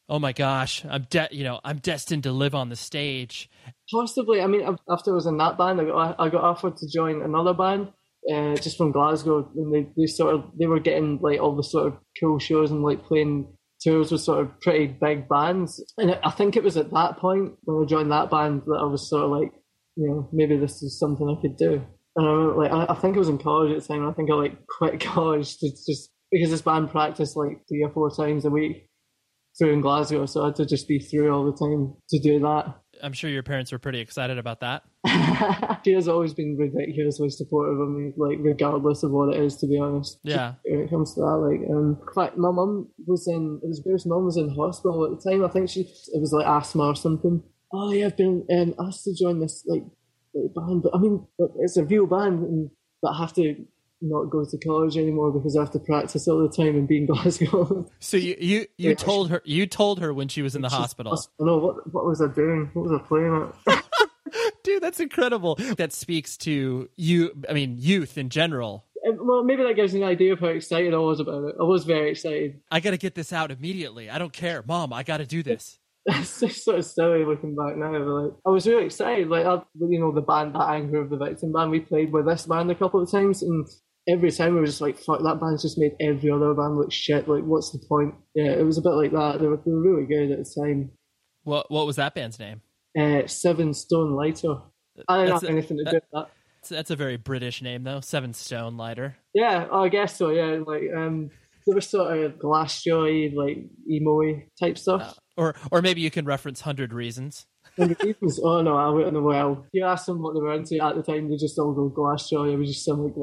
"Oh 0.08 0.18
my 0.18 0.32
gosh, 0.32 0.84
I'm 0.84 1.06
de- 1.08 1.28
you 1.30 1.44
know, 1.44 1.60
I'm 1.64 1.78
destined 1.78 2.24
to 2.24 2.32
live 2.32 2.54
on 2.56 2.68
the 2.68 2.76
stage." 2.76 3.48
Possibly. 3.90 4.42
I 4.42 4.48
mean, 4.48 4.62
after 4.88 5.12
I 5.12 5.14
was 5.14 5.26
in 5.26 5.38
that 5.38 5.56
band, 5.56 5.80
I 5.80 5.84
got 5.84 6.16
I 6.18 6.28
got 6.28 6.42
offered 6.42 6.76
to 6.76 6.88
join 6.92 7.22
another 7.22 7.54
band. 7.54 7.92
Uh, 8.30 8.54
just 8.56 8.76
from 8.76 8.92
Glasgow, 8.92 9.50
and 9.56 9.72
they, 9.72 9.88
they 9.96 10.06
sort 10.06 10.34
of 10.34 10.44
they 10.58 10.66
were 10.66 10.80
getting 10.80 11.18
like 11.22 11.40
all 11.40 11.56
the 11.56 11.62
sort 11.62 11.86
of 11.86 11.98
cool 12.20 12.38
shows 12.38 12.70
and 12.70 12.82
like 12.82 13.02
playing 13.04 13.50
tours 13.82 14.12
with 14.12 14.20
sort 14.20 14.40
of 14.40 14.60
pretty 14.60 14.86
big 14.86 15.28
bands. 15.28 15.82
And 15.98 16.18
I 16.22 16.30
think 16.30 16.56
it 16.56 16.64
was 16.64 16.76
at 16.76 16.90
that 16.90 17.18
point 17.18 17.54
when 17.62 17.82
I 17.82 17.86
joined 17.86 18.12
that 18.12 18.30
band 18.30 18.62
that 18.66 18.80
I 18.80 18.84
was 18.84 19.08
sort 19.08 19.24
of 19.24 19.30
like, 19.30 19.52
you 19.96 20.08
know, 20.08 20.28
maybe 20.32 20.56
this 20.56 20.82
is 20.82 20.98
something 20.98 21.28
I 21.28 21.40
could 21.40 21.56
do. 21.56 21.82
And 22.16 22.26
I 22.26 22.30
remember, 22.30 22.62
like, 22.62 22.90
I, 22.90 22.94
think 22.94 23.16
I 23.16 23.18
was 23.18 23.28
in 23.28 23.38
college 23.38 23.72
at 23.72 23.82
the 23.82 23.88
time. 23.88 24.08
I 24.08 24.12
think 24.12 24.30
I 24.30 24.34
like 24.34 24.66
quit 24.78 25.00
college 25.00 25.58
to 25.58 25.70
just 25.70 26.10
because 26.30 26.50
this 26.50 26.62
band 26.62 26.90
practiced 26.90 27.36
like 27.36 27.62
three 27.68 27.82
or 27.82 27.90
four 27.90 28.10
times 28.10 28.44
a 28.44 28.50
week 28.50 28.88
through 29.58 29.72
in 29.72 29.80
Glasgow, 29.80 30.26
so 30.26 30.42
I 30.42 30.46
had 30.46 30.56
to 30.56 30.66
just 30.66 30.86
be 30.86 30.98
through 30.98 31.32
all 31.32 31.44
the 31.44 31.52
time 31.52 31.94
to 32.10 32.18
do 32.20 32.38
that. 32.40 32.76
I'm 33.02 33.12
sure 33.12 33.30
your 33.30 33.42
parents 33.42 33.72
were 33.72 33.78
pretty 33.78 34.00
excited 34.00 34.38
about 34.38 34.60
that. 34.60 34.82
she 35.84 35.92
has 35.92 36.08
always 36.08 36.34
been 36.34 36.56
ridiculously 36.56 37.30
supportive 37.30 37.80
of 37.80 37.88
me, 37.88 38.12
like 38.16 38.38
regardless 38.40 39.02
of 39.02 39.10
what 39.10 39.34
it 39.34 39.42
is. 39.42 39.56
To 39.58 39.66
be 39.66 39.78
honest, 39.78 40.18
Yeah. 40.22 40.54
when 40.64 40.80
it 40.80 40.90
comes 40.90 41.14
to 41.14 41.20
that, 41.20 41.36
like, 41.36 41.60
um, 41.70 41.98
in 42.06 42.14
fact, 42.14 42.36
my 42.36 42.50
mum 42.50 42.88
was 43.06 43.26
in. 43.28 43.60
It 43.62 43.68
was 43.68 43.80
Bear's 43.80 44.06
mum 44.06 44.24
was 44.24 44.36
in 44.36 44.50
hospital 44.54 45.04
at 45.04 45.10
the 45.22 45.30
time. 45.30 45.44
I 45.44 45.48
think 45.48 45.68
she 45.70 45.80
it 45.82 46.20
was 46.20 46.32
like 46.32 46.46
asthma 46.46 46.84
or 46.86 46.94
something. 46.94 47.42
Oh 47.72 47.92
yeah, 47.92 48.06
I've 48.06 48.16
been 48.16 48.46
um, 48.52 48.74
asked 48.86 49.04
to 49.04 49.14
join 49.14 49.40
this 49.40 49.64
like, 49.66 49.84
like 50.34 50.54
band, 50.54 50.82
but 50.82 50.94
I 50.94 50.98
mean, 50.98 51.26
it's 51.60 51.76
a 51.76 51.84
real 51.84 52.06
band, 52.06 52.40
and 52.44 52.70
but 53.02 53.12
I 53.12 53.18
have 53.18 53.32
to 53.34 53.54
not 54.00 54.30
go 54.30 54.44
to 54.44 54.58
college 54.58 54.96
anymore 54.96 55.30
because 55.32 55.56
I 55.56 55.60
have 55.60 55.70
to 55.72 55.78
practice 55.78 56.26
all 56.28 56.38
the 56.42 56.48
time 56.48 56.76
and 56.76 56.88
be 56.88 56.98
in 56.98 57.06
Glasgow. 57.12 57.86
So 57.98 58.16
you 58.16 58.36
you 58.40 58.66
you 58.78 58.90
Yeah. 58.90 58.94
told 58.94 59.30
her 59.30 59.42
you 59.44 59.66
told 59.66 60.00
her 60.00 60.12
when 60.14 60.28
she 60.28 60.42
was 60.42 60.54
in 60.56 60.62
the 60.62 60.68
hospital. 60.68 61.12
I 61.40 61.44
know 61.44 61.58
what 61.58 61.92
what 61.92 62.04
was 62.06 62.20
I 62.22 62.28
doing? 62.28 62.70
What 62.74 62.88
was 62.90 63.00
I 63.00 63.06
playing 63.06 63.52
at? 63.68 63.84
Dude, 64.62 64.82
that's 64.82 65.00
incredible. 65.00 65.56
That 65.76 65.92
speaks 65.92 66.36
to 66.38 66.88
you, 66.96 67.42
I 67.48 67.52
mean, 67.52 67.76
youth 67.78 68.16
in 68.16 68.28
general. 68.28 68.84
Um, 69.08 69.16
well, 69.26 69.42
maybe 69.42 69.62
that 69.64 69.74
gives 69.74 69.92
you 69.94 70.02
an 70.02 70.08
idea 70.08 70.34
of 70.34 70.40
how 70.40 70.48
excited 70.48 70.92
I 70.94 70.98
was 70.98 71.18
about 71.18 71.44
it. 71.48 71.54
I 71.58 71.64
was 71.64 71.84
very 71.84 72.10
excited. 72.10 72.60
I 72.70 72.78
got 72.80 72.90
to 72.90 72.98
get 72.98 73.14
this 73.14 73.32
out 73.32 73.50
immediately. 73.50 74.08
I 74.10 74.18
don't 74.18 74.32
care. 74.32 74.62
Mom, 74.66 74.92
I 74.92 75.02
got 75.02 75.16
to 75.18 75.26
do 75.26 75.42
this. 75.42 75.78
It's 76.06 76.40
just 76.40 76.64
sort 76.64 76.78
of 76.78 76.84
silly 76.86 77.24
looking 77.24 77.54
back 77.54 77.76
now. 77.76 77.92
Like, 77.96 78.32
I 78.46 78.50
was 78.50 78.66
really 78.66 78.86
excited. 78.86 79.28
Like, 79.28 79.46
I, 79.46 79.62
you 79.80 79.98
know, 80.00 80.12
the 80.12 80.22
band, 80.22 80.54
that 80.54 80.68
Anger 80.70 81.00
of 81.02 81.10
the 81.10 81.16
Victim 81.18 81.52
band, 81.52 81.70
we 81.70 81.80
played 81.80 82.10
with 82.12 82.26
this 82.26 82.46
band 82.46 82.70
a 82.70 82.74
couple 82.74 83.02
of 83.02 83.10
times, 83.10 83.42
and 83.42 83.66
every 84.08 84.30
time 84.30 84.54
we 84.54 84.60
were 84.60 84.66
just 84.66 84.80
like, 84.80 84.98
"Fuck, 84.98 85.22
that 85.22 85.40
band's 85.40 85.62
just 85.62 85.78
made 85.78 85.92
every 86.00 86.30
other 86.30 86.54
band 86.54 86.76
look 86.76 86.92
shit." 86.92 87.28
Like, 87.28 87.44
what's 87.44 87.70
the 87.70 87.80
point? 87.88 88.14
Yeah, 88.34 88.52
it 88.52 88.64
was 88.64 88.78
a 88.78 88.82
bit 88.82 88.90
like 88.90 89.12
that. 89.12 89.40
They 89.40 89.46
were, 89.46 89.56
they 89.56 89.70
were 89.70 89.82
really 89.82 90.06
good 90.06 90.30
at 90.30 90.38
the 90.38 90.62
time. 90.62 90.92
What 91.44 91.70
what 91.70 91.86
was 91.86 91.96
that 91.96 92.14
band's 92.14 92.38
name? 92.38 92.62
Uh, 92.98 93.26
Seven 93.26 93.74
Stone 93.74 94.12
Lighter. 94.12 94.56
I 95.08 95.16
don't 95.18 95.26
That's 95.26 95.42
have 95.42 95.50
a- 95.50 95.52
anything 95.52 95.78
to 95.78 95.84
do 95.84 95.94
with 95.94 96.02
that. 96.12 96.28
That's, 96.68 96.90
a 96.90 96.96
very 96.96 97.16
British 97.16 97.62
name 97.62 97.84
though. 97.84 98.00
Seven 98.00 98.34
Stone 98.34 98.76
Lighter. 98.76 99.16
Yeah, 99.32 99.66
I 99.72 99.88
guess 99.88 100.16
so. 100.16 100.28
Yeah, 100.30 100.58
like 100.66 100.82
um, 100.94 101.30
they 101.66 101.74
were 101.74 101.80
sort 101.80 102.18
of 102.18 102.32
Glassjaw, 102.32 103.34
like 103.34 103.58
emo 103.90 104.42
type 104.60 104.76
stuff. 104.76 105.18
Or 105.36 105.54
or 105.70 105.80
maybe 105.80 106.02
you 106.02 106.10
can 106.10 106.26
reference 106.26 106.60
Hundred 106.60 106.92
Reasons. 106.92 107.46
And 107.80 107.90
the 107.90 108.40
oh 108.44 108.60
no, 108.62 108.76
I 108.76 108.88
wouldn't 108.90 109.14
know 109.14 109.22
well. 109.22 109.66
You 109.72 109.84
ask 109.84 110.06
them 110.06 110.22
what 110.22 110.34
they 110.34 110.40
were 110.40 110.52
into 110.52 110.78
at 110.84 110.96
the 110.96 111.02
time, 111.02 111.30
they 111.30 111.36
just 111.36 111.58
all 111.58 111.72
go 111.72 111.90
Glassjaw. 111.90 112.50
Yeah, 112.50 112.56
we 112.56 112.66
just 112.66 112.84
sound 112.84 113.02
like. 113.02 113.14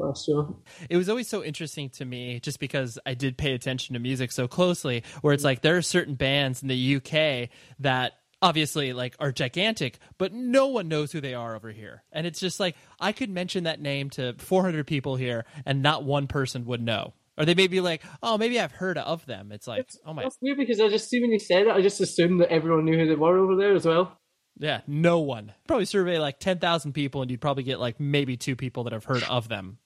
It 0.90 0.96
was 0.96 1.08
always 1.08 1.28
so 1.28 1.44
interesting 1.44 1.90
to 1.90 2.04
me, 2.04 2.40
just 2.40 2.58
because 2.58 2.98
I 3.06 3.14
did 3.14 3.38
pay 3.38 3.54
attention 3.54 3.94
to 3.94 4.00
music 4.00 4.32
so 4.32 4.48
closely, 4.48 5.04
where 5.20 5.32
it's 5.32 5.44
like 5.44 5.62
there 5.62 5.76
are 5.76 5.82
certain 5.82 6.14
bands 6.14 6.62
in 6.62 6.68
the 6.68 6.96
UK 6.96 7.50
that 7.80 8.14
obviously 8.40 8.92
like 8.92 9.16
are 9.18 9.32
gigantic 9.32 9.98
but 10.16 10.32
no 10.32 10.68
one 10.68 10.86
knows 10.86 11.10
who 11.10 11.20
they 11.20 11.34
are 11.34 11.56
over 11.56 11.72
here 11.72 12.04
and 12.12 12.24
it's 12.24 12.38
just 12.38 12.60
like 12.60 12.76
i 13.00 13.10
could 13.10 13.28
mention 13.28 13.64
that 13.64 13.80
name 13.80 14.08
to 14.08 14.32
400 14.38 14.86
people 14.86 15.16
here 15.16 15.44
and 15.66 15.82
not 15.82 16.04
one 16.04 16.28
person 16.28 16.64
would 16.66 16.80
know 16.80 17.14
or 17.36 17.44
they 17.44 17.54
may 17.54 17.66
be 17.66 17.80
like 17.80 18.00
oh 18.22 18.38
maybe 18.38 18.60
i've 18.60 18.70
heard 18.70 18.96
of 18.96 19.26
them 19.26 19.50
it's 19.50 19.66
like 19.66 19.80
It's, 19.80 19.98
oh 20.06 20.12
my 20.12 20.22
That's 20.22 20.38
weird 20.40 20.58
because 20.58 20.80
I 20.80 20.88
just 20.88 21.08
see 21.08 21.20
when 21.20 21.30
you 21.30 21.38
said 21.38 21.62
it, 21.62 21.70
I 21.70 21.80
just 21.80 22.00
assumed 22.00 22.40
that 22.40 22.50
everyone 22.50 22.84
knew 22.84 22.98
who 22.98 23.08
they 23.08 23.14
were 23.14 23.38
over 23.38 23.56
there 23.56 23.74
as 23.74 23.86
well. 23.86 24.18
Yeah 24.58 24.80
no 24.86 25.18
one 25.20 25.52
probably 25.66 25.84
survey 25.84 26.18
like 26.18 26.38
10,000 26.38 26.92
people 26.92 27.22
and 27.22 27.30
you'd 27.30 27.40
probably 27.40 27.62
get 27.62 27.80
like 27.80 27.98
maybe 28.00 28.36
two 28.36 28.56
people 28.56 28.84
that 28.84 28.92
have 28.92 29.04
heard 29.04 29.22
of 29.24 29.48
them 29.48 29.78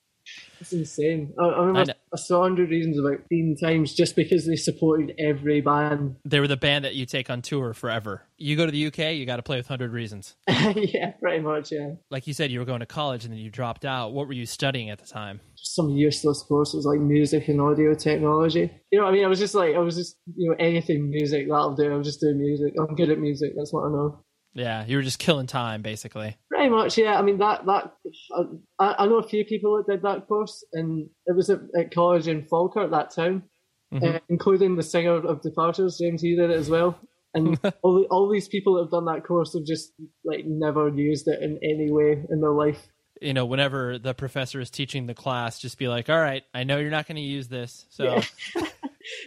It's 0.61 0.71
insane. 0.71 1.33
I, 1.37 1.43
I 1.43 1.47
I 1.47 1.59
remember 1.65 1.85
know. 1.87 1.93
I, 2.13 2.17
saw 2.17 2.39
100 2.41 2.69
Reasons 2.69 2.97
about 2.97 3.19
10 3.29 3.57
times 3.61 3.93
just 3.93 4.15
because 4.15 4.45
they 4.47 4.55
supported 4.55 5.13
every 5.19 5.59
band. 5.59 6.15
they 6.23 6.39
were 6.39 6.47
the 6.47 6.55
band 6.55 6.85
that 6.85 6.95
you 6.95 7.05
take 7.05 7.29
on 7.29 7.41
tour 7.41 7.73
forever 7.73 8.23
you 8.37 8.55
go 8.55 8.65
to 8.65 8.71
the 8.71 8.87
uk 8.87 8.97
you 8.97 9.25
got 9.25 9.35
to 9.37 9.41
play 9.43 9.57
with 9.57 9.69
100 9.69 9.91
reasons 9.91 10.35
yeah, 10.47 11.11
pretty 11.21 11.41
much, 11.41 11.71
yeah. 11.71 11.91
like 12.09 12.25
you 12.27 12.33
said 12.33 12.51
you 12.51 12.59
were 12.59 12.65
going 12.65 12.79
to 12.79 12.85
college 12.85 13.25
and 13.25 13.33
then 13.33 13.39
you 13.39 13.49
dropped 13.49 13.83
out 13.83 14.13
what 14.13 14.27
were 14.27 14.33
you 14.33 14.45
studying 14.45 14.89
at 14.89 14.99
the 14.99 15.05
time 15.05 15.41
Just 15.57 15.75
some 15.75 15.89
useless 15.89 16.41
courses 16.47 16.85
like 16.85 16.99
music 16.99 17.47
and 17.49 17.59
audio 17.59 17.93
technology. 17.93 18.71
You 18.91 18.99
know 18.99 19.05
what 19.05 19.11
I 19.11 19.13
mean? 19.15 19.25
I 19.25 19.27
was 19.27 19.39
just 19.39 19.55
like, 19.55 19.75
I 19.75 19.79
was 19.79 19.95
just, 19.95 20.15
you 20.35 20.49
know, 20.49 20.55
anything 20.59 21.09
music, 21.09 21.47
that'll 21.49 21.75
do. 21.75 21.91
I'm 21.93 22.03
just 22.03 22.19
doing 22.21 22.37
music. 22.39 22.73
I'm 22.79 22.95
good 22.95 23.09
at 23.09 23.19
music. 23.19 23.53
That's 23.57 23.73
what 23.73 23.85
I 23.85 23.89
know. 23.89 24.23
Yeah 24.53 24.85
you 24.85 24.97
were 24.97 25.03
just 25.03 25.19
killing 25.19 25.47
time 25.47 25.81
basically 25.81 26.35
Pretty 26.49 26.69
much, 26.69 26.97
yeah. 26.97 27.17
I 27.17 27.23
mean, 27.23 27.39
that 27.39 27.65
that 27.65 27.93
I, 28.79 28.95
I 28.99 29.07
know 29.07 29.17
a 29.17 29.27
few 29.27 29.43
people 29.43 29.75
that 29.77 29.91
did 29.91 30.03
that 30.03 30.27
course, 30.27 30.63
and 30.71 31.09
it 31.25 31.35
was 31.35 31.49
at, 31.49 31.59
at 31.77 31.93
college 31.93 32.27
in 32.27 32.45
Falkirk, 32.45 32.91
that 32.91 33.09
town, 33.13 33.43
Mhm. 33.93 34.15
uh, 34.15 34.19
including 34.29 34.75
the 34.75 34.83
singer 34.83 35.15
of 35.15 35.41
Departures, 35.41 35.97
James. 35.99 36.21
He 36.21 36.35
did 36.35 36.49
it 36.51 36.57
as 36.57 36.69
well. 36.69 36.97
And 37.33 37.59
all 37.81 37.95
the, 37.99 38.07
all 38.09 38.31
these 38.31 38.47
people 38.47 38.75
that 38.75 38.83
have 38.83 38.91
done 38.91 39.05
that 39.05 39.25
course 39.25 39.53
have 39.55 39.65
just 39.65 39.91
like 40.23 40.45
never 40.45 40.89
used 40.89 41.27
it 41.27 41.41
in 41.41 41.57
any 41.63 41.91
way 41.91 42.23
in 42.29 42.39
their 42.39 42.51
life. 42.53 42.87
you 43.21 43.33
know, 43.33 43.45
whenever 43.45 43.97
the 43.97 44.13
professor 44.13 44.59
is 44.61 44.69
teaching 44.69 45.05
the 45.07 45.13
class, 45.15 45.59
just 45.59 45.77
be 45.77 45.87
like, 45.87 46.09
all 46.09 46.19
right, 46.19 46.43
I 46.53 46.63
know 46.63 46.77
you're 46.77 46.91
not 46.91 47.07
going 47.07 47.15
to 47.17 47.21
use 47.21 47.47
this. 47.47 47.85
So, 47.89 48.03
Yeah. 48.05 48.23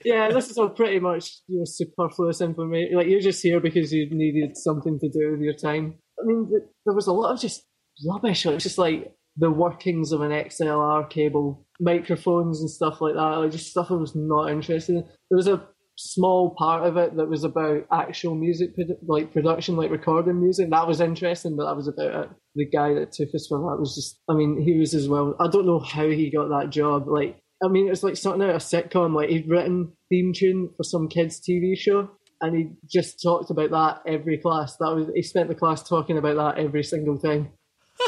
yeah, 0.05 0.31
this 0.31 0.51
is 0.51 0.59
all 0.59 0.71
pretty 0.71 1.01
much 1.01 1.41
you 1.49 1.59
know 1.59 1.65
superfluous 1.65 2.41
information. 2.41 2.97
Like 2.97 3.09
you're 3.09 3.21
just 3.21 3.43
here 3.43 3.61
because 3.61 3.93
you 3.93 4.09
needed 4.11 4.57
something 4.57 4.99
to 5.01 5.09
do 5.09 5.33
with 5.33 5.41
your 5.41 5.55
time. 5.55 5.95
I 6.19 6.27
mean, 6.27 6.49
th- 6.51 6.71
there 6.85 6.95
was 6.95 7.07
a 7.07 7.13
lot 7.13 7.33
of 7.33 7.41
just 7.41 7.65
rubbish. 8.09 8.47
It 8.47 8.55
was 8.55 8.63
just 8.63 8.79
like 8.79 9.13
the 9.37 9.51
workings 9.51 10.13
of 10.13 10.23
an 10.23 10.31
XLR 10.31 11.09
cable, 11.11 11.67
microphones 11.81 12.61
and 12.61 12.71
stuff 12.71 13.01
like 13.01 13.15
that. 13.15 13.21
Like 13.21 13.53
just 13.53 13.71
stuff 13.71 13.91
I 13.91 13.95
was 13.95 14.15
not 14.15 14.51
interested 14.51 14.97
in. 14.97 15.05
There 15.31 15.37
was 15.37 15.49
a 15.49 15.67
small 15.99 16.55
part 16.59 16.85
of 16.85 16.97
it 16.97 17.17
that 17.17 17.29
was 17.29 17.45
about 17.45 17.87
actual 17.91 18.35
music, 18.35 18.71
like 19.07 19.33
production, 19.33 19.77
like 19.77 19.91
recording 19.91 20.41
music. 20.41 20.71
That 20.71 20.87
was 20.87 21.01
interesting, 21.01 21.57
but 21.57 21.67
that 21.67 21.77
was 21.77 21.89
about 21.89 22.25
it. 22.25 22.31
The 22.55 22.67
guy 22.67 22.95
that 22.95 23.13
took 23.13 23.29
us 23.35 23.47
for 23.49 23.59
that 23.59 23.81
was 23.81 23.95
just, 23.95 24.21
I 24.29 24.35
mean, 24.35 24.61
he 24.61 24.79
was 24.79 24.95
as 24.95 25.09
well. 25.09 25.35
I 25.41 25.49
don't 25.49 25.67
know 25.67 25.81
how 25.81 26.09
he 26.09 26.31
got 26.31 26.49
that 26.49 26.71
job. 26.71 27.09
Like, 27.09 27.39
I 27.63 27.69
mean, 27.69 27.89
it's 27.89 28.03
like 28.03 28.17
something 28.17 28.43
out 28.43 28.51
of 28.51 28.57
a 28.57 28.59
sitcom. 28.59 29.15
Like 29.15 29.31
he'd 29.31 29.49
written 29.49 29.93
theme 30.11 30.33
tune 30.35 30.71
for 30.77 30.83
some 30.83 31.09
kids' 31.09 31.41
TV 31.41 31.77
show, 31.77 32.11
and 32.41 32.57
he 32.57 32.71
just 32.89 33.23
talked 33.23 33.51
about 33.51 33.71
that 33.71 34.11
every 34.11 34.39
class. 34.39 34.77
That 34.77 34.95
was 34.95 35.09
he 35.15 35.23
spent 35.23 35.49
the 35.49 35.55
class 35.55 35.83
talking 35.83 36.19
about 36.19 36.37
that 36.37 36.63
every 36.63 36.83
single 36.83 37.19
time. 37.19 37.51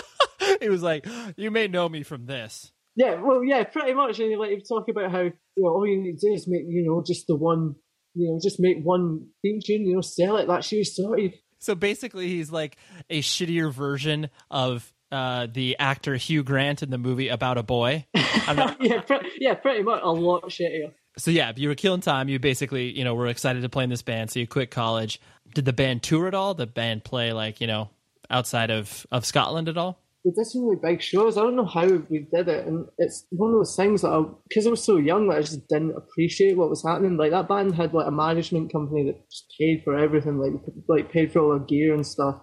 he 0.61 0.68
was 0.68 0.82
like, 0.82 1.06
you 1.37 1.50
may 1.50 1.68
know 1.68 1.88
me 1.88 2.02
from 2.02 2.26
this. 2.26 2.72
Yeah, 2.96 3.20
well, 3.22 3.44
yeah, 3.44 3.64
pretty 3.64 3.94
much. 3.94 4.18
And 4.18 4.38
like 4.38 4.50
he'd 4.50 4.68
talk 4.68 4.88
about 4.88 5.11
how 5.11 5.20
you 5.20 5.32
know 5.56 5.68
all 5.68 5.87
you 5.87 6.02
need 6.02 6.18
to 6.18 6.28
do 6.28 6.34
is 6.34 6.46
make 6.48 6.64
you 6.66 6.84
know 6.87 7.02
just 7.06 7.26
the 7.26 7.37
one, 7.37 7.76
you 8.14 8.30
know, 8.30 8.40
just 8.42 8.56
make 8.58 8.82
one 8.82 9.28
theme 9.40 9.61
tune, 9.64 9.87
you 9.87 9.94
know, 9.94 10.00
sell 10.00 10.37
it. 10.37 10.46
That's 10.46 10.70
you 10.72 10.84
sorted. 10.84 11.34
So 11.61 11.74
basically, 11.74 12.28
he's 12.28 12.50
like 12.50 12.76
a 13.08 13.22
shittier 13.22 13.72
version 13.72 14.30
of 14.50 14.92
uh, 15.11 15.47
the 15.53 15.77
actor 15.79 16.16
Hugh 16.16 16.42
Grant 16.42 16.83
in 16.83 16.90
the 16.90 16.99
movie 16.99 17.29
About 17.29 17.59
a 17.59 17.62
Boy. 17.62 18.07
I'm 18.14 18.57
not- 18.57 18.77
yeah, 18.81 19.01
pre- 19.01 19.33
yeah, 19.40 19.55
pretty 19.55 19.83
much 19.83 20.01
a 20.03 20.11
lot 20.11 20.44
shittier. 20.44 20.92
so 21.16 21.31
yeah, 21.31 21.53
you 21.57 21.68
were 21.68 21.75
killing 21.75 22.01
time. 22.01 22.29
You 22.29 22.38
basically, 22.38 22.90
you 22.97 23.05
know, 23.05 23.14
were 23.14 23.27
excited 23.29 23.62
to 23.62 23.68
play 23.68 23.85
in 23.85 23.90
this 23.90 24.03
band, 24.03 24.31
so 24.31 24.40
you 24.40 24.47
quit 24.47 24.71
college. 24.71 25.21
Did 25.55 25.64
the 25.64 25.73
band 25.73 26.03
tour 26.03 26.27
at 26.29 26.35
all? 26.35 26.55
The 26.55 26.66
band 26.66 27.05
play 27.05 27.33
like 27.33 27.61
you 27.61 27.66
know 27.66 27.90
outside 28.31 28.71
of 28.71 29.07
of 29.11 29.25
Scotland 29.25 29.68
at 29.68 29.77
all? 29.79 29.99
we 30.25 30.33
did 30.33 30.44
some 30.47 30.64
really 30.64 30.77
big 30.83 31.01
shows. 31.01 31.38
I 31.38 31.42
don't 31.42 31.57
know 31.57 31.64
how 31.64 31.87
we 31.87 32.27
did 32.31 32.49
it, 32.49 32.66
and 32.66 32.87
it's 32.99 33.25
one 33.31 33.51
of 33.51 33.57
those 33.57 33.77
things 33.77 34.03
that 34.03 34.09
I, 34.11 34.25
because 34.49 34.66
I 34.66 34.71
was 34.71 34.83
so 34.85 34.97
young, 34.97 35.29
that 35.29 35.38
I 35.38 35.40
just 35.40 35.66
didn't 35.68 35.97
appreciate 35.97 36.57
what 36.57 36.68
was 36.68 36.85
happening. 36.85 37.16
Like 37.16 37.31
that 37.31 37.49
band 37.49 37.75
had 37.75 37.94
like 37.94 38.09
a 38.09 38.11
management 38.11 38.71
company 38.73 39.05
that 39.07 39.31
just 39.31 39.55
paid 39.59 39.83
for 39.85 39.97
everything, 39.97 40.38
like 40.38 40.53
like 40.88 41.11
paid 41.12 41.33
for 41.33 41.38
all 41.38 41.53
our 41.53 41.61
gear 41.61 41.94
and 41.94 42.07
stuff. 42.07 42.42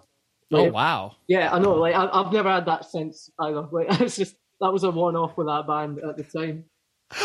Oh 0.51 0.69
wow! 0.69 1.15
yeah, 1.27 1.51
I 1.53 1.59
know. 1.59 1.73
Like 1.73 1.95
I, 1.95 2.07
I've 2.11 2.31
never 2.31 2.49
had 2.49 2.65
that 2.67 2.85
since 2.85 3.29
either. 3.39 3.67
Like 3.71 4.01
it's 4.01 4.15
just 4.15 4.35
that 4.61 4.71
was 4.71 4.83
a 4.83 4.91
one-off 4.91 5.35
with 5.37 5.47
that 5.47 5.67
band 5.67 5.99
at 5.99 6.17
the 6.17 6.23
time. 6.23 6.65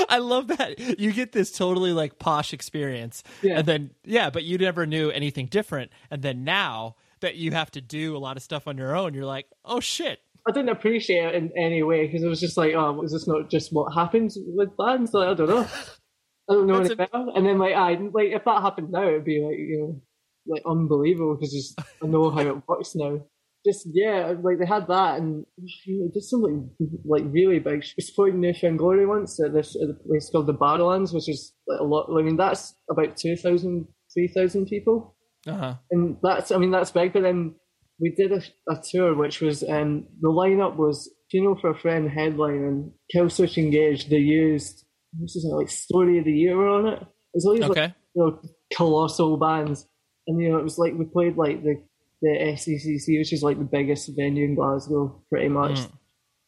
I 0.09 0.19
love 0.19 0.49
that 0.49 0.79
you 1.01 1.13
get 1.13 1.33
this 1.33 1.53
totally 1.53 1.93
like 1.93 2.19
posh 2.19 2.53
experience, 2.53 3.23
Yeah. 3.43 3.59
and 3.59 3.67
then 3.67 3.91
yeah, 4.05 4.31
but 4.31 4.45
you 4.45 4.59
never 4.59 4.87
knew 4.87 5.11
anything 5.11 5.47
different, 5.47 5.91
and 6.11 6.23
then 6.23 6.45
now 6.45 6.97
that 7.21 7.37
you 7.37 7.51
have 7.53 7.71
to 7.73 7.81
do 7.81 8.17
a 8.17 8.19
lot 8.19 8.37
of 8.37 8.43
stuff 8.43 8.67
on 8.67 8.79
your 8.79 8.97
own, 8.97 9.15
you're 9.15 9.27
like, 9.27 9.47
oh 9.65 9.81
shit. 9.81 10.21
I 10.49 10.53
didn't 10.53 10.71
appreciate 10.71 11.27
it 11.27 11.35
in 11.35 11.53
any 11.57 11.83
way 11.83 12.07
because 12.07 12.23
it 12.23 12.29
was 12.29 12.41
just 12.41 12.57
like, 12.57 12.73
oh, 12.75 13.03
is 13.03 13.13
this 13.13 13.29
not 13.29 13.51
just 13.51 13.73
what 13.73 13.93
happens 13.93 14.39
with 14.41 14.75
bands? 14.77 15.13
Like 15.13 15.29
I 15.29 15.35
don't 15.35 15.49
know. 15.49 15.67
I 16.49 16.55
don't 16.55 16.67
know 16.67 16.79
That's 16.79 16.89
any 16.91 16.97
better. 16.97 17.27
And 17.35 17.47
then 17.47 17.59
like 17.59 17.75
I 17.75 17.93
like 17.95 18.29
if 18.33 18.45
that 18.45 18.63
happened 18.63 18.91
now, 18.91 19.07
it'd 19.07 19.25
be 19.25 19.41
like 19.45 19.59
you 19.59 19.79
know 19.79 20.03
like 20.51 20.63
unbelievable 20.67 21.35
because 21.37 21.53
just 21.53 21.81
I 22.03 22.07
know 22.07 22.31
how 22.31 22.41
it 22.41 22.69
works 22.69 22.95
now. 22.95 23.21
Just 23.67 23.87
yeah, 23.93 24.33
like 24.43 24.59
they 24.59 24.67
had 24.67 24.89
that 24.89 25.19
and 25.19 25.45
you 25.85 26.01
know, 26.01 26.11
did 26.13 26.23
some 26.23 26.43
like 26.43 26.89
like 27.05 27.25
really 27.33 27.59
big. 27.59 27.85
We 27.97 28.03
supported 28.03 28.37
New 28.37 28.55
Found 28.55 28.79
Glory 28.79 29.07
once 29.07 29.39
at 29.45 29.53
this 29.53 29.77
at 29.77 29.91
a 29.91 29.95
place 29.95 30.31
called 30.31 30.47
the 30.47 30.55
Barrowlands, 30.55 31.13
which 31.13 31.29
is 31.29 31.53
like 31.69 31.81
a 31.81 31.85
lot. 31.85 32.09
I 32.19 32.23
mean 32.23 32.37
that's 32.39 32.75
about 32.91 33.17
2,000, 33.19 33.87
3,000 34.15 34.67
people 34.67 35.15
Uh 35.47 35.53
huh. 35.57 35.75
and 35.91 36.17
that's 36.23 36.51
I 36.51 36.57
mean 36.57 36.71
that's 36.71 36.91
big. 36.91 37.13
But 37.13 37.23
then 37.23 37.55
we 38.01 38.15
did 38.17 38.33
a, 38.33 38.41
a 38.73 38.81
tour 38.91 39.15
which 39.15 39.43
was 39.43 39.63
um 39.63 40.07
the 40.23 40.29
lineup 40.31 40.77
was 40.77 41.11
Funeral 41.31 41.59
for 41.61 41.71
a 41.71 41.79
Friend 41.79 42.09
headline 42.11 42.65
and 42.65 42.91
Killswitch 43.15 43.59
Engage. 43.59 44.09
They 44.09 44.17
used 44.17 44.87
this 45.21 45.37
is 45.37 45.45
like 45.45 45.69
Story 45.69 46.19
of 46.19 46.25
the 46.25 46.33
Year 46.33 46.67
on 46.67 46.87
it. 46.87 47.07
It's 47.35 47.45
all 47.45 47.53
these 47.55 47.69
like, 47.69 47.93
you 48.15 48.23
know 48.25 48.41
colossal 48.75 49.37
bands, 49.37 49.87
and 50.27 50.41
you 50.41 50.51
know 50.51 50.59
it 50.59 50.65
was 50.65 50.79
like 50.79 50.95
we 50.95 51.05
played 51.05 51.37
like 51.37 51.63
the 51.63 51.83
the 52.23 52.29
SECC, 52.29 53.19
which 53.19 53.33
is 53.33 53.43
like 53.43 53.59
the 53.59 53.65
biggest 53.65 54.11
venue 54.17 54.45
in 54.45 54.55
Glasgow, 54.55 55.23
pretty 55.31 55.49
much. 55.49 55.81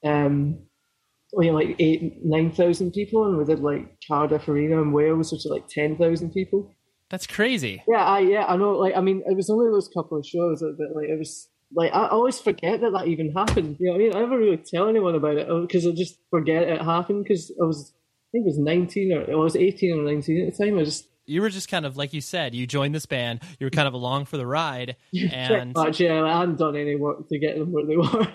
Mm. 0.05 0.27
Um, 0.27 0.59
we 1.35 1.47
had 1.47 1.55
like 1.55 1.77
eight 1.79 2.25
nine 2.25 2.51
thousand 2.51 2.93
people, 2.93 3.27
and 3.27 3.39
we 3.39 3.45
did 3.45 3.61
like 3.61 3.97
Cardiff 4.07 4.49
Arena 4.49 4.83
in 4.83 4.93
Wales, 4.93 5.33
which 5.33 5.47
is 5.47 5.51
like 5.51 5.67
ten 5.69 5.97
thousand 5.97 6.33
people. 6.33 6.75
That's 7.09 7.27
crazy. 7.27 7.83
Yeah, 7.89 8.05
I 8.05 8.21
yeah, 8.21 8.45
I 8.47 8.57
know. 8.57 8.73
Like, 8.73 8.95
I 8.97 9.01
mean, 9.01 9.23
it 9.27 9.37
was 9.37 9.51
only 9.51 9.71
those 9.71 9.89
couple 9.89 10.19
of 10.19 10.27
shows 10.27 10.61
that, 10.61 10.93
like 10.95 11.09
it 11.09 11.19
was 11.19 11.49
like 11.75 11.93
I 11.93 12.09
always 12.09 12.39
forget 12.39 12.81
that 12.81 12.93
that 12.93 13.07
even 13.07 13.33
happened. 13.33 13.77
You 13.81 13.87
know 13.87 13.93
what 13.93 14.01
I 14.01 14.05
mean? 14.05 14.17
I 14.17 14.21
never 14.21 14.39
really 14.39 14.57
tell 14.59 14.89
anyone 14.89 15.15
about 15.15 15.37
it 15.37 15.49
because 15.63 15.87
I 15.87 15.93
just 15.93 16.19
forget 16.31 16.65
it 16.65 16.83
happened 16.83 17.25
because 17.25 17.51
I 17.61 17.65
was 17.65 17.93
I 17.95 18.29
think 18.33 18.45
it 18.45 18.49
was 18.49 18.59
nineteen 18.59 19.13
or 19.13 19.31
I 19.31 19.35
was 19.37 19.57
eighteen 19.57 19.99
or 19.99 20.03
nineteen 20.03 20.47
at 20.47 20.57
the 20.57 20.65
time. 20.65 20.79
I 20.79 20.85
just 20.85 21.09
You 21.27 21.43
were 21.43 21.51
just 21.51 21.69
kind 21.69 21.87
of 21.87 21.97
like 21.97 22.13
you 22.13 22.21
said, 22.21 22.55
you 22.55 22.67
joined 22.67 22.95
this 22.95 23.07
band, 23.07 23.41
you 23.59 23.67
were 23.67 23.71
kind 23.71 23.89
of 23.89 23.95
along 23.95 24.27
for 24.27 24.37
the 24.37 24.47
ride, 24.47 24.97
and 25.33 25.75
much, 25.75 26.01
yeah, 26.01 26.23
I 26.23 26.41
hadn't 26.41 26.59
done 26.59 26.77
any 26.77 26.97
work 26.97 27.29
to 27.29 27.39
get 27.39 27.59
them 27.59 27.73
where 27.73 27.87
they 27.87 27.97
were. 27.97 28.27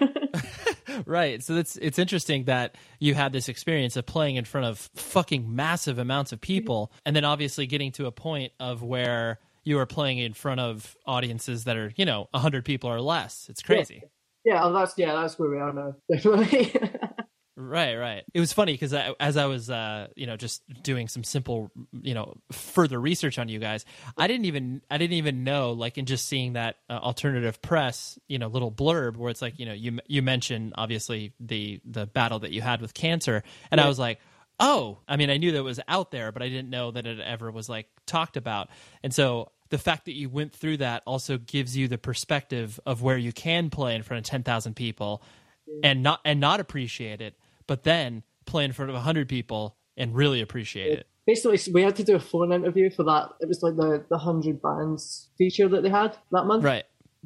right. 1.06 1.44
So 1.44 1.56
it's 1.56 1.76
it's 1.78 2.00
interesting 2.00 2.46
that 2.46 2.76
you 3.00 3.14
had 3.14 3.34
this 3.34 3.50
experience 3.50 3.96
of 3.98 4.06
playing 4.06 4.36
in 4.36 4.46
front 4.46 4.68
of 4.68 4.90
fucking 4.96 5.54
massive 5.56 6.00
amounts 6.00 6.32
of 6.32 6.42
people, 6.42 6.88
mm-hmm. 6.88 7.00
and 7.06 7.16
then 7.16 7.26
obviously 7.26 7.68
getting 7.68 7.92
to 7.94 8.06
a 8.06 8.12
point 8.12 8.54
of 8.60 8.84
where 8.84 9.40
you 9.64 9.78
are 9.80 9.86
playing 9.86 10.20
in 10.20 10.34
front 10.34 10.62
of 10.62 10.96
audiences 11.06 11.66
that 11.66 11.76
are 11.76 11.92
you 11.96 12.06
know 12.06 12.30
hundred 12.34 12.66
people 12.66 12.90
or 12.90 13.02
less. 13.02 13.48
It's 13.50 13.62
crazy. 13.62 14.04
yeah, 14.46 14.64
oh, 14.64 14.74
that's 14.74 14.94
yeah, 14.98 15.14
that's 15.14 15.38
where 15.38 15.50
we 15.50 15.58
are 15.58 15.74
now. 15.74 15.96
Definitely. 16.12 16.74
Right, 17.60 17.96
right. 17.96 18.24
It 18.36 18.40
was 18.40 18.54
funny 18.54 18.74
because 18.74 18.94
as 19.20 19.36
I 19.36 19.46
was, 19.48 19.68
uh, 19.68 20.10
you 20.16 20.28
know, 20.28 20.38
just 20.38 20.62
doing 20.84 21.08
some 21.08 21.24
simple, 21.24 21.72
you 21.92 22.14
know, 22.14 22.38
further 22.52 23.02
research 23.02 23.40
on 23.40 23.50
you 23.50 23.58
guys, 23.58 23.84
I 24.16 24.28
didn't 24.28 24.46
even, 24.46 24.84
I 24.92 25.00
didn't 25.00 25.16
even 25.16 25.44
know, 25.44 25.72
like, 25.72 25.98
in 25.98 26.06
just 26.06 26.28
seeing 26.28 26.54
that 26.54 26.76
uh, 26.88 26.94
alternative 26.94 27.60
press, 27.64 28.20
you 28.28 28.38
know, 28.38 28.46
little 28.46 28.72
blurb 28.72 29.18
where 29.18 29.32
it's 29.32 29.42
like, 29.42 29.58
you 29.58 29.66
know, 29.66 29.74
you 29.74 30.00
you 30.08 30.22
mentioned 30.22 30.74
obviously 30.76 31.34
the 31.40 31.82
the 31.84 32.06
battle 32.06 32.38
that 32.40 32.52
you 32.52 32.62
had 32.62 32.80
with 32.80 32.94
cancer, 32.94 33.42
and 33.72 33.82
I 33.82 33.88
was 33.88 33.98
like, 33.98 34.20
oh, 34.60 35.00
I 35.08 35.18
mean, 35.18 35.32
I 35.32 35.38
knew 35.38 35.52
that 35.52 35.58
it 35.58 35.62
was 35.62 35.80
out 35.88 36.12
there, 36.12 36.32
but 36.32 36.44
I 36.44 36.50
didn't 36.50 36.70
know 36.70 36.92
that 36.92 37.08
it 37.08 37.20
ever 37.20 37.50
was 37.50 37.68
like 37.68 37.88
talked 38.06 38.38
about, 38.38 38.70
and 39.02 39.12
so 39.12 39.52
the 39.70 39.80
fact 39.80 40.06
that 40.06 40.14
you 40.14 40.30
went 40.30 40.54
through 40.54 40.78
that 40.78 41.02
also 41.08 41.40
gives 41.40 41.76
you 41.76 41.88
the 41.88 41.98
perspective 41.98 42.80
of 42.86 43.02
where 43.02 43.18
you 43.18 43.34
can 43.34 43.72
play 43.72 43.96
in 43.96 44.04
front 44.04 44.26
of 44.26 44.30
10,000 44.30 44.76
people 44.76 45.22
and 45.84 46.02
not 46.04 46.22
and 46.24 46.40
not 46.40 46.60
appreciate 46.60 47.20
it, 47.22 47.36
but 47.68 47.84
then 47.84 48.24
play 48.46 48.66
in 48.66 48.72
front 48.72 48.90
of 48.90 48.96
100 48.96 49.28
people 49.28 49.78
and 49.96 50.16
really 50.16 50.42
appreciate 50.42 51.00
it. 51.00 51.08
Basically, 51.26 51.60
we 51.74 51.82
had 51.82 51.96
to 51.98 52.04
do 52.04 52.16
a 52.16 52.20
phone 52.20 52.54
interview 52.54 52.90
for 52.90 53.04
that. 53.04 53.30
It 53.42 53.48
was 53.48 53.62
like 53.62 53.76
the 53.76 54.06
the 54.10 54.18
100 54.18 54.62
bands 54.62 55.30
feature 55.38 55.68
that 55.68 55.84
they 55.84 55.90
had 55.90 56.18
that 56.32 56.46
month. 56.46 56.64
Right. 56.64 56.86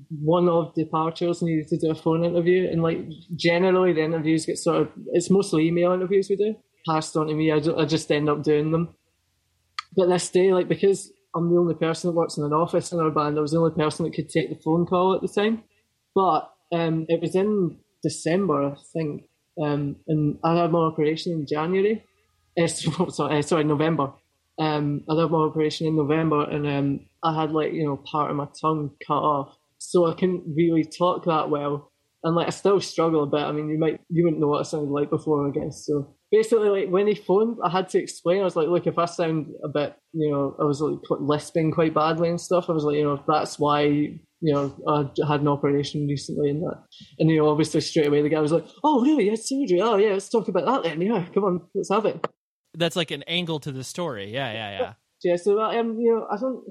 One 0.10 0.50
of 0.50 0.74
departures 0.74 1.44
needed 1.44 1.68
to 1.68 1.78
do 1.78 1.92
a 1.92 1.96
phone 1.96 2.26
interview, 2.26 2.68
and 2.72 2.82
like 2.82 2.98
generally 3.36 3.94
the 3.94 4.04
interviews 4.04 4.48
get 4.48 4.58
sort 4.58 4.82
of 4.82 4.90
it's 5.14 5.30
mostly 5.30 5.68
email 5.68 5.92
interviews 5.92 6.30
we 6.30 6.36
do 6.36 6.56
passed 6.86 7.16
on 7.16 7.28
to 7.28 7.34
me. 7.34 7.52
I, 7.52 7.58
I 7.58 7.86
just 7.86 8.12
end 8.12 8.30
up 8.30 8.44
doing 8.44 8.72
them. 8.72 8.96
But 9.96 10.08
this 10.08 10.30
day, 10.30 10.54
like 10.54 10.68
because 10.68 11.12
I'm 11.36 11.50
the 11.50 11.60
only 11.60 11.76
person 11.76 12.10
that 12.10 12.16
works 12.16 12.38
in 12.38 12.44
an 12.44 12.54
office 12.54 12.92
in 12.92 13.00
our 13.00 13.12
band, 13.12 13.38
I 13.38 13.42
was 13.42 13.52
the 13.52 13.60
only 13.60 13.76
person 13.76 14.06
that 14.06 14.14
could 14.14 14.30
take 14.30 14.50
the 14.50 14.62
phone 14.64 14.86
call 14.86 15.16
at 15.16 15.22
the 15.22 15.28
time. 15.28 15.64
But 16.16 16.52
um, 16.72 17.06
it 17.10 17.22
was 17.22 17.36
in 17.36 17.78
December, 18.04 18.72
I 18.72 18.76
think, 18.94 19.24
um, 19.62 19.98
and 20.08 20.38
I 20.44 20.56
had 20.56 20.72
my 20.72 20.80
operation 20.80 21.34
in 21.34 21.46
January. 21.48 22.04
Uh, 22.60 22.68
sorry, 22.68 23.40
uh, 23.40 23.42
sorry, 23.42 23.64
November. 23.64 24.14
Um, 24.60 25.04
I 25.10 25.20
had 25.20 25.32
my 25.32 25.40
operation 25.40 25.88
in 25.88 25.96
November, 25.96 26.44
and 26.50 26.68
um, 26.68 27.00
I 27.24 27.40
had 27.40 27.52
like 27.52 27.74
you 27.74 27.86
know 27.86 27.98
part 27.98 28.32
of 28.32 28.38
my 28.38 28.48
tongue 28.60 28.92
cut 29.06 29.14
off, 29.14 29.58
so 29.78 30.06
I 30.06 30.14
couldn't 30.14 30.54
really 30.56 30.84
talk 30.84 31.26
that 31.26 31.50
well, 31.50 31.91
and 32.24 32.36
like 32.36 32.48
I 32.48 32.52
still 32.52 32.80
struggle 32.80 33.24
a 33.24 33.28
bit. 33.28 33.42
I 33.42 33.52
mean, 33.52 33.70
you 33.70 33.80
might 33.80 34.00
you 34.10 34.24
wouldn't 34.24 34.42
know 34.42 34.48
what 34.48 34.60
I 34.60 34.64
sounded 34.64 34.92
like 34.92 35.10
before, 35.10 35.48
I 35.48 35.52
guess. 35.52 35.86
So 35.86 36.16
basically, 36.32 36.70
like 36.70 36.90
when 36.90 37.08
he 37.08 37.16
phoned, 37.16 37.58
I 37.64 37.70
had 37.70 37.90
to 37.90 38.00
explain. 38.00 38.42
I 38.42 38.46
was 38.46 38.56
like, 38.56 38.68
look, 38.68 38.88
if 38.88 38.98
I 38.98 39.06
sound 39.06 39.48
a 39.64 39.70
bit, 39.70 39.96
you 40.14 40.32
know, 40.32 40.56
I 40.60 40.64
was 40.64 40.82
like 40.82 41.00
lisping 41.10 41.72
quite 41.72 41.94
badly 41.94 42.30
and 42.30 42.40
stuff. 42.40 42.70
I 42.70 42.74
was 42.74 42.84
like, 42.84 42.98
you 42.98 43.04
know, 43.04 43.24
that's 43.28 43.60
why 43.60 44.20
you 44.42 44.54
know, 44.54 44.76
I 44.88 45.32
had 45.32 45.42
an 45.42 45.48
operation 45.48 46.08
recently 46.08 46.50
and 46.50 46.64
that. 46.64 46.84
And, 47.20 47.30
you 47.30 47.38
know, 47.38 47.50
obviously 47.50 47.80
straight 47.82 48.08
away 48.08 48.22
the 48.22 48.30
guy 48.30 48.40
was 48.40 48.52
like, 48.52 48.66
oh, 48.84 49.02
really? 49.02 49.26
You 49.26 49.32
had 49.32 49.40
surgery? 49.40 49.80
Oh, 49.82 49.98
yeah, 49.98 50.14
let's 50.14 50.30
talk 50.30 50.48
about 50.48 50.66
that 50.66 50.84
then. 50.84 51.02
Yeah, 51.02 51.26
come 51.34 51.44
on, 51.44 51.62
let's 51.76 51.92
have 51.92 52.06
it. 52.06 52.26
That's 52.74 52.96
like 52.96 53.12
an 53.12 53.24
angle 53.24 53.60
to 53.60 53.72
the 53.72 53.84
story. 53.84 54.34
Yeah, 54.34 54.52
yeah, 54.52 54.80
yeah. 54.80 54.94
Yeah, 55.24 55.36
so, 55.36 55.62
um, 55.62 55.98
you 56.00 56.16
know, 56.16 56.26
I 56.32 56.38
don't, 56.38 56.64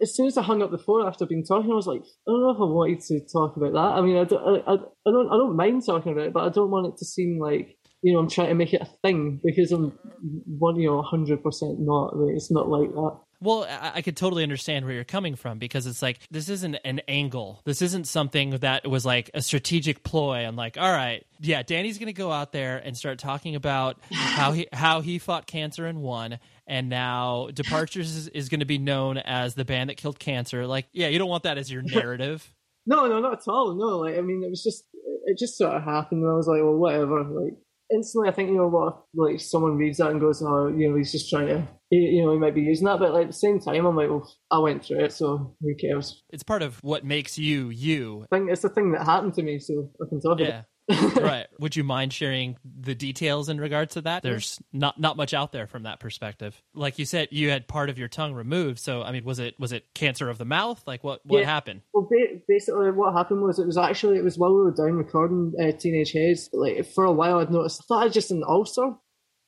as 0.00 0.14
soon 0.14 0.26
as 0.26 0.36
I 0.36 0.42
hung 0.42 0.62
up 0.62 0.70
the 0.70 0.78
phone 0.78 1.06
after 1.06 1.26
being 1.26 1.44
talking, 1.44 1.70
I 1.70 1.74
was 1.74 1.86
like, 1.86 2.02
oh, 2.26 2.32
I 2.32 2.32
don't 2.32 2.42
know 2.42 2.50
if 2.50 2.56
I 2.56 2.72
wanted 2.72 3.00
to 3.00 3.20
talk 3.32 3.56
about 3.56 3.72
that. 3.72 3.78
I 3.78 4.00
mean, 4.00 4.16
I 4.16 4.24
don't, 4.24 4.42
I, 4.42 4.72
I, 4.72 5.10
don't, 5.10 5.28
I 5.28 5.36
don't 5.36 5.56
mind 5.56 5.82
talking 5.84 6.12
about 6.12 6.26
it, 6.26 6.32
but 6.32 6.44
I 6.44 6.48
don't 6.48 6.70
want 6.70 6.86
it 6.86 6.96
to 6.98 7.04
seem 7.04 7.38
like, 7.38 7.76
you 8.02 8.12
know, 8.12 8.18
I'm 8.18 8.28
trying 8.28 8.48
to 8.48 8.54
make 8.54 8.72
it 8.74 8.82
a 8.82 8.88
thing 9.02 9.40
because 9.42 9.72
I'm 9.72 9.98
one, 10.46 10.76
you 10.76 10.88
know, 10.88 11.02
hundred 11.02 11.42
percent 11.42 11.80
not. 11.80 12.16
Like, 12.16 12.36
it's 12.36 12.50
not 12.50 12.68
like 12.68 12.90
that. 12.90 13.18
Well, 13.44 13.66
I, 13.68 14.00
could 14.00 14.16
totally 14.16 14.42
understand 14.42 14.86
where 14.86 14.94
you're 14.94 15.04
coming 15.04 15.34
from 15.36 15.58
because 15.58 15.86
it's 15.86 16.00
like 16.00 16.20
this 16.30 16.48
isn't 16.48 16.76
an 16.82 17.00
angle. 17.08 17.60
This 17.66 17.82
isn't 17.82 18.06
something 18.06 18.50
that 18.58 18.88
was 18.88 19.04
like 19.04 19.30
a 19.34 19.42
strategic 19.42 20.02
ploy. 20.02 20.46
I'm 20.46 20.56
like, 20.56 20.78
all 20.78 20.90
right, 20.90 21.26
yeah, 21.40 21.62
Danny's 21.62 21.98
to 21.98 22.12
go 22.14 22.32
out 22.32 22.52
there 22.52 22.78
and 22.78 22.96
start 22.96 23.18
talking 23.18 23.54
about 23.54 23.98
how 24.10 24.52
he 24.52 24.66
how 24.72 25.02
he 25.02 25.18
fought 25.18 25.46
cancer 25.46 25.84
and 25.84 26.00
won, 26.00 26.38
and 26.66 26.88
now 26.88 27.48
Departures 27.52 28.14
is, 28.14 28.28
is 28.28 28.48
going 28.48 28.60
to 28.60 28.66
be 28.66 28.78
known 28.78 29.18
as 29.18 29.54
the 29.54 29.64
band 29.64 29.90
that 29.90 29.96
killed 29.96 30.18
cancer. 30.18 30.66
Like, 30.66 30.86
yeah, 30.92 31.08
you 31.08 31.18
don't 31.18 31.28
want 31.28 31.42
that 31.44 31.58
as 31.58 31.70
your 31.70 31.82
narrative. 31.82 32.52
no, 32.86 33.06
no, 33.06 33.20
not 33.20 33.34
at 33.34 33.48
all. 33.48 33.74
No, 33.74 33.98
like 33.98 34.16
I 34.16 34.20
mean, 34.20 34.42
it 34.44 34.50
was 34.50 34.62
just 34.62 34.84
it 35.26 35.38
just 35.38 35.56
sort 35.56 35.74
of 35.74 35.82
happened, 35.84 36.22
and 36.22 36.30
I 36.30 36.34
was 36.34 36.46
like, 36.46 36.60
well, 36.62 36.76
whatever. 36.76 37.22
Like 37.24 37.54
instantly, 37.92 38.28
I 38.28 38.32
think 38.32 38.50
you 38.50 38.56
know 38.56 38.68
what, 38.68 39.04
like 39.14 39.40
someone 39.40 39.76
reads 39.76 39.98
that 39.98 40.10
and 40.10 40.20
goes, 40.20 40.42
oh, 40.42 40.68
you 40.68 40.88
know, 40.90 40.96
he's 40.96 41.12
just 41.12 41.30
trying 41.30 41.48
to, 41.48 41.66
you 41.90 42.24
know, 42.24 42.32
he 42.32 42.38
might 42.38 42.54
be 42.54 42.62
using 42.62 42.86
that, 42.86 42.98
but 42.98 43.12
like 43.12 43.22
at 43.24 43.28
the 43.28 43.32
same 43.34 43.60
time, 43.60 43.84
I'm 43.86 43.94
like, 43.96 44.08
well, 44.08 44.30
I 44.50 44.58
went 44.58 44.84
through 44.84 45.04
it, 45.04 45.12
so 45.12 45.54
who 45.60 45.74
cares? 45.76 46.22
It's 46.30 46.42
part 46.42 46.62
of 46.62 46.82
what 46.82 47.04
makes 47.04 47.38
you 47.38 47.68
you. 47.68 48.26
I 48.30 48.36
think 48.36 48.50
it's 48.50 48.64
a 48.64 48.68
thing 48.70 48.92
that 48.92 49.04
happened 49.04 49.34
to 49.34 49.42
me, 49.42 49.58
so 49.58 49.90
I 50.02 50.08
can 50.08 50.20
talk 50.20 50.38
Yeah. 50.40 50.46
about. 50.46 50.58
it. 50.60 50.64
Right. 50.88 51.46
Would 51.60 51.76
you 51.76 51.84
mind 51.84 52.12
sharing 52.12 52.56
the 52.64 52.94
details 52.94 53.48
in 53.48 53.58
regards 53.58 53.94
to 53.94 54.02
that? 54.02 54.22
There's 54.22 54.60
not 54.72 55.00
not 55.00 55.16
much 55.16 55.32
out 55.32 55.50
there 55.52 55.66
from 55.66 55.84
that 55.84 55.98
perspective. 55.98 56.60
Like 56.74 56.98
you 56.98 57.06
said, 57.06 57.28
you 57.30 57.48
had 57.50 57.66
part 57.66 57.88
of 57.88 57.98
your 57.98 58.08
tongue 58.08 58.34
removed. 58.34 58.78
So 58.80 59.02
I 59.02 59.10
mean, 59.12 59.24
was 59.24 59.38
it 59.38 59.58
was 59.58 59.72
it 59.72 59.86
cancer 59.94 60.28
of 60.28 60.36
the 60.38 60.44
mouth? 60.44 60.82
Like 60.86 61.02
what 61.02 61.24
what 61.24 61.40
Yeah. 61.40 61.46
happened? 61.46 61.80
Well, 61.94 62.06
ba- 62.10 62.38
basically, 62.46 62.90
what 62.90 63.14
happened 63.14 63.40
was 63.42 63.58
it 63.58 63.66
was 63.66 63.78
actually 63.78 64.18
it 64.18 64.24
was 64.24 64.36
while 64.36 64.50
we 64.54 64.62
were 64.62 64.72
down 64.74 64.92
recording 64.92 65.54
uh, 65.58 65.72
Teenage 65.72 66.12
Haze. 66.12 66.50
Like 66.52 66.86
for 66.94 67.04
a 67.04 67.12
while, 67.12 67.38
I'd 67.38 67.50
noticed 67.50 67.82
I 67.82 67.84
thought 67.88 68.04
I 68.04 68.08
just 68.10 68.30
an 68.30 68.42
ulcer. 68.46 68.92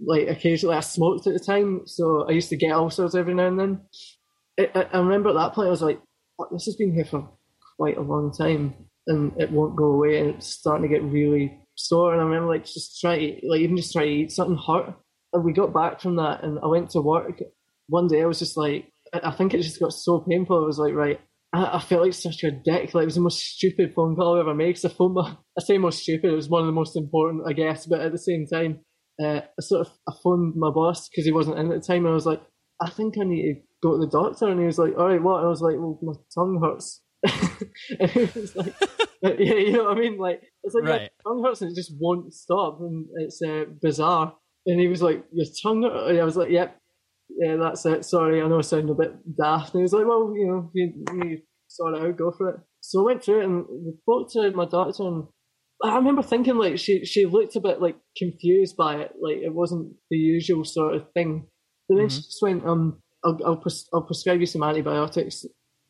Like 0.01 0.29
occasionally, 0.29 0.77
I 0.77 0.81
smoked 0.81 1.27
at 1.27 1.33
the 1.35 1.39
time, 1.41 1.83
so 1.87 2.27
I 2.29 2.33
used 2.33 2.49
to 2.51 2.57
get 2.57 2.73
ulcers 2.73 3.15
every 3.15 3.35
now 3.35 3.47
and 3.49 3.59
then. 3.61 3.81
I, 4.59 4.71
I, 4.75 4.83
I 4.95 4.99
remember 5.01 5.31
at 5.31 5.35
that 5.37 5.53
point, 5.55 5.69
I 5.69 5.71
was 5.71 5.83
like, 5.83 6.01
"Fuck, 6.39 6.51
"This 6.51 6.65
has 6.67 6.77
been 6.77 6.95
here 6.95 7.05
for 7.05 7.29
quite 7.77 7.97
a 7.99 8.03
long 8.03 8.33
time, 8.33 8.75
and 9.07 9.33
it 9.41 9.51
won't 9.51 9.77
go 9.77 9.87
away." 9.87 10.19
And 10.19 10.31
it's 10.37 10.47
starting 10.49 10.89
to 10.89 10.95
get 10.95 11.03
really 11.03 11.59
sore. 11.77 12.13
And 12.13 12.21
I 12.21 12.25
remember 12.25 12.49
like 12.49 12.65
just 12.65 13.01
trying 13.01 13.21
to 13.41 13.47
like 13.49 13.61
even 13.61 13.77
just 13.77 13.93
trying 13.93 14.07
to 14.07 14.13
eat 14.13 14.33
something 14.33 14.59
hurt. 14.67 14.95
And 15.33 15.45
we 15.45 15.53
got 15.53 15.75
back 15.75 16.01
from 16.01 16.17
that, 16.17 16.43
and 16.43 16.59
I 16.63 16.67
went 16.67 16.91
to 16.91 17.01
work. 17.01 17.41
One 17.89 18.09
day, 18.09 18.23
I 18.23 18.27
was 18.27 18.39
just 18.39 18.57
like, 18.57 18.91
I 19.13 19.31
think 19.31 19.55
it 19.55 19.63
just 19.63 19.81
got 19.81 19.93
so 19.93 20.21
painful. 20.29 20.63
I 20.63 20.67
was 20.67 20.79
like, 20.79 20.95
right, 20.95 21.21
I, 21.53 21.79
felt 21.81 22.03
like 22.03 22.13
such 22.15 22.43
a 22.45 22.51
dick. 22.51 22.95
Like 22.95 23.03
it 23.03 23.07
was 23.07 23.15
the 23.15 23.21
most 23.21 23.41
stupid 23.41 23.93
phone 23.95 24.17
call 24.17 24.37
I 24.37 24.41
ever 24.41 24.55
made. 24.55 24.75
'cause 24.75 24.85
I 24.85 25.05
my, 25.07 25.37
I 25.59 25.63
say 25.63 25.79
most 25.79 26.01
stupid. 26.01 26.31
It 26.31 26.37
was 26.37 26.49
one 26.49 26.63
of 26.63 26.67
the 26.67 26.73
most 26.73 26.97
important, 26.97 27.45
I 27.47 27.53
guess. 27.53 27.87
But 27.87 28.01
at 28.01 28.13
the 28.13 28.19
same 28.19 28.47
time, 28.47 28.81
uh, 29.23 29.41
I 29.41 29.61
sort 29.61 29.87
of 29.87 29.93
I 30.09 30.13
phoned 30.23 30.55
my 30.57 30.71
boss 30.71 31.09
because 31.09 31.25
he 31.25 31.33
wasn't 31.33 31.59
in 31.59 31.73
at 31.73 31.81
the 31.81 31.87
time, 31.87 32.05
and 32.05 32.09
I 32.09 32.15
was 32.15 32.27
like, 32.27 32.43
I 32.81 32.91
think 32.91 33.15
I 33.19 33.25
need 33.25 33.43
to 33.43 33.61
go 33.83 33.93
to 33.93 33.99
the 33.99 34.11
doctor. 34.11 34.49
And 34.49 34.61
he 34.61 34.67
was 34.67 34.79
like, 34.79 34.97
All 34.99 35.07
right, 35.07 35.23
what? 35.23 35.39
And 35.39 35.47
I 35.47 35.51
was 35.51 35.63
like, 35.63 35.77
Well, 35.77 35.99
my 36.03 36.13
tongue 36.35 36.61
hurts. 36.63 37.03
and 38.01 38.11
he 38.11 38.21
was 38.41 38.57
like, 38.57 38.75
Yeah, 39.23 39.55
you 39.55 39.73
know 39.73 39.85
what 39.85 39.99
I 39.99 40.01
mean? 40.01 40.19
Like 40.19 40.43
it's 40.63 40.75
like 40.75 40.85
Right. 40.85 41.11
my 41.25 41.31
tongue 41.31 41.45
hurts 41.45 41.63
and 41.63 41.71
it 41.73 41.77
just 41.77 41.93
won't 41.99 42.33
stop, 42.33 42.79
and 42.81 43.07
it's 43.17 43.41
uh, 43.43 43.65
bizarre. 43.83 44.35
And 44.67 44.81
he 44.81 44.89
was 44.89 45.03
like, 45.03 45.25
Your 45.33 45.47
tongue? 45.63 45.83
hurt?" 45.83 46.19
I 46.21 46.25
was 46.25 46.37
like, 46.37 46.51
Yep. 46.51 46.77
Yeah, 47.39 47.57
that's 47.57 47.85
it. 47.87 48.05
Sorry, 48.05 48.41
I 48.41 48.49
know 48.49 48.59
I 48.59 48.63
sound 48.63 48.89
a 48.91 48.95
bit 48.95 49.13
daft. 49.37 49.75
And 49.75 49.81
he 49.81 49.83
was 49.83 49.93
like, 49.93 50.07
Well, 50.07 50.33
you 50.37 50.47
know, 50.47 50.71
you, 50.75 50.93
you 51.25 51.39
sort 51.69 51.95
it 51.97 52.03
out, 52.03 52.17
go 52.17 52.33
for 52.37 52.51
it. 52.51 52.61
So 52.81 53.01
I 53.03 53.05
went 53.07 53.25
through 53.25 53.41
it 53.41 53.45
and 53.45 53.65
we 53.69 53.95
spoke 54.03 54.31
to 54.33 54.51
my 54.53 54.65
doctor 54.65 55.03
and 55.05 55.25
I 55.83 55.97
remember 55.97 56.23
thinking 56.23 56.57
like 56.57 56.79
she 56.79 57.05
she 57.05 57.27
looked 57.27 57.57
a 57.57 57.61
bit 57.61 57.83
like 57.83 57.97
confused 58.17 58.77
by 58.77 58.97
it, 58.97 59.13
like 59.21 59.37
it 59.39 59.53
wasn't 59.53 59.95
the 60.11 60.17
usual 60.17 60.65
sort 60.65 60.95
of 60.95 61.13
thing. 61.13 61.49
But 61.89 61.97
then 61.97 62.09
she 62.09 62.23
just 62.23 62.39
went, 62.41 62.65
um, 62.65 63.03
I'll 63.25 63.39
I'll, 63.45 63.57
pres- 63.57 63.89
I'll 63.93 64.03
prescribe 64.07 64.41
you 64.41 64.47
some 64.47 64.63
antibiotics. 64.63 65.45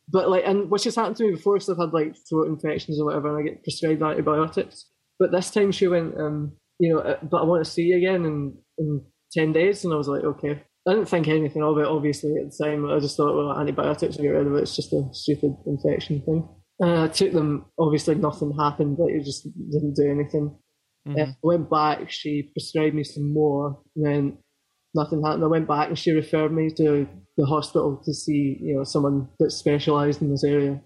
But 0.08 0.30
like, 0.30 0.44
and 0.46 0.70
which 0.70 0.84
has 0.84 0.94
happened 0.94 1.16
to 1.16 1.24
me 1.24 1.32
before, 1.32 1.58
so 1.58 1.72
I've 1.72 1.78
had 1.78 1.92
like 1.92 2.14
throat 2.28 2.48
infections 2.48 3.00
or 3.00 3.06
whatever, 3.06 3.28
and 3.28 3.38
I 3.38 3.50
get 3.50 3.62
prescribed 3.64 4.02
antibiotics. 4.02 4.86
But 5.18 5.32
this 5.32 5.50
time 5.50 5.72
she 5.72 5.88
went, 5.88 6.16
um, 6.18 6.52
you 6.78 6.92
know, 6.92 7.00
uh, 7.00 7.18
but 7.22 7.42
I 7.42 7.44
want 7.44 7.64
to 7.64 7.70
see 7.70 7.82
you 7.82 7.96
again 7.96 8.24
in 8.24 8.56
in 8.78 9.04
ten 9.32 9.52
days, 9.52 9.84
and 9.84 9.92
I 9.92 9.96
was 9.96 10.08
like, 10.08 10.24
okay. 10.24 10.62
I 10.88 10.92
didn't 10.92 11.08
think 11.08 11.26
anything 11.26 11.64
of 11.64 11.78
it, 11.78 11.86
obviously, 11.86 12.36
at 12.36 12.52
the 12.52 12.64
time. 12.64 12.88
I 12.88 13.00
just 13.00 13.16
thought, 13.16 13.34
well, 13.36 13.58
antibiotics 13.58 14.16
will 14.16 14.22
get 14.22 14.28
rid 14.28 14.46
of 14.46 14.54
it. 14.54 14.62
It's 14.62 14.76
just 14.76 14.92
a 14.92 15.02
stupid 15.10 15.56
infection 15.66 16.22
thing. 16.22 16.48
Uh, 16.80 17.04
I 17.04 17.08
took 17.08 17.32
them. 17.32 17.64
Obviously, 17.76 18.14
nothing 18.14 18.54
happened. 18.56 18.96
Like 18.96 19.14
it 19.14 19.24
just 19.24 19.48
didn't 19.72 19.96
do 19.96 20.08
anything. 20.08 20.56
Mhm. 21.08 21.18
Uh, 21.18 21.30
I 21.32 21.34
went 21.42 21.68
back. 21.70 22.08
She 22.08 22.50
prescribed 22.52 22.94
me 22.94 23.02
some 23.02 23.32
more. 23.32 23.82
And 23.96 24.06
then 24.06 24.38
nothing 24.96 25.22
happened. 25.22 25.44
I 25.44 25.48
went 25.48 25.68
back 25.68 25.88
and 25.88 25.98
she 25.98 26.10
referred 26.10 26.52
me 26.52 26.70
to 26.76 27.06
the 27.36 27.46
hospital 27.46 28.00
to 28.04 28.14
see, 28.14 28.58
you 28.60 28.76
know, 28.76 28.84
someone 28.84 29.28
that 29.38 29.50
specialised 29.50 30.22
in 30.22 30.30
this 30.30 30.44
area. 30.44 30.80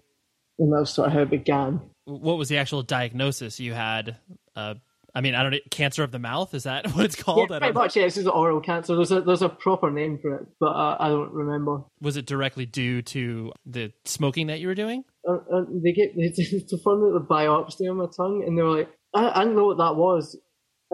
And 0.59 0.73
that 0.73 0.81
was 0.81 0.91
sort 0.91 1.09
of 1.09 1.15
how 1.15 1.21
it 1.21 1.31
began. 1.31 1.81
What 2.05 2.37
was 2.37 2.49
the 2.49 2.59
actual 2.59 2.83
diagnosis 2.83 3.61
you 3.61 3.73
had? 3.73 4.19
Uh, 4.55 4.75
I 5.15 5.21
mean, 5.23 5.35
I 5.35 5.43
don't 5.43 5.53
know. 5.53 5.59
Cancer 5.71 6.03
of 6.03 6.13
the 6.13 6.19
mouth 6.19 6.55
is 6.55 6.65
that 6.65 6.87
what 6.95 7.05
it's 7.05 7.21
called? 7.21 7.51
yeah, 7.51 7.59
pretty 7.59 7.73
much. 7.75 7.97
Yeah, 7.97 8.05
this 8.05 8.17
is 8.17 8.27
oral 8.27 8.61
cancer. 8.61 8.95
There's 8.95 9.11
a 9.11 9.21
there's 9.23 9.43
a 9.43 9.49
proper 9.49 9.91
name 9.91 10.19
for 10.21 10.35
it, 10.37 10.47
but 10.59 10.71
uh, 10.71 10.97
I 11.01 11.09
don't 11.09 11.33
remember. 11.33 11.83
was 12.01 12.17
it 12.17 12.27
directly 12.27 12.67
due 12.67 13.03
to 13.03 13.53
the 13.65 13.93
smoking 14.05 14.49
that 14.49 14.61
you 14.61 14.69
were 14.69 14.75
doing? 14.75 15.05
uh, 15.29 15.39
uh, 15.53 15.65
they 15.83 15.93
get 15.93 16.17
they 16.17 16.31
performed 16.71 17.15
the 17.15 17.27
biopsy 17.29 17.91
on 17.91 17.97
my 17.97 18.07
tongue, 18.17 18.45
and 18.47 18.57
they 18.57 18.63
were 18.63 18.79
like, 18.79 18.91
I, 19.15 19.31
I 19.31 19.39
didn't 19.41 19.57
know 19.57 19.67
what 19.67 19.79
that 19.79 19.97
was 19.97 20.37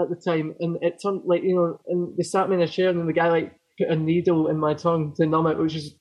at 0.01 0.09
the 0.09 0.17
time, 0.17 0.55
and 0.61 0.79
it 0.83 0.99
turned 1.03 1.23
like 1.25 1.43
you 1.43 1.55
know, 1.55 1.79
and 1.87 2.17
they 2.17 2.23
sat 2.23 2.49
me 2.49 2.57
in 2.57 2.63
a 2.63 2.69
chair, 2.69 2.89
and 2.91 2.99
then 2.99 3.07
the 3.07 3.13
guy 3.13 3.29
like 3.31 3.57
put 3.79 3.89
a 3.89 3.97
needle 3.97 4.49
in 4.49 4.59
my 4.59 4.75
tongue 4.75 5.15
to 5.17 5.27
numb 5.27 5.47
it, 5.47 5.59
which 5.59 5.75
is 5.75 5.95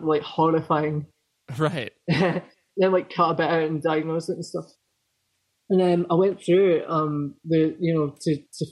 like 0.00 0.22
horrifying. 0.22 1.06
Right. 1.56 1.92
then 2.08 2.92
like 2.92 3.08
cut 3.10 3.30
a 3.30 3.34
bit 3.34 3.48
out 3.48 3.62
and 3.62 3.82
diagnose 3.82 4.28
it 4.28 4.34
and 4.34 4.44
stuff. 4.44 4.66
And 5.70 5.80
then 5.80 6.04
I 6.10 6.14
went 6.14 6.44
through 6.44 6.82
um 6.86 7.36
the 7.44 7.74
you 7.80 7.94
know 7.94 8.14
to 8.20 8.36
to 8.36 8.66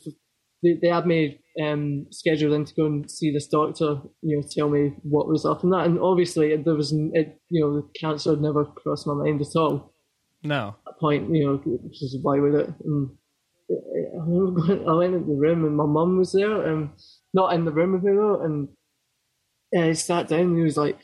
they, 0.63 0.79
they 0.83 0.89
had 0.89 1.07
me 1.07 1.41
um 1.63 2.07
scheduled 2.11 2.53
in 2.53 2.67
to 2.67 2.75
go 2.75 2.85
and 2.87 3.11
see 3.11 3.33
this 3.33 3.49
doctor 3.49 3.97
you 4.23 4.37
know 4.37 4.43
tell 4.55 4.69
me 4.69 4.95
what 5.03 5.27
was 5.27 5.47
up 5.47 5.63
and 5.63 5.73
that 5.73 5.87
and 5.87 5.99
obviously 5.99 6.55
there 6.57 6.75
was 6.75 6.93
it 7.15 7.39
you 7.49 7.63
know 7.65 7.77
the 7.77 7.89
cancer 7.99 8.31
had 8.31 8.41
never 8.43 8.65
crossed 8.65 9.07
my 9.07 9.15
mind 9.15 9.41
at 9.41 9.59
all 9.59 9.95
No. 10.43 10.69
at 10.69 10.85
that 10.87 11.01
point 11.01 11.35
you 11.35 11.47
know 11.47 11.79
just 11.93 12.19
why 12.23 12.39
would 12.39 12.55
it 12.55 12.69
and 12.85 13.11
I 13.71 14.91
I 14.91 14.95
went 14.95 15.15
into 15.15 15.27
the 15.27 15.39
room 15.39 15.65
and 15.65 15.77
my 15.77 15.87
mum 15.87 16.19
was 16.19 16.33
there 16.33 16.63
and 16.67 16.91
not 17.35 17.53
in 17.53 17.65
the 17.65 17.73
room 17.73 17.93
with 17.93 18.03
me 18.03 18.13
though 18.13 18.43
and 18.43 18.69
uh, 19.77 19.89
he 19.89 19.95
sat 19.95 20.29
down 20.29 20.41
and 20.41 20.57
he 20.57 20.63
was 20.63 20.77
like 20.77 20.99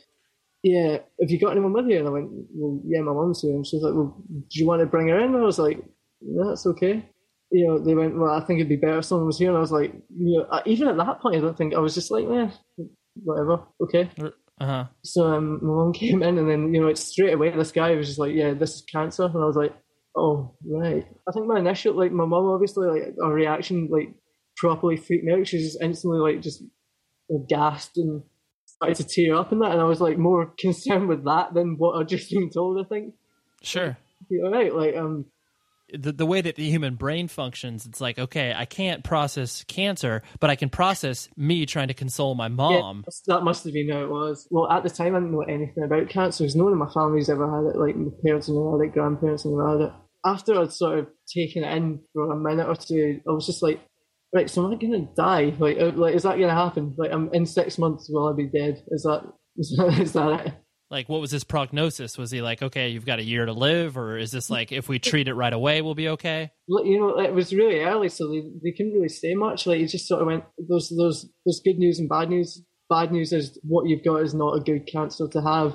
yeah, 0.63 0.99
have 1.19 1.29
you 1.29 1.39
got 1.39 1.51
anyone 1.51 1.73
with 1.73 1.87
you? 1.87 1.99
And 1.99 2.07
I 2.07 2.11
went, 2.11 2.29
well, 2.53 2.81
yeah, 2.85 3.01
my 3.01 3.11
mum's 3.11 3.41
here. 3.41 3.51
And 3.51 3.67
she 3.67 3.75
was 3.75 3.83
like, 3.83 3.93
well, 3.93 4.15
do 4.29 4.59
you 4.59 4.65
want 4.65 4.79
to 4.79 4.85
bring 4.85 5.09
her 5.09 5.19
in? 5.19 5.35
And 5.35 5.43
I 5.43 5.45
was 5.45 5.59
like, 5.59 5.77
no, 6.21 6.47
that's 6.47 6.65
okay. 6.65 7.05
You 7.51 7.67
know, 7.67 7.79
they 7.79 7.93
went, 7.93 8.17
well, 8.17 8.31
I 8.31 8.39
think 8.39 8.59
it'd 8.59 8.69
be 8.69 8.77
better 8.77 8.99
if 8.99 9.05
someone 9.05 9.27
was 9.27 9.37
here. 9.37 9.49
And 9.49 9.57
I 9.57 9.59
was 9.59 9.73
like, 9.73 9.93
you 10.17 10.37
know, 10.37 10.61
even 10.65 10.87
at 10.87 10.95
that 10.97 11.19
point, 11.19 11.35
I 11.35 11.39
don't 11.41 11.57
think 11.57 11.75
I 11.75 11.79
was 11.79 11.93
just 11.93 12.11
like, 12.11 12.23
yeah, 12.29 12.49
whatever, 13.15 13.63
okay. 13.81 14.09
Uh-huh. 14.61 14.85
So 15.03 15.25
um, 15.25 15.59
my 15.61 15.73
mum 15.73 15.93
came 15.93 16.23
in, 16.23 16.37
and 16.37 16.49
then 16.49 16.73
you 16.73 16.81
know, 16.81 16.87
it's 16.87 17.03
straight 17.03 17.33
away. 17.33 17.49
This 17.49 17.71
guy 17.71 17.95
was 17.95 18.07
just 18.07 18.19
like, 18.19 18.33
"Yeah, 18.33 18.53
this 18.53 18.75
is 18.75 18.81
cancer," 18.83 19.25
and 19.25 19.35
I 19.35 19.45
was 19.45 19.55
like, 19.55 19.73
"Oh, 20.15 20.55
right." 20.65 21.05
I 21.27 21.31
think 21.31 21.47
my 21.47 21.59
initial, 21.59 21.95
like, 21.95 22.11
my 22.11 22.25
mum 22.25 22.45
obviously, 22.45 22.87
like, 22.87 23.15
a 23.21 23.29
reaction, 23.29 23.87
like, 23.91 24.13
properly 24.57 24.97
freaked 24.97 25.23
me 25.23 25.33
out. 25.33 25.47
She 25.47 25.59
just 25.59 25.81
instantly, 25.81 26.19
like, 26.19 26.41
just 26.41 26.63
gasped 27.49 27.97
and 27.97 28.23
started 28.65 28.95
to 28.97 29.03
tear 29.03 29.35
up 29.35 29.51
and 29.51 29.61
that, 29.61 29.71
and 29.71 29.81
I 29.81 29.85
was 29.85 30.01
like 30.01 30.17
more 30.17 30.53
concerned 30.59 31.07
with 31.07 31.25
that 31.25 31.53
than 31.53 31.75
what 31.77 31.99
I'd 31.99 32.09
just 32.09 32.31
been 32.31 32.49
told. 32.49 32.83
I 32.83 32.87
think. 32.87 33.13
Sure. 33.61 33.97
All 34.43 34.51
right, 34.51 34.73
like 34.73 34.95
um, 34.95 35.25
the, 35.93 36.11
the 36.11 36.25
way 36.25 36.41
that 36.41 36.55
the 36.55 36.69
human 36.69 36.95
brain 36.95 37.27
functions, 37.27 37.85
it's 37.85 38.01
like, 38.01 38.17
okay, 38.17 38.53
I 38.55 38.65
can't 38.65 39.03
process 39.03 39.63
cancer, 39.65 40.23
but 40.39 40.49
I 40.49 40.55
can 40.55 40.69
process 40.69 41.29
me 41.37 41.65
trying 41.65 41.89
to 41.89 41.93
console 41.93 42.35
my 42.35 42.47
mom. 42.47 43.05
Yeah, 43.05 43.35
that 43.35 43.43
must 43.43 43.63
have 43.65 43.73
been 43.73 43.89
how 43.89 44.01
it 44.01 44.09
was. 44.09 44.47
Well, 44.49 44.71
at 44.71 44.83
the 44.83 44.89
time, 44.89 45.15
I 45.15 45.19
didn't 45.19 45.33
know 45.33 45.41
anything 45.41 45.83
about 45.83 46.09
cancer. 46.09 46.45
No 46.55 46.65
one 46.65 46.73
in 46.73 46.79
my 46.79 46.89
family's 46.91 47.29
ever 47.29 47.45
had 47.45 47.75
it. 47.75 47.79
Like, 47.79 47.95
my 47.95 48.11
parents 48.25 48.49
never 48.49 48.77
had 48.77 48.87
it, 48.87 48.93
grandparents 48.93 49.45
never 49.45 49.69
had 49.69 49.87
it. 49.87 49.93
After 50.25 50.59
I'd 50.59 50.71
sort 50.71 50.99
of 50.99 51.07
taken 51.33 51.63
it 51.63 51.75
in 51.75 51.99
for 52.13 52.31
a 52.31 52.37
minute 52.37 52.67
or 52.67 52.75
two, 52.75 53.21
I 53.27 53.31
was 53.31 53.45
just 53.45 53.61
like, 53.61 53.81
right, 54.33 54.49
so 54.49 54.65
am 54.65 54.73
I 54.73 54.75
going 54.75 54.93
to 54.93 55.13
die? 55.15 55.53
Like, 55.59 55.79
uh, 55.79 55.91
like, 55.95 56.15
is 56.15 56.23
that 56.23 56.37
going 56.37 56.49
to 56.49 56.55
happen? 56.55 56.95
Like, 56.97 57.11
I'm 57.11 57.29
in 57.33 57.45
six 57.45 57.77
months, 57.77 58.09
will 58.09 58.27
I 58.27 58.33
be 58.33 58.47
dead? 58.47 58.83
Is 58.87 59.03
that, 59.03 59.23
is 59.57 59.75
that, 59.77 59.99
is 59.99 60.13
that 60.13 60.47
it? 60.47 60.53
like 60.93 61.09
what 61.09 61.19
was 61.19 61.31
his 61.31 61.43
prognosis 61.43 62.17
was 62.17 62.29
he 62.29 62.41
like 62.41 62.61
okay 62.61 62.89
you've 62.89 63.05
got 63.05 63.19
a 63.19 63.23
year 63.23 63.45
to 63.45 63.51
live 63.51 63.97
or 63.97 64.17
is 64.17 64.31
this 64.31 64.49
like 64.49 64.71
if 64.71 64.87
we 64.87 64.99
treat 65.09 65.27
it 65.27 65.33
right 65.33 65.51
away 65.51 65.81
we'll 65.81 65.95
be 65.95 66.09
okay 66.09 66.51
you 66.67 66.99
know 66.99 67.19
it 67.19 67.33
was 67.33 67.53
really 67.53 67.79
early 67.79 68.07
so 68.07 68.29
they, 68.29 68.43
they 68.63 68.71
couldn't 68.71 68.93
really 68.93 69.09
say 69.09 69.33
much 69.33 69.65
like 69.65 69.79
he 69.79 69.87
just 69.87 70.07
sort 70.07 70.21
of 70.21 70.27
went 70.27 70.43
there's 70.69 70.93
there's 70.95 71.25
there's 71.45 71.61
good 71.65 71.77
news 71.77 71.99
and 71.99 72.07
bad 72.07 72.29
news 72.29 72.61
bad 72.89 73.11
news 73.11 73.33
is 73.33 73.59
what 73.63 73.87
you've 73.87 74.03
got 74.03 74.21
is 74.21 74.33
not 74.33 74.55
a 74.55 74.59
good 74.59 74.85
cancer 74.85 75.27
to 75.27 75.41
have 75.41 75.73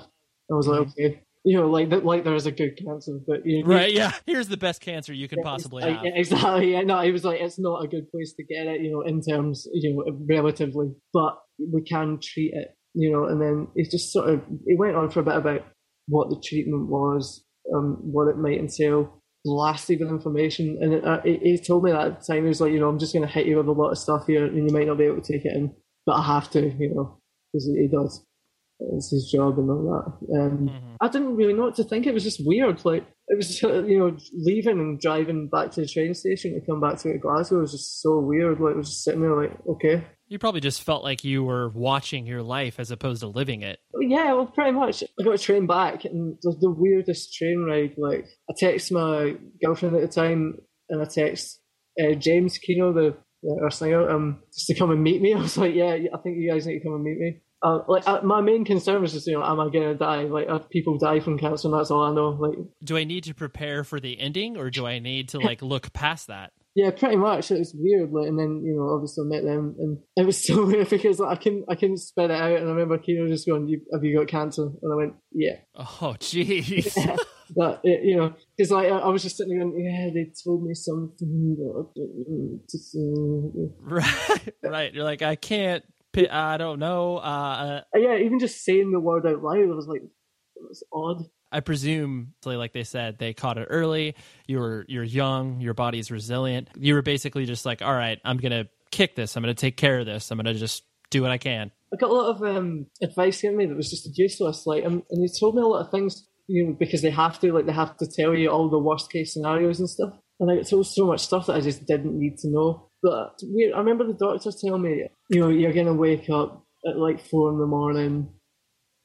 i 0.50 0.54
was 0.54 0.68
like 0.68 0.80
mm-hmm. 0.80 1.04
okay 1.04 1.22
you 1.44 1.56
know 1.56 1.68
like 1.70 1.90
that, 1.90 2.04
like 2.04 2.24
there 2.24 2.34
is 2.34 2.46
a 2.46 2.52
good 2.52 2.78
cancer 2.84 3.18
but 3.26 3.40
you 3.44 3.62
know, 3.62 3.74
right 3.74 3.92
yeah 3.92 4.12
here's 4.26 4.48
the 4.48 4.56
best 4.56 4.80
cancer 4.80 5.12
you 5.12 5.28
can 5.28 5.42
possibly 5.42 5.82
have 5.82 6.02
exactly 6.04 6.72
yeah 6.72 6.82
no 6.82 7.00
he 7.00 7.12
was 7.12 7.24
like 7.24 7.40
it's 7.40 7.58
not 7.58 7.84
a 7.84 7.88
good 7.88 8.10
place 8.10 8.34
to 8.34 8.42
get 8.44 8.66
it 8.66 8.80
you 8.80 8.90
know 8.90 9.02
in 9.02 9.20
terms 9.20 9.66
you 9.72 9.94
know 9.94 10.04
relatively 10.28 10.88
but 11.12 11.38
we 11.58 11.82
can 11.82 12.18
treat 12.20 12.52
it 12.54 12.74
you 12.94 13.12
know, 13.12 13.26
and 13.26 13.40
then 13.40 13.68
he 13.76 13.84
just 13.84 14.12
sort 14.12 14.28
of 14.28 14.42
he 14.66 14.74
went 14.76 14.96
on 14.96 15.10
for 15.10 15.20
a 15.20 15.24
bit 15.24 15.36
about 15.36 15.64
what 16.06 16.30
the 16.30 16.42
treatment 16.44 16.88
was, 16.88 17.44
um, 17.74 17.98
what 18.02 18.28
it 18.28 18.36
might 18.36 18.58
entail, 18.58 19.22
blasted 19.44 20.00
with 20.00 20.08
information, 20.08 20.78
and 20.80 20.94
it, 20.94 21.04
uh, 21.04 21.20
he, 21.22 21.62
told 21.64 21.84
me 21.84 21.92
that 21.92 22.06
at 22.06 22.20
the 22.20 22.32
time 22.32 22.42
he 22.42 22.48
was 22.48 22.60
like, 22.60 22.72
you 22.72 22.80
know, 22.80 22.88
I'm 22.88 22.98
just 22.98 23.12
going 23.12 23.26
to 23.26 23.32
hit 23.32 23.46
you 23.46 23.56
with 23.56 23.68
a 23.68 23.72
lot 23.72 23.90
of 23.90 23.98
stuff 23.98 24.26
here, 24.26 24.44
and 24.44 24.56
you 24.56 24.74
might 24.74 24.86
not 24.86 24.98
be 24.98 25.04
able 25.04 25.20
to 25.20 25.32
take 25.32 25.44
it 25.44 25.54
in, 25.54 25.74
but 26.06 26.14
I 26.14 26.26
have 26.26 26.50
to, 26.50 26.60
you 26.60 26.94
know, 26.94 27.20
because 27.52 27.66
he 27.66 27.88
does. 27.88 28.24
It's 28.80 29.10
his 29.10 29.30
job 29.30 29.58
and 29.58 29.70
all 29.70 30.18
that. 30.30 30.40
Um, 30.40 30.68
mm-hmm. 30.68 30.94
I 31.00 31.08
didn't 31.08 31.36
really 31.36 31.52
know 31.52 31.64
what 31.64 31.74
to 31.76 31.84
think. 31.84 32.06
It 32.06 32.14
was 32.14 32.22
just 32.22 32.40
weird. 32.44 32.84
Like 32.84 33.04
it 33.26 33.36
was, 33.36 33.60
you 33.62 33.98
know, 33.98 34.16
leaving 34.32 34.78
and 34.78 35.00
driving 35.00 35.48
back 35.48 35.72
to 35.72 35.80
the 35.80 35.88
train 35.88 36.14
station 36.14 36.54
to 36.54 36.64
come 36.64 36.80
back 36.80 36.98
to 36.98 37.18
Glasgow 37.18 37.60
was 37.60 37.72
just 37.72 38.00
so 38.00 38.20
weird. 38.20 38.60
Like 38.60 38.74
I 38.74 38.78
was 38.78 38.88
just 38.88 39.04
sitting 39.04 39.22
there, 39.22 39.34
like, 39.34 39.56
okay, 39.68 40.04
you 40.28 40.38
probably 40.38 40.60
just 40.60 40.82
felt 40.82 41.02
like 41.02 41.24
you 41.24 41.42
were 41.42 41.70
watching 41.70 42.26
your 42.26 42.42
life 42.42 42.78
as 42.78 42.90
opposed 42.90 43.20
to 43.20 43.28
living 43.28 43.62
it. 43.62 43.78
Yeah, 43.98 44.34
well, 44.34 44.46
pretty 44.46 44.72
much. 44.72 45.02
I 45.02 45.24
got 45.24 45.34
a 45.34 45.38
train 45.38 45.66
back, 45.66 46.04
and 46.04 46.36
was 46.44 46.58
the 46.60 46.70
weirdest 46.70 47.34
train 47.34 47.64
ride. 47.66 47.94
Like, 47.96 48.26
I 48.48 48.54
text 48.56 48.92
my 48.92 49.36
girlfriend 49.64 49.96
at 49.96 50.02
the 50.02 50.08
time, 50.08 50.58
and 50.90 51.00
I 51.00 51.06
text 51.06 51.60
uh, 52.00 52.12
James 52.12 52.58
Keno, 52.58 52.92
the 52.92 53.16
uh, 53.48 53.64
our 53.64 53.70
singer, 53.70 54.08
um, 54.10 54.42
just 54.52 54.66
to 54.66 54.74
come 54.74 54.90
and 54.90 55.02
meet 55.02 55.22
me. 55.22 55.32
I 55.34 55.40
was 55.40 55.56
like, 55.56 55.74
yeah, 55.74 55.92
I 55.92 56.18
think 56.22 56.36
you 56.36 56.52
guys 56.52 56.66
need 56.66 56.78
to 56.78 56.84
come 56.84 56.94
and 56.94 57.04
meet 57.04 57.18
me. 57.18 57.40
Uh, 57.60 57.80
like 57.88 58.06
uh, 58.06 58.20
my 58.22 58.40
main 58.40 58.64
concern 58.64 59.02
was 59.02 59.12
just 59.12 59.26
you 59.26 59.32
know 59.32 59.44
am 59.44 59.58
I 59.58 59.68
gonna 59.68 59.94
die 59.94 60.22
like 60.22 60.46
if 60.48 60.68
people 60.68 60.96
die 60.96 61.18
from 61.18 61.38
cancer 61.38 61.66
and 61.66 61.76
that's 61.76 61.90
all 61.90 62.04
I 62.04 62.14
know 62.14 62.28
like 62.28 62.56
do 62.84 62.96
I 62.96 63.02
need 63.02 63.24
to 63.24 63.34
prepare 63.34 63.82
for 63.82 63.98
the 63.98 64.20
ending 64.20 64.56
or 64.56 64.70
do 64.70 64.86
I 64.86 65.00
need 65.00 65.30
to 65.30 65.40
like 65.40 65.60
look 65.60 65.92
past 65.92 66.28
that 66.28 66.52
yeah, 66.78 66.92
pretty 66.92 67.16
much. 67.16 67.50
It 67.50 67.58
was 67.58 67.74
weird, 67.76 68.12
like, 68.12 68.28
and 68.28 68.38
then 68.38 68.62
you 68.64 68.76
know, 68.76 68.94
obviously 68.94 69.24
I 69.24 69.28
met 69.28 69.42
them, 69.42 69.74
and 69.80 69.98
it 70.16 70.24
was 70.24 70.36
so 70.46 70.64
weird 70.64 70.88
because 70.88 71.18
like, 71.18 71.36
I 71.36 71.42
couldn't, 71.42 71.64
I 71.68 71.74
couldn't 71.74 71.96
spit 71.96 72.30
it 72.30 72.40
out, 72.40 72.56
and 72.56 72.68
I 72.68 72.70
remember 72.70 72.98
Keno 72.98 73.26
just 73.26 73.48
going, 73.48 73.80
"Have 73.92 74.04
you 74.04 74.16
got 74.16 74.28
cancer?" 74.28 74.62
And 74.62 74.92
I 74.92 74.94
went, 74.94 75.14
"Yeah." 75.32 75.56
Oh, 75.74 76.14
jeez. 76.20 76.96
Yeah. 76.96 77.16
but 77.56 77.80
it, 77.82 78.04
you 78.04 78.16
know, 78.16 78.32
because 78.56 78.70
like 78.70 78.92
I, 78.92 78.98
I, 78.98 79.08
was 79.08 79.24
just 79.24 79.38
sitting 79.38 79.58
there 79.58 79.66
going, 79.66 79.84
"Yeah, 79.84 80.10
they 80.14 80.30
told 80.44 80.62
me 80.62 80.74
something." 80.74 81.56
Right, 83.80 84.54
right. 84.62 84.94
You're 84.94 85.02
like, 85.02 85.22
I 85.22 85.34
can't. 85.34 85.82
I 86.16 86.56
don't 86.56 86.78
know. 86.78 87.18
Uh, 87.18 87.82
uh, 87.94 87.98
yeah, 87.98 88.16
even 88.16 88.38
just 88.38 88.64
saying 88.64 88.90
the 88.90 89.00
word 89.00 89.26
out 89.26 89.42
loud, 89.42 89.58
I 89.58 89.66
was 89.66 89.86
like, 89.86 90.02
it 90.02 90.62
was 90.62 90.82
odd. 90.92 91.24
I 91.50 91.60
presume, 91.60 92.34
like 92.44 92.72
they 92.72 92.84
said, 92.84 93.18
they 93.18 93.32
caught 93.32 93.56
it 93.56 93.68
early. 93.70 94.14
You 94.46 94.58
were 94.58 94.84
you're 94.88 95.04
young, 95.04 95.60
your 95.60 95.74
body's 95.74 96.10
resilient. 96.10 96.68
You 96.76 96.94
were 96.94 97.02
basically 97.02 97.46
just 97.46 97.64
like, 97.64 97.80
all 97.80 97.94
right, 97.94 98.18
I'm 98.24 98.36
gonna 98.36 98.66
kick 98.90 99.16
this. 99.16 99.36
I'm 99.36 99.42
gonna 99.42 99.54
take 99.54 99.76
care 99.76 100.00
of 100.00 100.06
this. 100.06 100.30
I'm 100.30 100.36
gonna 100.36 100.54
just 100.54 100.82
do 101.10 101.22
what 101.22 101.30
I 101.30 101.38
can. 101.38 101.70
I 101.92 101.96
got 101.96 102.10
a 102.10 102.12
lot 102.12 102.36
of 102.36 102.42
um, 102.42 102.86
advice 103.02 103.40
given 103.40 103.56
me 103.56 103.66
that 103.66 103.76
was 103.76 103.90
just 103.90 104.18
useless. 104.18 104.66
Like, 104.66 104.84
um, 104.84 105.04
and 105.10 105.22
they 105.22 105.32
told 105.40 105.54
me 105.54 105.62
a 105.62 105.66
lot 105.66 105.86
of 105.86 105.90
things, 105.90 106.26
you 106.46 106.66
know, 106.66 106.76
because 106.78 107.00
they 107.00 107.10
have 107.10 107.40
to, 107.40 107.52
like, 107.52 107.66
they 107.66 107.72
have 107.72 107.96
to 107.96 108.06
tell 108.06 108.34
you 108.34 108.50
all 108.50 108.68
the 108.68 108.78
worst 108.78 109.10
case 109.10 109.32
scenarios 109.32 109.80
and 109.80 109.88
stuff. 109.88 110.12
And 110.38 110.50
I 110.50 110.56
got 110.56 110.68
told 110.68 110.86
so 110.86 111.06
much 111.06 111.20
stuff 111.20 111.46
that 111.46 111.56
I 111.56 111.60
just 111.60 111.86
didn't 111.86 112.18
need 112.18 112.36
to 112.38 112.50
know. 112.50 112.87
But 113.02 113.38
weird. 113.42 113.74
I 113.74 113.78
remember 113.78 114.06
the 114.06 114.14
doctors 114.14 114.60
telling 114.60 114.82
me, 114.82 115.08
you 115.30 115.40
know, 115.40 115.48
you're 115.48 115.72
gonna 115.72 115.94
wake 115.94 116.28
up 116.30 116.64
at 116.88 116.98
like 116.98 117.20
four 117.20 117.50
in 117.50 117.58
the 117.58 117.66
morning 117.66 118.28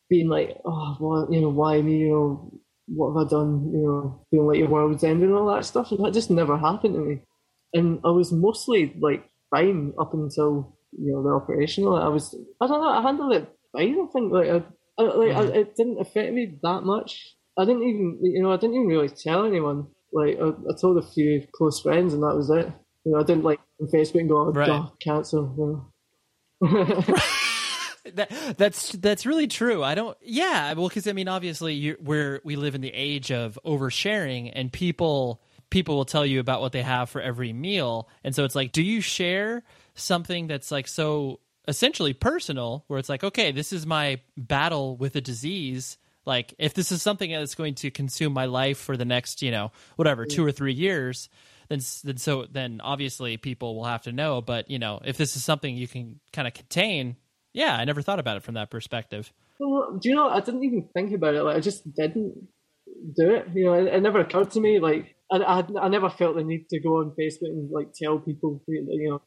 being 0.09 0.29
like, 0.29 0.57
oh, 0.65 0.97
well, 0.99 1.27
you 1.31 1.41
know, 1.41 1.49
why 1.49 1.81
me? 1.81 1.97
You 1.97 2.09
know, 2.09 2.59
what 2.87 3.13
have 3.13 3.27
I 3.27 3.29
done? 3.29 3.71
You 3.73 3.81
know, 3.81 4.25
feeling 4.29 4.47
like 4.47 4.57
your 4.59 4.69
world's 4.69 5.03
ending 5.03 5.29
and 5.29 5.37
all 5.37 5.53
that 5.53 5.65
stuff. 5.65 5.91
And 5.91 6.03
that 6.05 6.13
just 6.13 6.31
never 6.31 6.57
happened 6.57 6.95
to 6.95 6.99
me. 6.99 7.21
And 7.73 7.99
I 8.03 8.09
was 8.09 8.31
mostly 8.31 8.95
like 8.99 9.29
fine 9.49 9.93
up 9.99 10.13
until 10.13 10.77
you 10.91 11.11
know 11.11 11.23
the 11.23 11.29
operation. 11.29 11.85
Like, 11.85 12.03
I 12.03 12.09
was, 12.09 12.35
I 12.61 12.67
don't 12.67 12.81
know, 12.81 12.89
I 12.89 13.01
handled 13.01 13.33
it 13.33 13.49
fine. 13.73 13.97
I 13.99 14.11
think 14.11 14.31
like, 14.31 14.49
I, 14.49 14.63
I 14.97 15.03
like 15.03 15.35
I, 15.35 15.41
mm-hmm. 15.41 15.55
it 15.55 15.75
didn't 15.75 15.99
affect 15.99 16.33
me 16.33 16.57
that 16.61 16.81
much. 16.83 17.35
I 17.57 17.65
didn't 17.65 17.83
even, 17.83 18.19
you 18.21 18.41
know, 18.41 18.51
I 18.51 18.57
didn't 18.57 18.75
even 18.75 18.87
really 18.87 19.09
tell 19.09 19.45
anyone. 19.45 19.87
Like 20.11 20.37
I, 20.39 20.49
I 20.49 20.73
told 20.79 20.97
a 20.97 21.07
few 21.07 21.45
close 21.53 21.81
friends, 21.81 22.13
and 22.13 22.23
that 22.23 22.35
was 22.35 22.49
it. 22.49 22.71
You 23.05 23.11
know, 23.11 23.19
I 23.19 23.23
didn't 23.23 23.43
like 23.43 23.59
on 23.83 23.89
Facebook 23.89 24.19
and 24.21 24.29
go, 24.29 24.37
oh, 24.37 24.51
right. 24.51 24.67
You 24.67 24.73
that, 28.13 28.55
that's 28.57 28.91
that's 28.93 29.25
really 29.25 29.47
true. 29.47 29.83
I 29.83 29.95
don't. 29.95 30.17
Yeah, 30.21 30.73
well, 30.73 30.87
because 30.87 31.07
I 31.07 31.13
mean, 31.13 31.27
obviously, 31.27 31.73
you, 31.73 31.97
we're 32.01 32.41
we 32.43 32.55
live 32.55 32.75
in 32.75 32.81
the 32.81 32.93
age 32.93 33.31
of 33.31 33.59
oversharing, 33.65 34.51
and 34.53 34.71
people 34.71 35.41
people 35.69 35.95
will 35.95 36.05
tell 36.05 36.25
you 36.25 36.39
about 36.39 36.61
what 36.61 36.71
they 36.71 36.83
have 36.83 37.09
for 37.09 37.21
every 37.21 37.51
meal, 37.51 38.07
and 38.23 38.33
so 38.33 38.45
it's 38.45 38.55
like, 38.55 38.71
do 38.71 38.81
you 38.81 39.01
share 39.01 39.63
something 39.95 40.47
that's 40.47 40.71
like 40.71 40.87
so 40.87 41.39
essentially 41.67 42.13
personal, 42.13 42.83
where 42.87 42.99
it's 42.99 43.09
like, 43.09 43.23
okay, 43.23 43.51
this 43.51 43.71
is 43.71 43.85
my 43.85 44.19
battle 44.37 44.97
with 44.97 45.15
a 45.15 45.21
disease. 45.21 45.97
Like, 46.25 46.53
if 46.57 46.73
this 46.73 46.91
is 46.91 47.01
something 47.01 47.31
that's 47.31 47.55
going 47.55 47.75
to 47.75 47.91
consume 47.91 48.33
my 48.33 48.45
life 48.45 48.77
for 48.77 48.97
the 48.97 49.05
next, 49.05 49.41
you 49.41 49.51
know, 49.51 49.71
whatever, 49.95 50.25
two 50.25 50.45
or 50.45 50.51
three 50.51 50.73
years, 50.73 51.29
then 51.73 51.81
then 52.03 52.17
so 52.17 52.45
then 52.49 52.81
obviously 52.83 53.37
people 53.37 53.75
will 53.75 53.85
have 53.85 54.03
to 54.03 54.11
know. 54.11 54.41
But 54.41 54.69
you 54.69 54.79
know, 54.79 55.01
if 55.03 55.17
this 55.17 55.35
is 55.35 55.43
something 55.43 55.75
you 55.75 55.87
can 55.87 56.19
kind 56.31 56.47
of 56.47 56.53
contain, 56.53 57.17
yeah, 57.53 57.75
I 57.75 57.85
never 57.85 58.01
thought 58.01 58.19
about 58.19 58.37
it 58.37 58.43
from 58.43 58.55
that 58.55 58.69
perspective. 58.69 59.33
Well, 59.59 59.97
do 60.01 60.09
you 60.09 60.15
know? 60.15 60.29
I 60.29 60.39
didn't 60.39 60.63
even 60.63 60.89
think 60.93 61.13
about 61.13 61.35
it. 61.35 61.43
Like 61.43 61.57
I 61.57 61.59
just 61.59 61.93
didn't 61.93 62.47
do 63.15 63.31
it. 63.31 63.47
You 63.53 63.65
know, 63.65 63.73
it, 63.73 63.87
it 63.87 64.01
never 64.01 64.19
occurred 64.19 64.51
to 64.51 64.59
me. 64.59 64.79
Like 64.79 65.15
I, 65.31 65.37
I, 65.37 65.63
I, 65.81 65.87
never 65.89 66.09
felt 66.09 66.35
the 66.35 66.43
need 66.43 66.69
to 66.69 66.79
go 66.79 66.97
on 66.99 67.15
Facebook 67.19 67.49
and 67.49 67.69
like 67.71 67.93
tell 67.93 68.19
people. 68.19 68.61
You 68.67 69.09
know, 69.09 69.21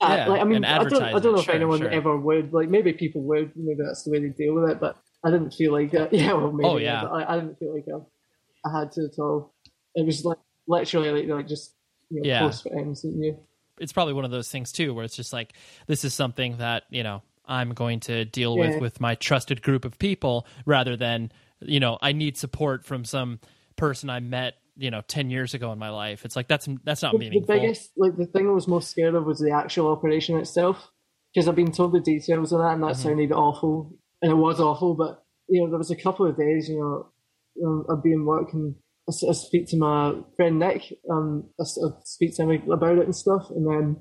yeah, 0.00 0.28
like, 0.28 0.40
I 0.40 0.44
mean, 0.44 0.64
I 0.64 0.84
don't, 0.84 1.02
I 1.02 1.12
don't 1.12 1.34
know 1.34 1.42
sure, 1.42 1.54
if 1.54 1.56
anyone 1.56 1.80
sure. 1.80 1.90
ever 1.90 2.16
would. 2.16 2.52
Like 2.52 2.68
maybe 2.68 2.92
people 2.92 3.22
would. 3.22 3.52
Maybe 3.54 3.80
that's 3.84 4.04
the 4.04 4.12
way 4.12 4.20
they 4.20 4.28
deal 4.28 4.54
with 4.54 4.70
it. 4.70 4.80
But 4.80 4.96
I 5.24 5.30
didn't 5.30 5.52
feel 5.52 5.72
like 5.72 5.94
uh, 5.94 6.08
yeah. 6.12 6.32
Well, 6.32 6.52
maybe. 6.52 6.68
Oh 6.68 6.76
yeah. 6.78 7.04
I, 7.04 7.34
I, 7.34 7.36
didn't 7.36 7.58
feel 7.58 7.74
like 7.74 7.86
I, 7.92 8.68
I, 8.68 8.80
had 8.80 8.92
to 8.92 9.04
at 9.04 9.18
all. 9.18 9.54
It 9.94 10.06
was 10.06 10.24
like 10.24 10.38
literally 10.66 11.10
like, 11.10 11.28
like 11.28 11.48
just 11.48 11.74
you 12.10 12.22
know, 12.22 12.28
yeah. 12.28 12.52
and 12.66 12.96
you. 13.02 13.38
It's 13.78 13.92
probably 13.92 14.14
one 14.14 14.24
of 14.24 14.30
those 14.30 14.50
things 14.50 14.72
too, 14.72 14.92
where 14.92 15.04
it's 15.04 15.16
just 15.16 15.32
like 15.32 15.54
this 15.86 16.04
is 16.04 16.14
something 16.14 16.58
that 16.58 16.84
you 16.90 17.02
know 17.02 17.22
I'm 17.46 17.72
going 17.72 18.00
to 18.00 18.24
deal 18.24 18.56
yeah. 18.56 18.70
with 18.70 18.80
with 18.80 19.00
my 19.00 19.14
trusted 19.14 19.62
group 19.62 19.84
of 19.84 19.98
people 19.98 20.46
rather 20.66 20.96
than 20.96 21.32
you 21.60 21.80
know 21.80 21.98
I 22.00 22.12
need 22.12 22.36
support 22.36 22.84
from 22.84 23.04
some 23.04 23.40
person 23.76 24.10
I 24.10 24.20
met 24.20 24.54
you 24.76 24.90
know 24.90 25.02
10 25.08 25.30
years 25.30 25.52
ago 25.52 25.72
in 25.72 25.78
my 25.78 25.90
life 25.90 26.24
it's 26.24 26.36
like 26.36 26.48
that's 26.48 26.68
that's 26.84 27.02
not 27.02 27.12
the, 27.12 27.18
meaningful 27.18 27.54
the 27.54 27.60
biggest 27.60 27.90
like 27.96 28.16
the 28.16 28.24
thing 28.26 28.46
I 28.46 28.52
was 28.52 28.68
most 28.68 28.90
scared 28.90 29.14
of 29.14 29.24
was 29.24 29.38
the 29.38 29.50
actual 29.50 29.88
operation 29.88 30.38
itself 30.38 30.90
because 31.34 31.48
I've 31.48 31.56
been 31.56 31.72
told 31.72 31.92
the 31.92 32.00
details 32.00 32.52
of 32.52 32.60
that 32.60 32.74
and 32.74 32.82
that 32.82 32.92
mm-hmm. 32.92 33.02
sounded 33.02 33.32
awful 33.32 33.92
and 34.22 34.30
it 34.30 34.36
was 34.36 34.60
awful 34.60 34.94
but 34.94 35.24
you 35.50 35.60
know, 35.60 35.68
there 35.68 35.78
was 35.78 35.90
a 35.90 35.96
couple 35.96 36.26
of 36.26 36.36
days, 36.36 36.68
you 36.68 36.78
know, 36.78 37.66
um, 37.66 37.84
I'd 37.90 38.02
be 38.02 38.12
in 38.12 38.24
work 38.24 38.52
and 38.52 38.76
I, 39.10 39.30
I 39.30 39.32
speak 39.32 39.68
to 39.68 39.76
my 39.76 40.14
friend 40.36 40.58
Nick, 40.58 40.92
um, 41.10 41.50
I, 41.60 41.64
I 41.64 41.88
speak 42.04 42.36
to 42.36 42.42
him 42.42 42.70
about 42.70 42.98
it 42.98 43.04
and 43.04 43.16
stuff, 43.16 43.50
and 43.50 43.66
then 43.66 43.96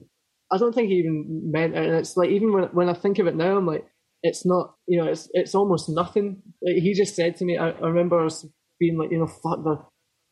I 0.52 0.58
don't 0.58 0.74
think 0.74 0.90
he 0.90 0.96
even 0.96 1.52
meant 1.52 1.76
it. 1.76 1.86
And 1.86 1.96
it's 1.96 2.16
like 2.18 2.30
even 2.30 2.54
when 2.54 2.64
when 2.66 2.90
I 2.90 2.94
think 2.94 3.20
of 3.20 3.28
it 3.28 3.36
now, 3.36 3.58
I'm 3.58 3.68
like, 3.68 3.86
it's 4.24 4.46
not, 4.46 4.76
you 4.88 5.02
know, 5.02 5.10
it's 5.10 5.30
it's 5.34 5.56
almost 5.56 5.90
nothing. 5.90 6.42
Like, 6.62 6.76
he 6.76 6.94
just 6.94 7.16
said 7.16 7.38
to 7.38 7.46
me, 7.46 7.58
I, 7.58 7.70
I 7.70 7.88
remember 7.88 8.26
us 8.26 8.46
being 8.80 8.98
like, 8.98 9.12
you 9.12 9.20
know, 9.20 9.28
fuck, 9.28 9.64
they're, 9.64 9.84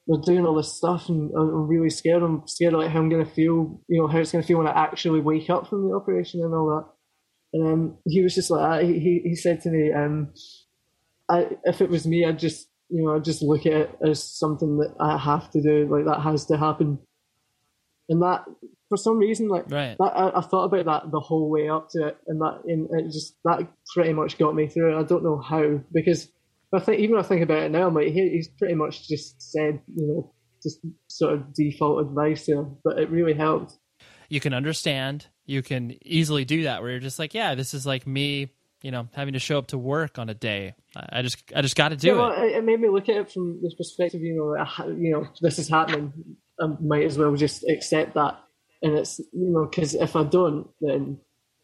they're 0.07 0.21
doing 0.25 0.45
all 0.45 0.55
this 0.55 0.73
stuff, 0.73 1.09
and 1.09 1.31
I'm 1.37 1.67
really 1.67 1.89
scared. 1.89 2.23
I'm 2.23 2.43
scared 2.47 2.73
of 2.73 2.79
like 2.81 2.91
how 2.91 2.99
I'm 2.99 3.09
gonna 3.09 3.25
feel, 3.25 3.81
you 3.87 4.01
know, 4.01 4.07
how 4.07 4.19
it's 4.19 4.31
gonna 4.31 4.43
feel 4.43 4.57
when 4.57 4.67
I 4.67 4.71
actually 4.71 5.21
wake 5.21 5.49
up 5.49 5.67
from 5.67 5.87
the 5.87 5.95
operation 5.95 6.41
and 6.43 6.53
all 6.53 6.69
that. 6.75 6.93
And 7.53 7.67
um, 7.73 7.97
he 8.05 8.21
was 8.21 8.35
just 8.35 8.51
like, 8.51 8.85
he 8.85 9.21
he 9.23 9.35
said 9.35 9.61
to 9.61 9.69
me, 9.69 9.93
um, 9.93 10.33
I, 11.29 11.47
if 11.63 11.81
it 11.81 11.89
was 11.89 12.05
me, 12.05 12.25
I'd 12.25 12.39
just 12.39 12.67
you 12.89 13.03
know, 13.03 13.15
I 13.15 13.19
just 13.19 13.41
look 13.41 13.65
at 13.65 13.73
it 13.73 13.97
as 14.07 14.23
something 14.23 14.77
that 14.77 14.95
I 14.99 15.17
have 15.17 15.49
to 15.51 15.61
do, 15.61 15.87
like 15.89 16.05
that 16.05 16.21
has 16.21 16.45
to 16.47 16.57
happen. 16.57 16.99
And 18.09 18.21
that, 18.21 18.45
for 18.89 18.97
some 18.97 19.17
reason, 19.17 19.49
like 19.49 19.69
right. 19.69 19.97
that, 19.97 20.03
I, 20.03 20.37
I, 20.37 20.41
thought 20.41 20.65
about 20.65 20.85
that 20.85 21.11
the 21.11 21.19
whole 21.19 21.49
way 21.49 21.67
up 21.67 21.89
to 21.91 22.07
it, 22.07 22.17
and 22.27 22.39
that, 22.39 22.61
and 22.65 22.87
it 22.91 23.11
just 23.11 23.35
that 23.43 23.67
pretty 23.93 24.13
much 24.13 24.37
got 24.37 24.55
me 24.55 24.67
through. 24.67 24.97
I 24.97 25.03
don't 25.03 25.23
know 25.23 25.41
how 25.41 25.81
because 25.91 26.29
I 26.73 26.79
think 26.79 26.99
even 26.99 27.15
when 27.15 27.25
I 27.25 27.27
think 27.27 27.41
about 27.41 27.63
it 27.63 27.71
now, 27.71 27.87
I'm 27.87 27.93
like, 27.93 28.07
he, 28.07 28.29
he's 28.29 28.47
pretty 28.47 28.75
much 28.75 29.07
just 29.07 29.41
said, 29.41 29.81
you 29.93 30.07
know, 30.07 30.33
just 30.63 30.79
sort 31.07 31.33
of 31.33 31.53
default 31.53 32.07
advice 32.07 32.45
there, 32.45 32.63
but 32.83 32.99
it 32.99 33.09
really 33.09 33.33
helped. 33.33 33.73
You 34.29 34.39
can 34.39 34.53
understand. 34.53 35.27
You 35.45 35.61
can 35.61 35.97
easily 36.05 36.45
do 36.45 36.63
that, 36.63 36.81
where 36.81 36.91
you're 36.91 36.99
just 36.99 37.19
like, 37.19 37.33
yeah, 37.33 37.55
this 37.55 37.73
is 37.73 37.85
like 37.85 38.07
me 38.07 38.51
you 38.81 38.91
know 38.91 39.07
having 39.13 39.33
to 39.33 39.39
show 39.39 39.57
up 39.57 39.67
to 39.67 39.77
work 39.77 40.19
on 40.19 40.29
a 40.29 40.33
day. 40.33 40.75
I 40.95 41.21
just 41.21 41.41
I 41.55 41.61
just 41.61 41.75
got 41.75 41.89
to 41.89 41.95
do 41.95 42.07
yeah, 42.07 42.13
well, 42.13 42.31
it. 42.31 42.57
It 42.57 42.63
made 42.63 42.79
me 42.79 42.89
look 42.89 43.09
at 43.09 43.17
it 43.17 43.31
from 43.31 43.59
this 43.61 43.75
perspective. 43.75 44.21
You 44.21 44.35
know, 44.35 44.63
uh, 44.63 44.87
you 44.87 45.11
know, 45.11 45.27
this 45.41 45.59
is 45.59 45.69
happening. 45.69 46.13
I 46.59 46.67
might 46.81 47.05
as 47.05 47.17
well 47.17 47.35
just 47.35 47.63
accept 47.69 48.15
that. 48.15 48.39
And 48.81 48.97
it's 48.97 49.19
you 49.19 49.51
know 49.51 49.65
because 49.65 49.95
if 49.95 50.15
I 50.15 50.23
don't, 50.23 50.67
then 50.81 51.19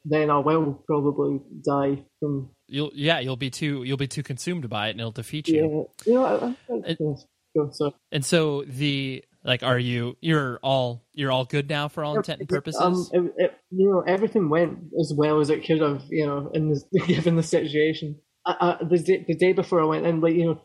then 0.06 0.30
I 0.30 0.40
will 0.40 0.84
probably 0.86 1.42
die 1.66 2.04
from. 2.20 2.50
You'll 2.68 2.92
yeah 2.94 3.20
you'll 3.20 3.38
be 3.38 3.50
too 3.50 3.84
you'll 3.84 3.98
be 3.98 4.08
too 4.08 4.24
consumed 4.24 4.70
by 4.70 4.88
it 4.88 4.92
and 4.92 5.00
it'll 5.00 5.12
defeat 5.12 5.48
you. 5.48 5.88
Yeah, 6.06 6.12
you 6.12 6.20
know, 6.20 6.26
I, 6.26 6.34
I, 6.34 6.56
I, 6.76 6.98
and, 7.00 7.96
and 8.12 8.26
so 8.26 8.64
the 8.64 9.24
like, 9.44 9.64
are 9.64 9.80
you 9.80 10.18
you're 10.22 10.60
all 10.64 11.04
you're 11.14 11.32
all 11.32 11.46
good 11.46 11.70
now 11.70 11.88
for 11.88 12.04
all 12.04 12.16
intent 12.16 12.40
and 12.40 12.50
purposes? 12.50 12.82
Um, 12.82 13.08
it, 13.12 13.34
it, 13.38 13.54
you 13.72 13.90
know, 13.90 14.02
everything 14.08 14.50
went 14.50 14.80
as 15.00 15.14
well 15.16 15.40
as 15.40 15.50
it 15.50 15.66
could 15.66 15.82
have. 15.82 16.04
You 16.10 16.26
know, 16.26 16.52
in 16.54 16.70
the, 16.70 17.00
given 17.08 17.36
the 17.36 17.44
situation. 17.44 18.20
I, 18.46 18.78
I, 18.82 18.84
the 18.84 19.00
day, 19.00 19.26
the 19.28 19.36
day 19.36 19.54
before 19.54 19.82
I 19.82 19.86
went 19.86 20.06
in, 20.06 20.22
like 20.22 20.36
you 20.36 20.46
know, 20.46 20.62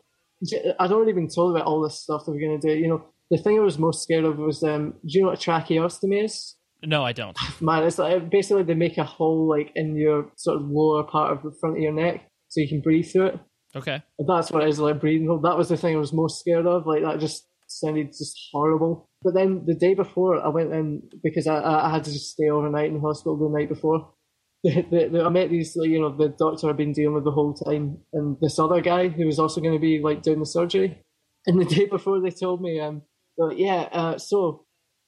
I'd 0.79 0.91
already 0.91 1.13
been 1.13 1.29
told 1.29 1.55
about 1.55 1.67
all 1.67 1.81
this 1.81 2.01
stuff 2.01 2.25
that 2.25 2.31
we're 2.31 2.39
going 2.39 2.59
to 2.59 2.67
do. 2.67 2.79
You 2.79 2.87
know, 2.87 3.05
the 3.29 3.37
thing 3.37 3.57
I 3.57 3.61
was 3.61 3.77
most 3.77 4.03
scared 4.03 4.25
of 4.25 4.37
was, 4.37 4.63
um, 4.63 4.91
do 4.91 4.97
you 5.07 5.21
know 5.21 5.29
what 5.29 5.45
a 5.45 5.49
tracheostomy 5.49 6.25
is? 6.25 6.55
No, 6.83 7.03
I 7.03 7.11
don't. 7.11 7.37
Man, 7.61 7.83
it's 7.83 7.97
like 7.97 8.29
basically 8.29 8.63
they 8.63 8.73
make 8.73 8.97
a 8.97 9.03
hole 9.03 9.49
like 9.49 9.71
in 9.75 9.95
your 9.95 10.31
sort 10.37 10.57
of 10.57 10.67
lower 10.69 11.03
part 11.03 11.33
of 11.33 11.43
the 11.43 11.51
front 11.59 11.77
of 11.77 11.81
your 11.81 11.93
neck 11.93 12.25
so 12.47 12.61
you 12.61 12.69
can 12.69 12.81
breathe 12.81 13.11
through 13.11 13.27
it. 13.27 13.39
Okay. 13.75 14.01
That's 14.27 14.51
what 14.51 14.63
it 14.63 14.69
is 14.69 14.79
like 14.79 14.99
breathing 14.99 15.27
hole. 15.27 15.41
That 15.41 15.57
was 15.57 15.69
the 15.69 15.77
thing 15.77 15.95
I 15.95 15.99
was 15.99 16.13
most 16.13 16.39
scared 16.39 16.65
of. 16.65 16.87
Like 16.87 17.03
that 17.03 17.19
just 17.19 17.45
sounded 17.69 18.07
just 18.07 18.49
horrible. 18.51 19.09
But 19.21 19.33
then 19.33 19.63
the 19.65 19.75
day 19.75 19.93
before, 19.93 20.43
I 20.43 20.49
went 20.49 20.73
in 20.73 21.03
because 21.23 21.47
I, 21.47 21.61
I 21.61 21.89
had 21.91 22.03
to 22.05 22.11
just 22.11 22.31
stay 22.31 22.49
overnight 22.49 22.87
in 22.87 22.95
the 22.95 22.99
hospital 22.99 23.37
the 23.37 23.57
night 23.57 23.69
before. 23.69 24.13
The, 24.61 24.81
the, 24.91 25.09
the, 25.09 25.23
I 25.23 25.29
met 25.29 25.49
these, 25.49 25.73
you 25.77 26.01
know, 26.01 26.13
the 26.13 26.35
doctor 26.37 26.69
I've 26.69 26.75
been 26.75 26.91
dealing 26.91 27.15
with 27.15 27.23
the 27.23 27.31
whole 27.31 27.53
time, 27.53 27.99
and 28.11 28.35
this 28.41 28.59
other 28.59 28.81
guy 28.81 29.07
who 29.07 29.25
was 29.25 29.39
also 29.39 29.61
going 29.61 29.73
to 29.73 29.79
be 29.79 30.01
like 30.03 30.21
doing 30.21 30.41
the 30.41 30.45
surgery. 30.45 31.01
And 31.45 31.61
the 31.61 31.65
day 31.75 31.85
before, 31.85 32.19
they 32.19 32.29
told 32.29 32.61
me, 32.61 32.77
um, 32.77 33.03
like, 33.37 33.57
yeah, 33.57 33.87
uh, 33.93 34.17
so 34.17 34.65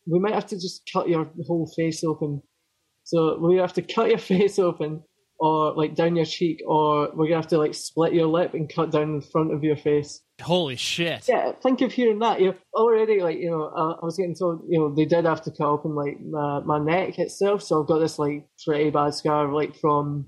we 0.10 0.20
might 0.20 0.36
have 0.36 0.46
to 0.48 0.56
just 0.56 0.90
cut 0.94 1.10
your 1.10 1.30
whole 1.48 1.70
face 1.76 2.02
open. 2.02 2.42
So 3.04 3.40
we 3.40 3.58
have 3.58 3.74
to 3.74 3.82
cut 3.82 4.08
your 4.08 4.18
face 4.32 4.58
open 4.58 5.04
or 5.42 5.74
like 5.74 5.96
down 5.96 6.16
your 6.16 6.26
cheek, 6.26 6.62
or 6.68 7.10
we're 7.16 7.26
gonna 7.26 7.42
have 7.42 7.48
to 7.48 7.58
like 7.58 7.74
split 7.74 8.14
your 8.14 8.28
lip 8.28 8.54
and 8.54 8.72
cut 8.72 8.92
down 8.92 9.20
the 9.20 9.26
front 9.26 9.52
of 9.52 9.64
your 9.64 9.76
face. 9.76 10.22
Holy 10.40 10.76
shit! 10.76 11.28
Yeah, 11.28 11.52
think 11.64 11.82
of 11.82 11.92
hearing 11.92 12.20
that. 12.20 12.40
You 12.40 12.52
know, 12.52 12.56
already 12.76 13.22
like 13.22 13.40
you 13.40 13.50
know, 13.50 13.64
uh, 13.64 13.96
I 14.00 14.06
was 14.06 14.18
getting 14.18 14.36
told 14.36 14.62
you 14.70 14.80
know 14.80 14.94
they 14.94 15.06
did 15.06 15.26
have 15.26 15.42
to 15.44 15.52
cut 15.52 15.68
open 15.68 15.96
like 15.96 16.22
my, 16.22 16.60
my 16.60 16.78
neck 16.78 17.18
itself, 17.18 17.64
so 17.64 17.82
I've 17.82 17.88
got 17.88 18.00
this 18.00 18.20
like 18.20 18.46
pretty 18.64 18.92
bad 18.92 19.16
scar 19.16 19.52
like 19.52 19.76
from 19.76 20.28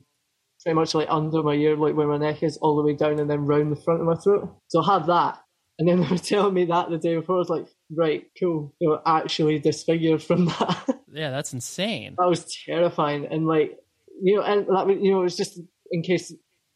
pretty 0.64 0.76
much 0.76 0.96
like 0.96 1.08
under 1.10 1.44
my 1.44 1.54
ear, 1.54 1.76
like 1.76 1.96
where 1.96 2.08
my 2.08 2.18
neck 2.18 2.42
is, 2.42 2.58
all 2.58 2.76
the 2.76 2.84
way 2.84 2.96
down 2.96 3.20
and 3.20 3.30
then 3.30 3.46
round 3.46 3.72
the 3.72 3.82
front 3.82 4.02
of 4.02 4.08
my 4.08 4.16
throat. 4.16 4.50
So 4.70 4.82
I 4.82 4.94
had 4.94 5.08
that. 5.08 5.40
And 5.78 5.88
then 5.88 6.02
they 6.02 6.08
were 6.08 6.18
telling 6.18 6.54
me 6.54 6.66
that 6.66 6.90
the 6.90 6.98
day 6.98 7.16
before. 7.18 7.36
I 7.36 7.40
was 7.40 7.50
like, 7.50 7.68
right, 7.92 8.24
cool. 8.40 8.74
You 8.80 8.90
know, 8.90 9.02
actually 9.06 9.60
disfigured 9.60 10.24
from 10.24 10.46
that. 10.60 11.00
Yeah, 11.12 11.30
that's 11.30 11.54
insane. 11.54 12.16
that 12.18 12.28
was 12.28 12.46
terrifying. 12.66 13.28
And 13.30 13.46
like, 13.46 13.78
you 14.22 14.36
know, 14.36 14.44
and 14.44 14.68
that 14.68 15.02
you 15.02 15.12
know, 15.12 15.22
it 15.22 15.24
was 15.24 15.38
just 15.38 15.60
in 15.92 16.02
case 16.02 16.34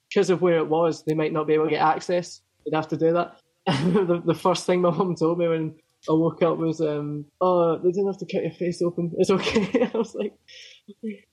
because 0.09 0.29
of 0.29 0.41
where 0.41 0.57
it 0.57 0.67
was, 0.67 1.03
they 1.03 1.13
might 1.13 1.33
not 1.33 1.47
be 1.47 1.53
able 1.53 1.65
to 1.65 1.71
get 1.71 1.81
access. 1.81 2.41
They'd 2.65 2.75
have 2.75 2.87
to 2.89 2.97
do 2.97 3.13
that. 3.13 3.39
the, 3.65 4.21
the 4.25 4.33
first 4.33 4.65
thing 4.65 4.81
my 4.81 4.91
mum 4.91 5.15
told 5.15 5.39
me 5.39 5.47
when 5.47 5.75
I 6.09 6.13
woke 6.13 6.41
up 6.41 6.57
was, 6.57 6.79
um, 6.79 7.25
"Oh, 7.41 7.77
they 7.77 7.91
didn't 7.91 8.07
have 8.07 8.19
to 8.19 8.25
cut 8.25 8.43
your 8.43 8.51
face 8.51 8.81
open. 8.81 9.11
It's 9.17 9.29
okay." 9.29 9.89
I 9.93 9.97
was 9.97 10.15
like, 10.15 10.33
okay, 10.89 11.25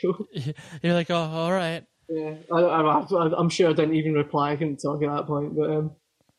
cool. 0.00 0.26
You're 0.82 0.94
like, 0.94 1.10
"Oh, 1.10 1.16
all 1.16 1.52
right." 1.52 1.84
Yeah, 2.08 2.34
I, 2.52 2.60
I, 2.60 3.40
am 3.40 3.48
sure 3.48 3.70
I 3.70 3.72
didn't 3.72 3.94
even 3.94 4.12
reply. 4.12 4.52
I 4.52 4.56
couldn't 4.56 4.76
talk 4.76 5.02
at 5.02 5.10
that 5.10 5.26
point, 5.26 5.56
but 5.56 5.70
um, 5.70 5.92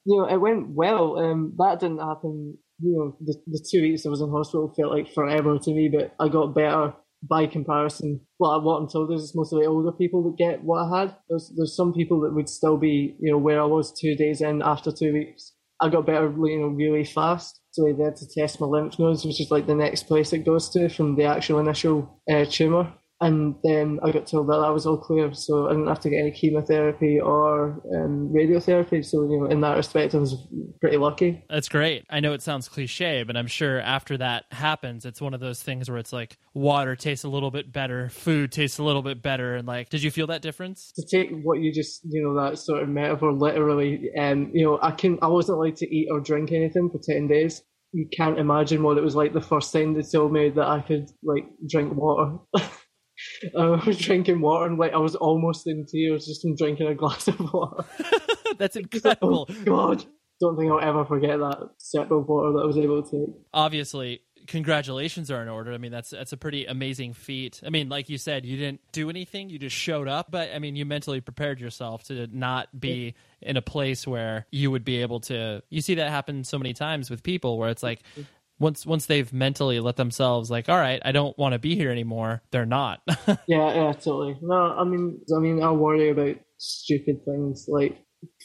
you 0.05 0.17
know, 0.17 0.29
it 0.29 0.37
went 0.37 0.69
well. 0.69 1.17
Um, 1.17 1.53
that 1.57 1.79
didn't 1.79 1.99
happen. 1.99 2.57
You 2.79 2.91
know, 2.91 3.17
the, 3.19 3.35
the 3.47 3.65
two 3.69 3.81
weeks 3.81 4.05
I 4.05 4.09
was 4.09 4.21
in 4.21 4.29
hospital 4.29 4.73
felt 4.75 4.91
like 4.91 5.13
forever 5.13 5.57
to 5.57 5.71
me, 5.71 5.89
but 5.89 6.13
I 6.19 6.29
got 6.29 6.53
better 6.53 6.93
by 7.23 7.47
comparison, 7.47 8.21
well, 8.39 8.61
what 8.61 8.77
I'm 8.77 8.89
told 8.89 9.11
is 9.11 9.23
it's 9.23 9.35
mostly 9.35 9.65
older 9.65 9.91
people 9.91 10.23
that 10.23 10.37
get 10.37 10.63
what 10.63 10.85
I 10.85 10.99
had. 10.99 11.15
There's 11.29 11.51
there's 11.55 11.75
some 11.75 11.93
people 11.93 12.21
that 12.21 12.33
would 12.33 12.49
still 12.49 12.77
be, 12.77 13.15
you 13.19 13.31
know, 13.31 13.37
where 13.37 13.61
I 13.61 13.65
was 13.65 13.97
two 13.99 14.15
days 14.15 14.41
in 14.41 14.61
after 14.61 14.91
two 14.91 15.13
weeks. 15.13 15.53
I 15.81 15.89
got 15.89 16.05
better, 16.05 16.27
you 16.29 16.59
know, 16.59 16.67
really 16.67 17.03
fast. 17.03 17.59
So 17.71 17.83
they 17.83 18.03
had 18.03 18.15
to 18.17 18.27
test 18.33 18.61
my 18.61 18.67
lymph 18.67 18.97
nodes, 18.97 19.25
which 19.25 19.41
is 19.41 19.51
like 19.51 19.67
the 19.67 19.75
next 19.75 20.03
place 20.03 20.31
it 20.31 20.45
goes 20.45 20.69
to 20.69 20.87
from 20.87 21.15
the 21.15 21.25
actual 21.25 21.59
initial 21.59 22.21
uh, 22.31 22.45
tumor 22.45 22.93
and 23.21 23.55
then 23.63 23.99
I 24.03 24.11
got 24.11 24.27
told 24.27 24.49
that 24.49 24.59
that 24.59 24.73
was 24.73 24.85
all 24.85 24.97
clear, 24.97 25.33
so 25.33 25.67
I 25.67 25.69
didn't 25.69 25.87
have 25.87 26.01
to 26.01 26.09
get 26.09 26.19
any 26.19 26.31
chemotherapy 26.31 27.19
or 27.19 27.81
um, 27.95 28.29
radiotherapy. 28.35 29.05
So 29.05 29.23
you 29.23 29.39
know, 29.39 29.45
in 29.45 29.61
that 29.61 29.77
respect, 29.77 30.13
I 30.13 30.17
was 30.17 30.35
pretty 30.81 30.97
lucky. 30.97 31.45
That's 31.49 31.69
great. 31.69 32.05
I 32.09 32.19
know 32.19 32.33
it 32.33 32.41
sounds 32.41 32.67
cliche, 32.67 33.23
but 33.23 33.37
I'm 33.37 33.47
sure 33.47 33.79
after 33.79 34.17
that 34.17 34.45
happens, 34.51 35.05
it's 35.05 35.21
one 35.21 35.33
of 35.33 35.39
those 35.39 35.63
things 35.63 35.89
where 35.89 35.97
it's 35.97 36.11
like 36.11 36.37
water 36.53 36.97
tastes 36.97 37.23
a 37.23 37.29
little 37.29 37.51
bit 37.51 37.71
better, 37.71 38.09
food 38.09 38.51
tastes 38.51 38.79
a 38.79 38.83
little 38.83 39.01
bit 39.01 39.21
better, 39.21 39.55
and 39.55 39.65
like, 39.65 39.89
did 39.89 40.03
you 40.03 40.11
feel 40.11 40.27
that 40.27 40.41
difference? 40.41 40.91
To 40.97 41.05
take 41.05 41.31
what 41.43 41.59
you 41.61 41.71
just 41.71 42.01
you 42.03 42.21
know 42.21 42.35
that 42.43 42.57
sort 42.59 42.83
of 42.83 42.89
metaphor 42.89 43.31
literally, 43.31 44.11
um, 44.19 44.51
you 44.53 44.65
know, 44.65 44.77
I 44.81 44.91
can 44.91 45.19
I 45.21 45.27
wasn't 45.27 45.57
allowed 45.57 45.77
to 45.77 45.95
eat 45.95 46.09
or 46.11 46.19
drink 46.19 46.51
anything 46.51 46.89
for 46.89 46.99
ten 46.99 47.27
days 47.27 47.61
you 47.93 48.09
can't 48.11 48.37
imagine 48.37 48.83
what 48.83 48.97
it 48.97 49.03
was 49.05 49.15
like 49.15 49.31
the 49.31 49.39
first 49.39 49.71
time 49.71 49.93
they 49.93 50.01
told 50.01 50.33
me 50.33 50.49
that 50.49 50.67
I 50.67 50.81
could 50.81 51.09
like 51.23 51.45
drink 51.65 51.95
water. 51.95 52.39
I 53.57 53.85
was 53.85 53.97
drinking 53.97 54.41
water 54.41 54.65
and 54.65 54.77
like 54.77 54.93
I 54.93 54.97
was 54.97 55.15
almost 55.15 55.67
in 55.67 55.85
tears 55.85 56.25
just 56.25 56.41
from 56.41 56.55
drinking 56.55 56.87
a 56.87 56.95
glass 56.95 57.27
of 57.27 57.39
water. 57.53 57.85
That's 58.57 58.75
oh, 58.77 58.79
incredible. 58.79 59.47
oh, 59.49 59.63
God, 59.63 60.05
don't 60.39 60.57
think 60.57 60.71
I'll 60.71 60.79
ever 60.79 61.05
forget 61.05 61.39
that 61.39 61.69
sip 61.77 62.11
of 62.11 62.27
water 62.27 62.53
that 62.53 62.63
I 62.63 62.65
was 62.65 62.77
able 62.77 63.03
to 63.03 63.09
take. 63.09 63.35
Obviously, 63.53 64.21
congratulations 64.47 65.31
are 65.31 65.41
in 65.41 65.49
order. 65.49 65.73
I 65.73 65.77
mean, 65.77 65.91
that's 65.91 66.09
that's 66.09 66.33
a 66.33 66.37
pretty 66.37 66.65
amazing 66.65 67.13
feat. 67.13 67.61
I 67.65 67.69
mean, 67.69 67.89
like 67.89 68.09
you 68.09 68.17
said, 68.17 68.45
you 68.45 68.57
didn't 68.57 68.81
do 68.91 69.09
anything; 69.09 69.49
you 69.49 69.59
just 69.59 69.75
showed 69.75 70.07
up. 70.07 70.31
But 70.31 70.51
I 70.53 70.59
mean, 70.59 70.75
you 70.75 70.85
mentally 70.85 71.21
prepared 71.21 71.59
yourself 71.59 72.03
to 72.05 72.27
not 72.27 72.79
be 72.79 73.15
in 73.41 73.57
a 73.57 73.61
place 73.61 74.07
where 74.07 74.45
you 74.51 74.71
would 74.71 74.85
be 74.85 75.01
able 75.01 75.21
to. 75.21 75.61
You 75.69 75.81
see 75.81 75.95
that 75.95 76.09
happen 76.09 76.43
so 76.43 76.57
many 76.57 76.73
times 76.73 77.09
with 77.09 77.23
people 77.23 77.57
where 77.57 77.69
it's 77.69 77.83
like 77.83 78.01
mm-hmm. 78.11 78.21
Once 78.59 78.85
once 78.85 79.05
they've 79.05 79.31
mentally 79.33 79.79
let 79.79 79.95
themselves 79.97 80.49
like 80.49 80.69
all 80.69 80.77
right 80.77 81.01
i 81.05 81.11
don't 81.11 81.37
want 81.37 81.53
to 81.53 81.59
be 81.59 81.75
here 81.75 81.91
anymore 81.91 82.41
they're 82.51 82.65
not. 82.65 83.01
Yeah 83.47 83.73
yeah 83.73 83.91
totally. 83.93 84.37
No 84.41 84.55
i 84.55 84.83
mean 84.83 85.19
i 85.35 85.39
mean 85.39 85.61
i 85.61 85.71
worry 85.71 86.09
about 86.09 86.37
stupid 86.57 87.17
things. 87.25 87.65
Like 87.67 87.97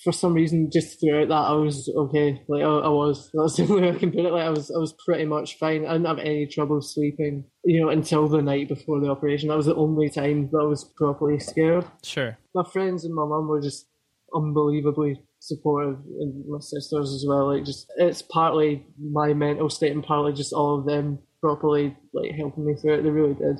for 0.05 0.13
some 0.13 0.35
reason 0.35 0.71
just 0.73 1.01
throughout 1.01 1.29
that 1.29 1.35
i 1.35 1.53
was 1.53 1.91
okay. 1.97 2.43
Like 2.49 2.63
i, 2.63 2.67
I 2.67 2.89
was. 2.89 3.31
That's 3.35 3.57
the 3.57 3.63
only 3.65 3.83
way 3.83 3.91
i 3.91 3.99
can 3.99 4.11
put 4.11 4.27
it. 4.27 4.33
Like 4.33 4.45
i 4.45 4.51
was 4.51 4.71
i 4.71 4.79
was 4.79 4.95
pretty 5.05 5.27
much 5.27 5.59
fine. 5.59 5.87
I 5.87 5.93
didn't 5.93 6.07
have 6.07 6.19
any 6.19 6.47
trouble 6.47 6.81
sleeping 6.81 7.45
you 7.65 7.81
know 7.81 7.91
until 7.91 8.29
the 8.29 8.43
night 8.43 8.69
before 8.69 9.01
the 9.01 9.11
operation. 9.11 9.49
That 9.49 9.57
was 9.57 9.67
the 9.67 9.77
only 9.77 10.11
time 10.11 10.49
that 10.53 10.61
i 10.61 10.67
was 10.67 10.85
properly 10.97 11.39
scared. 11.39 11.85
Sure. 12.05 12.37
My 12.55 12.65
friends 12.65 13.05
and 13.05 13.15
my 13.15 13.25
mum 13.25 13.49
were 13.49 13.61
just 13.61 13.87
unbelievably 14.35 15.23
supportive 15.41 15.97
and 16.21 16.45
my 16.49 16.59
sisters 16.61 17.13
as 17.13 17.25
well. 17.27 17.53
Like 17.55 17.65
just 17.65 17.87
it's 17.97 18.23
partly 18.23 18.87
my 18.99 19.33
mental 19.35 19.69
state 19.71 19.93
and 19.93 20.05
partly 20.05 20.33
just 20.33 20.53
all 20.53 20.79
of 20.79 20.87
them 20.87 21.19
properly 21.41 21.97
like 22.13 22.33
helping 22.37 22.65
me 22.67 22.75
through 22.75 22.95
it. 22.99 23.03
They 23.03 23.11
really 23.11 23.35
did. 23.35 23.57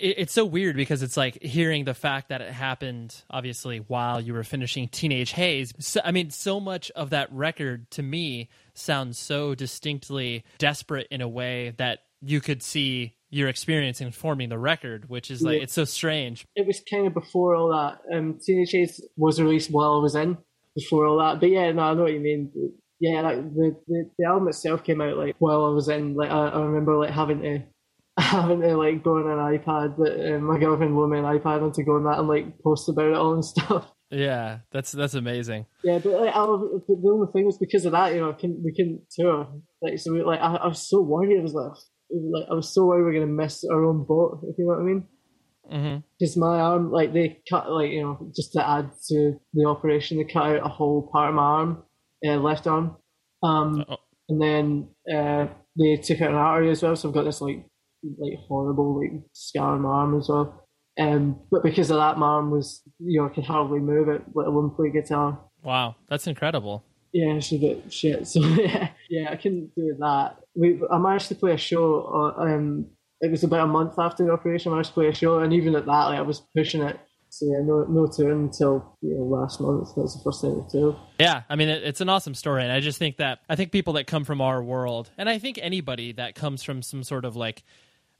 it, 0.00 0.14
it's 0.18 0.32
so 0.32 0.44
weird 0.44 0.76
because 0.76 1.02
it's 1.02 1.16
like 1.16 1.40
hearing 1.42 1.84
the 1.84 1.94
fact 1.94 2.28
that 2.28 2.40
it 2.40 2.50
happened 2.52 3.14
obviously 3.30 3.78
while 3.78 4.20
you 4.20 4.34
were 4.34 4.42
finishing 4.44 4.88
Teenage 4.88 5.30
Haze. 5.32 5.72
So, 5.78 6.00
I 6.04 6.10
mean, 6.10 6.30
so 6.30 6.58
much 6.60 6.90
of 6.92 7.10
that 7.10 7.32
record 7.32 7.90
to 7.92 8.02
me 8.02 8.50
sounds 8.74 9.16
so 9.18 9.54
distinctly 9.54 10.44
desperate 10.58 11.06
in 11.10 11.20
a 11.20 11.28
way 11.28 11.74
that 11.78 12.00
you 12.20 12.40
could 12.40 12.62
see 12.62 13.14
your 13.30 13.48
experience 13.48 14.00
in 14.00 14.10
forming 14.12 14.48
the 14.48 14.58
record, 14.58 15.08
which 15.08 15.30
is 15.30 15.42
like 15.42 15.56
Yeah. 15.58 15.62
it's 15.64 15.72
so 15.72 15.84
strange. 15.84 16.46
It 16.56 16.66
was 16.66 16.80
kind 16.88 17.06
of 17.06 17.14
before 17.14 17.54
all 17.54 17.68
that. 17.70 17.98
Um, 18.16 18.38
Teenage 18.44 18.70
Haze 18.72 19.00
was 19.16 19.40
released 19.40 19.70
while 19.70 19.94
I 19.94 20.02
was 20.02 20.14
in, 20.14 20.38
before 20.74 21.06
all 21.06 21.18
that. 21.18 21.40
But 21.40 21.50
yeah, 21.50 21.70
no, 21.72 21.82
I 21.82 21.94
know 21.94 22.02
what 22.02 22.12
you 22.12 22.20
mean. 22.20 22.50
Yeah, 23.00 23.20
like 23.20 23.36
the, 23.36 23.76
the, 23.86 24.10
the 24.18 24.26
album 24.26 24.48
itself 24.48 24.84
came 24.84 25.00
out 25.00 25.16
like 25.16 25.36
while 25.38 25.64
I 25.64 25.70
was 25.70 25.88
in. 25.88 26.14
Like 26.14 26.30
I, 26.30 26.48
I 26.48 26.60
remember 26.60 26.96
like 26.96 27.10
having 27.10 27.42
to 27.42 27.62
having 28.18 28.60
to 28.60 28.76
like 28.76 29.02
go 29.02 29.16
on 29.16 29.30
an 29.30 29.58
iPad 29.58 29.96
that 29.96 30.34
um, 30.34 30.44
my 30.44 30.58
girlfriend 30.58 30.96
loaned 30.96 31.12
me 31.12 31.18
an 31.18 31.24
iPad 31.24 31.62
and 31.62 31.74
to 31.74 31.84
go 31.84 31.96
on 31.96 32.04
that 32.04 32.18
and 32.18 32.28
like 32.28 32.58
post 32.62 32.88
about 32.88 33.10
it 33.10 33.16
all 33.16 33.34
and 33.34 33.44
stuff. 33.44 33.90
Yeah, 34.10 34.58
that's 34.70 34.92
that's 34.92 35.14
amazing. 35.14 35.66
Yeah, 35.82 35.98
but 35.98 36.12
like, 36.12 36.34
I, 36.34 36.44
the 36.44 37.10
only 37.12 37.32
thing 37.32 37.46
was 37.46 37.58
because 37.58 37.84
of 37.84 37.92
that, 37.92 38.14
you 38.14 38.20
know, 38.20 38.32
couldn't, 38.32 38.62
we 38.62 38.72
couldn't 38.72 39.02
tour. 39.10 39.48
Like, 39.82 39.98
so 39.98 40.12
we, 40.12 40.22
like 40.22 40.40
I, 40.40 40.54
I 40.54 40.66
was 40.68 40.88
so 40.88 41.02
worried. 41.02 41.38
I 41.38 41.42
was 41.42 41.54
like, 41.54 41.72
like 42.10 42.48
I 42.50 42.54
was 42.54 42.72
so 42.72 42.84
worried 42.86 43.04
we 43.04 43.10
are 43.10 43.20
gonna 43.20 43.32
miss 43.32 43.64
our 43.64 43.84
own 43.84 44.04
boat. 44.06 44.40
If 44.44 44.56
you 44.58 44.66
know 44.66 44.74
what 44.74 44.80
I 44.80 44.84
mean. 44.84 45.08
Because 46.18 46.36
my 46.36 46.60
arm, 46.60 46.90
like 46.92 47.12
they 47.12 47.40
cut, 47.48 47.70
like 47.70 47.90
you 47.90 48.02
know, 48.02 48.30
just 48.34 48.52
to 48.52 48.68
add 48.68 48.90
to 49.08 49.34
the 49.52 49.64
operation, 49.66 50.18
they 50.18 50.24
cut 50.24 50.44
out 50.46 50.66
a 50.66 50.68
whole 50.68 51.08
part 51.12 51.30
of 51.30 51.34
my 51.34 51.42
arm, 51.42 51.82
uh, 52.26 52.36
left 52.36 52.66
arm, 52.66 52.96
um, 53.42 53.84
and 54.28 54.40
then 54.40 54.88
uh, 55.12 55.46
they 55.78 55.96
took 55.96 56.20
out 56.20 56.30
an 56.30 56.36
artery 56.36 56.70
as 56.70 56.82
well. 56.82 56.96
So 56.96 57.08
I've 57.08 57.14
got 57.14 57.24
this 57.24 57.40
like, 57.40 57.64
like 58.18 58.38
horrible 58.48 59.00
like 59.00 59.12
scar 59.32 59.74
on 59.74 59.82
my 59.82 59.88
arm 59.90 60.18
as 60.18 60.28
well. 60.28 60.66
Um, 60.98 61.40
but 61.50 61.62
because 61.64 61.90
of 61.90 61.96
that, 61.96 62.18
my 62.18 62.26
arm 62.26 62.50
was, 62.52 62.80
you 63.00 63.20
know, 63.20 63.26
I 63.26 63.30
could 63.34 63.44
hardly 63.44 63.80
move 63.80 64.08
it, 64.08 64.22
let 64.34 64.46
alone 64.46 64.70
play 64.76 64.90
guitar. 64.90 65.40
Wow, 65.62 65.96
that's 66.08 66.26
incredible. 66.26 66.84
Yeah, 67.12 67.34
it's 67.34 67.52
a 67.52 67.58
bit 67.58 67.92
shit. 67.92 68.26
So 68.28 68.40
yeah, 68.44 68.88
yeah, 69.08 69.30
I 69.30 69.36
couldn't 69.36 69.72
do 69.74 69.96
that. 70.00 70.36
We, 70.54 70.80
I 70.90 70.98
managed 70.98 71.28
to 71.28 71.34
play 71.34 71.52
a 71.52 71.56
show. 71.56 72.34
uh, 72.38 72.42
Um, 72.42 72.86
it 73.24 73.30
was 73.30 73.44
about 73.44 73.60
a 73.60 73.66
month 73.66 73.94
after 73.98 74.24
the 74.24 74.32
operation. 74.32 74.70
I 74.72 74.76
managed 74.76 74.90
to 74.90 74.94
play 74.94 75.08
a 75.08 75.14
show, 75.14 75.38
and 75.40 75.52
even 75.52 75.74
at 75.74 75.86
that, 75.86 76.04
like 76.06 76.18
I 76.18 76.22
was 76.22 76.42
pushing 76.56 76.82
it. 76.82 76.98
So 77.30 77.46
yeah, 77.46 77.58
no, 77.64 77.84
no 77.88 78.06
tour 78.06 78.30
until 78.30 78.96
you 79.00 79.16
know, 79.16 79.24
last 79.24 79.60
month. 79.60 79.88
That 79.96 80.02
was 80.02 80.16
the 80.16 80.22
first 80.22 80.40
thing 80.40 80.64
to 80.64 80.70
tour. 80.70 81.00
Yeah, 81.18 81.42
I 81.48 81.56
mean, 81.56 81.68
it, 81.68 81.82
it's 81.82 82.00
an 82.00 82.08
awesome 82.08 82.34
story, 82.34 82.62
and 82.62 82.70
I 82.70 82.78
just 82.80 82.98
think 82.98 83.16
that 83.16 83.40
I 83.48 83.56
think 83.56 83.72
people 83.72 83.94
that 83.94 84.06
come 84.06 84.24
from 84.24 84.40
our 84.40 84.62
world, 84.62 85.10
and 85.18 85.28
I 85.28 85.38
think 85.38 85.58
anybody 85.60 86.12
that 86.12 86.34
comes 86.36 86.62
from 86.62 86.80
some 86.82 87.02
sort 87.02 87.24
of 87.24 87.34
like 87.34 87.64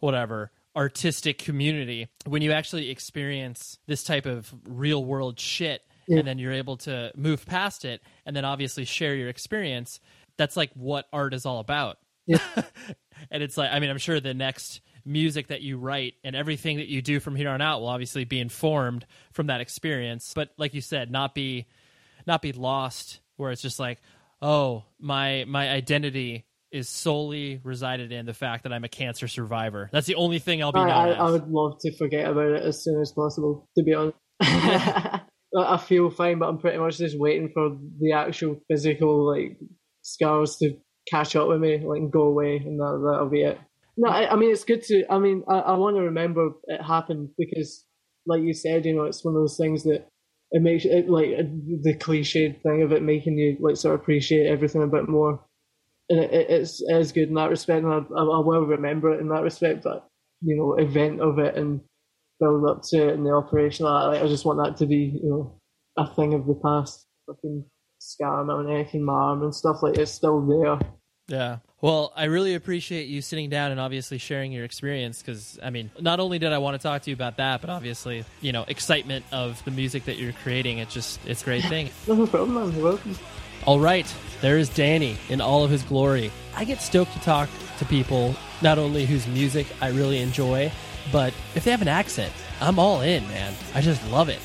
whatever 0.00 0.50
artistic 0.76 1.38
community, 1.38 2.08
when 2.26 2.42
you 2.42 2.50
actually 2.50 2.90
experience 2.90 3.78
this 3.86 4.02
type 4.02 4.26
of 4.26 4.52
real 4.66 5.04
world 5.04 5.38
shit, 5.38 5.82
Yeah. 6.08 6.18
and 6.18 6.26
then 6.26 6.38
you're 6.40 6.52
able 6.52 6.76
to 6.78 7.12
move 7.14 7.46
past 7.46 7.84
it, 7.84 8.02
and 8.26 8.34
then 8.34 8.44
obviously 8.44 8.84
share 8.84 9.14
your 9.14 9.28
experience, 9.28 10.00
that's 10.36 10.56
like 10.56 10.72
what 10.74 11.06
art 11.12 11.32
is 11.32 11.46
all 11.46 11.60
about. 11.60 11.98
Yeah. 12.26 12.38
and 13.30 13.42
it's 13.42 13.56
like, 13.56 13.70
I 13.72 13.80
mean, 13.80 13.90
I'm 13.90 13.98
sure 13.98 14.20
the 14.20 14.34
next 14.34 14.80
music 15.04 15.48
that 15.48 15.60
you 15.60 15.76
write 15.76 16.14
and 16.24 16.34
everything 16.34 16.78
that 16.78 16.88
you 16.88 17.02
do 17.02 17.20
from 17.20 17.36
here 17.36 17.50
on 17.50 17.60
out 17.60 17.80
will 17.80 17.88
obviously 17.88 18.24
be 18.24 18.40
informed 18.40 19.06
from 19.32 19.48
that 19.48 19.60
experience. 19.60 20.32
But 20.34 20.50
like 20.56 20.74
you 20.74 20.80
said, 20.80 21.10
not 21.10 21.34
be 21.34 21.66
not 22.26 22.42
be 22.42 22.52
lost 22.52 23.20
where 23.36 23.50
it's 23.50 23.62
just 23.62 23.78
like 23.78 24.00
oh 24.40 24.84
my 24.98 25.44
my 25.46 25.68
identity 25.68 26.44
is 26.70 26.88
solely 26.88 27.60
resided 27.62 28.12
in 28.12 28.26
the 28.26 28.34
fact 28.34 28.64
that 28.64 28.72
i'm 28.72 28.84
a 28.84 28.88
cancer 28.88 29.28
survivor 29.28 29.88
that's 29.92 30.06
the 30.06 30.14
only 30.14 30.38
thing 30.38 30.62
i'll 30.62 30.72
be 30.72 30.80
I, 30.80 31.10
I, 31.10 31.10
I 31.12 31.30
would 31.30 31.48
love 31.48 31.78
to 31.80 31.96
forget 31.96 32.28
about 32.28 32.48
it 32.48 32.62
as 32.62 32.82
soon 32.82 33.00
as 33.00 33.12
possible. 33.12 33.68
To 33.76 33.84
be 33.84 33.94
honest, 33.94 34.16
I 34.40 35.76
feel 35.76 36.10
fine, 36.10 36.38
but 36.38 36.48
I'm 36.48 36.58
pretty 36.58 36.78
much 36.78 36.98
just 36.98 37.18
waiting 37.18 37.50
for 37.54 37.76
the 38.00 38.12
actual 38.12 38.60
physical 38.68 39.26
like 39.26 39.58
scars 40.02 40.56
to 40.56 40.76
catch 41.08 41.36
up 41.36 41.48
with 41.48 41.60
me, 41.60 41.78
like 41.78 42.00
and 42.00 42.12
go 42.12 42.22
away, 42.22 42.56
and 42.56 42.78
that 42.78 43.02
that'll 43.04 43.28
be 43.28 43.42
it. 43.42 43.58
No, 43.96 44.10
I, 44.10 44.32
I 44.32 44.36
mean 44.36 44.50
it's 44.50 44.64
good 44.64 44.82
to. 44.84 45.04
I 45.10 45.18
mean, 45.18 45.44
I, 45.48 45.58
I 45.58 45.72
want 45.76 45.96
to 45.96 46.02
remember 46.02 46.50
it 46.64 46.82
happened 46.82 47.30
because, 47.38 47.84
like 48.26 48.42
you 48.42 48.52
said, 48.52 48.84
you 48.84 48.94
know, 48.94 49.04
it's 49.04 49.24
one 49.24 49.34
of 49.34 49.40
those 49.40 49.56
things 49.56 49.84
that 49.84 50.06
it 50.50 50.62
makes 50.62 50.84
it 50.84 51.08
like 51.08 51.30
the 51.82 51.96
cliched 51.98 52.62
thing 52.62 52.82
of 52.82 52.92
it 52.92 53.02
making 53.02 53.38
you 53.38 53.56
like 53.60 53.76
sort 53.76 53.94
of 53.94 54.00
appreciate 54.00 54.46
everything 54.46 54.82
a 54.82 54.86
bit 54.86 55.08
more. 55.08 55.44
And 56.08 56.20
it, 56.20 56.32
it, 56.32 56.50
it's 56.50 56.82
it 56.82 56.96
is 56.96 57.12
good 57.12 57.28
in 57.28 57.34
that 57.34 57.50
respect, 57.50 57.84
and 57.84 57.92
I, 57.92 57.98
I, 57.98 58.22
I 58.22 58.38
will 58.40 58.66
remember 58.66 59.12
it 59.12 59.20
in 59.20 59.28
that 59.28 59.42
respect. 59.42 59.84
But 59.84 60.06
you 60.42 60.56
know, 60.56 60.74
event 60.74 61.20
of 61.20 61.38
it 61.38 61.56
and 61.56 61.80
build 62.40 62.68
up 62.68 62.82
to 62.90 63.08
it 63.08 63.14
and 63.14 63.24
the 63.24 63.30
operation. 63.30 63.86
Like, 63.86 64.22
I 64.22 64.26
just 64.26 64.44
want 64.44 64.58
that 64.62 64.76
to 64.78 64.86
be 64.86 65.18
you 65.22 65.30
know 65.30 65.60
a 65.96 66.12
thing 66.14 66.34
of 66.34 66.46
the 66.46 66.60
past. 66.62 67.06
Fucking 67.26 67.64
scar 68.04 68.40
on 68.40 68.46
my 68.46 68.62
neck 68.72 68.94
and 68.94 69.04
my 69.04 69.12
arm 69.12 69.42
and 69.42 69.54
stuff 69.54 69.82
like 69.82 69.96
it's 69.96 70.10
still 70.10 70.40
there. 70.42 70.78
yeah 71.28 71.58
well 71.80 72.12
i 72.16 72.24
really 72.24 72.54
appreciate 72.54 73.06
you 73.08 73.22
sitting 73.22 73.48
down 73.48 73.70
and 73.70 73.80
obviously 73.80 74.18
sharing 74.18 74.52
your 74.52 74.64
experience 74.64 75.20
because 75.22 75.58
i 75.62 75.70
mean 75.70 75.90
not 76.00 76.20
only 76.20 76.38
did 76.38 76.52
i 76.52 76.58
want 76.58 76.78
to 76.78 76.82
talk 76.82 77.00
to 77.02 77.10
you 77.10 77.14
about 77.14 77.38
that 77.38 77.60
but 77.60 77.70
obviously 77.70 78.24
you 78.40 78.52
know 78.52 78.64
excitement 78.68 79.24
of 79.32 79.62
the 79.64 79.70
music 79.70 80.04
that 80.04 80.18
you're 80.18 80.32
creating 80.42 80.78
it's 80.78 80.92
just 80.92 81.18
it's 81.26 81.40
a 81.42 81.44
great 81.44 81.64
thing 81.64 81.88
No 82.06 82.26
problem, 82.26 82.54
man. 82.54 82.72
You're 82.76 82.84
welcome. 82.84 83.16
All 83.66 83.80
right, 83.80 84.06
there 84.42 84.58
is 84.58 84.68
Danny 84.68 85.16
in 85.30 85.40
all 85.40 85.64
of 85.64 85.70
his 85.70 85.82
glory. 85.82 86.30
I 86.54 86.64
get 86.64 86.82
stoked 86.82 87.12
to 87.14 87.20
talk 87.20 87.48
to 87.78 87.84
people 87.86 88.34
not 88.60 88.76
only 88.78 89.06
whose 89.06 89.26
music 89.26 89.66
I 89.80 89.88
really 89.88 90.20
enjoy, 90.20 90.70
but 91.10 91.32
if 91.54 91.64
they 91.64 91.70
have 91.70 91.80
an 91.80 91.88
accent, 91.88 92.30
I'm 92.60 92.78
all 92.78 93.00
in, 93.00 93.26
man. 93.28 93.54
I 93.74 93.80
just 93.80 94.06
love 94.10 94.28
it. 94.28 94.40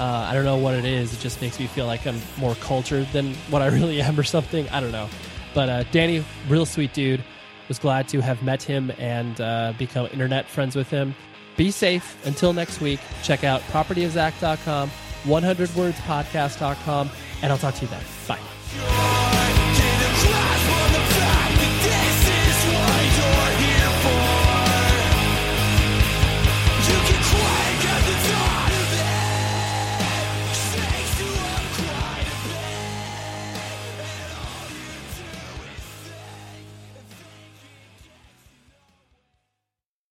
Uh, 0.00 0.26
I 0.30 0.32
don't 0.32 0.46
know 0.46 0.56
what 0.56 0.74
it 0.74 0.86
is. 0.86 1.12
It 1.12 1.20
just 1.20 1.42
makes 1.42 1.60
me 1.60 1.66
feel 1.66 1.84
like 1.84 2.06
I'm 2.06 2.18
more 2.38 2.54
cultured 2.54 3.06
than 3.12 3.34
what 3.50 3.60
I 3.60 3.66
really 3.66 4.00
am 4.00 4.18
or 4.18 4.22
something. 4.22 4.66
I 4.70 4.80
don't 4.80 4.92
know. 4.92 5.10
But 5.52 5.68
uh, 5.68 5.82
Danny, 5.92 6.24
real 6.48 6.64
sweet 6.64 6.94
dude. 6.94 7.22
Was 7.68 7.78
glad 7.78 8.08
to 8.08 8.20
have 8.20 8.42
met 8.42 8.62
him 8.62 8.90
and 8.98 9.38
uh, 9.40 9.74
become 9.78 10.06
internet 10.06 10.48
friends 10.48 10.74
with 10.74 10.88
him. 10.88 11.14
Be 11.56 11.70
safe. 11.70 12.16
Until 12.26 12.52
next 12.52 12.80
week, 12.80 12.98
check 13.22 13.44
out 13.44 13.60
propertyofzack.com, 13.70 14.90
100wordspodcast.com, 15.24 17.10
and 17.42 17.52
I'll 17.52 17.58
talk 17.58 17.74
to 17.74 17.82
you 17.82 17.88
then. 17.88 18.02
Bye. 18.26 19.19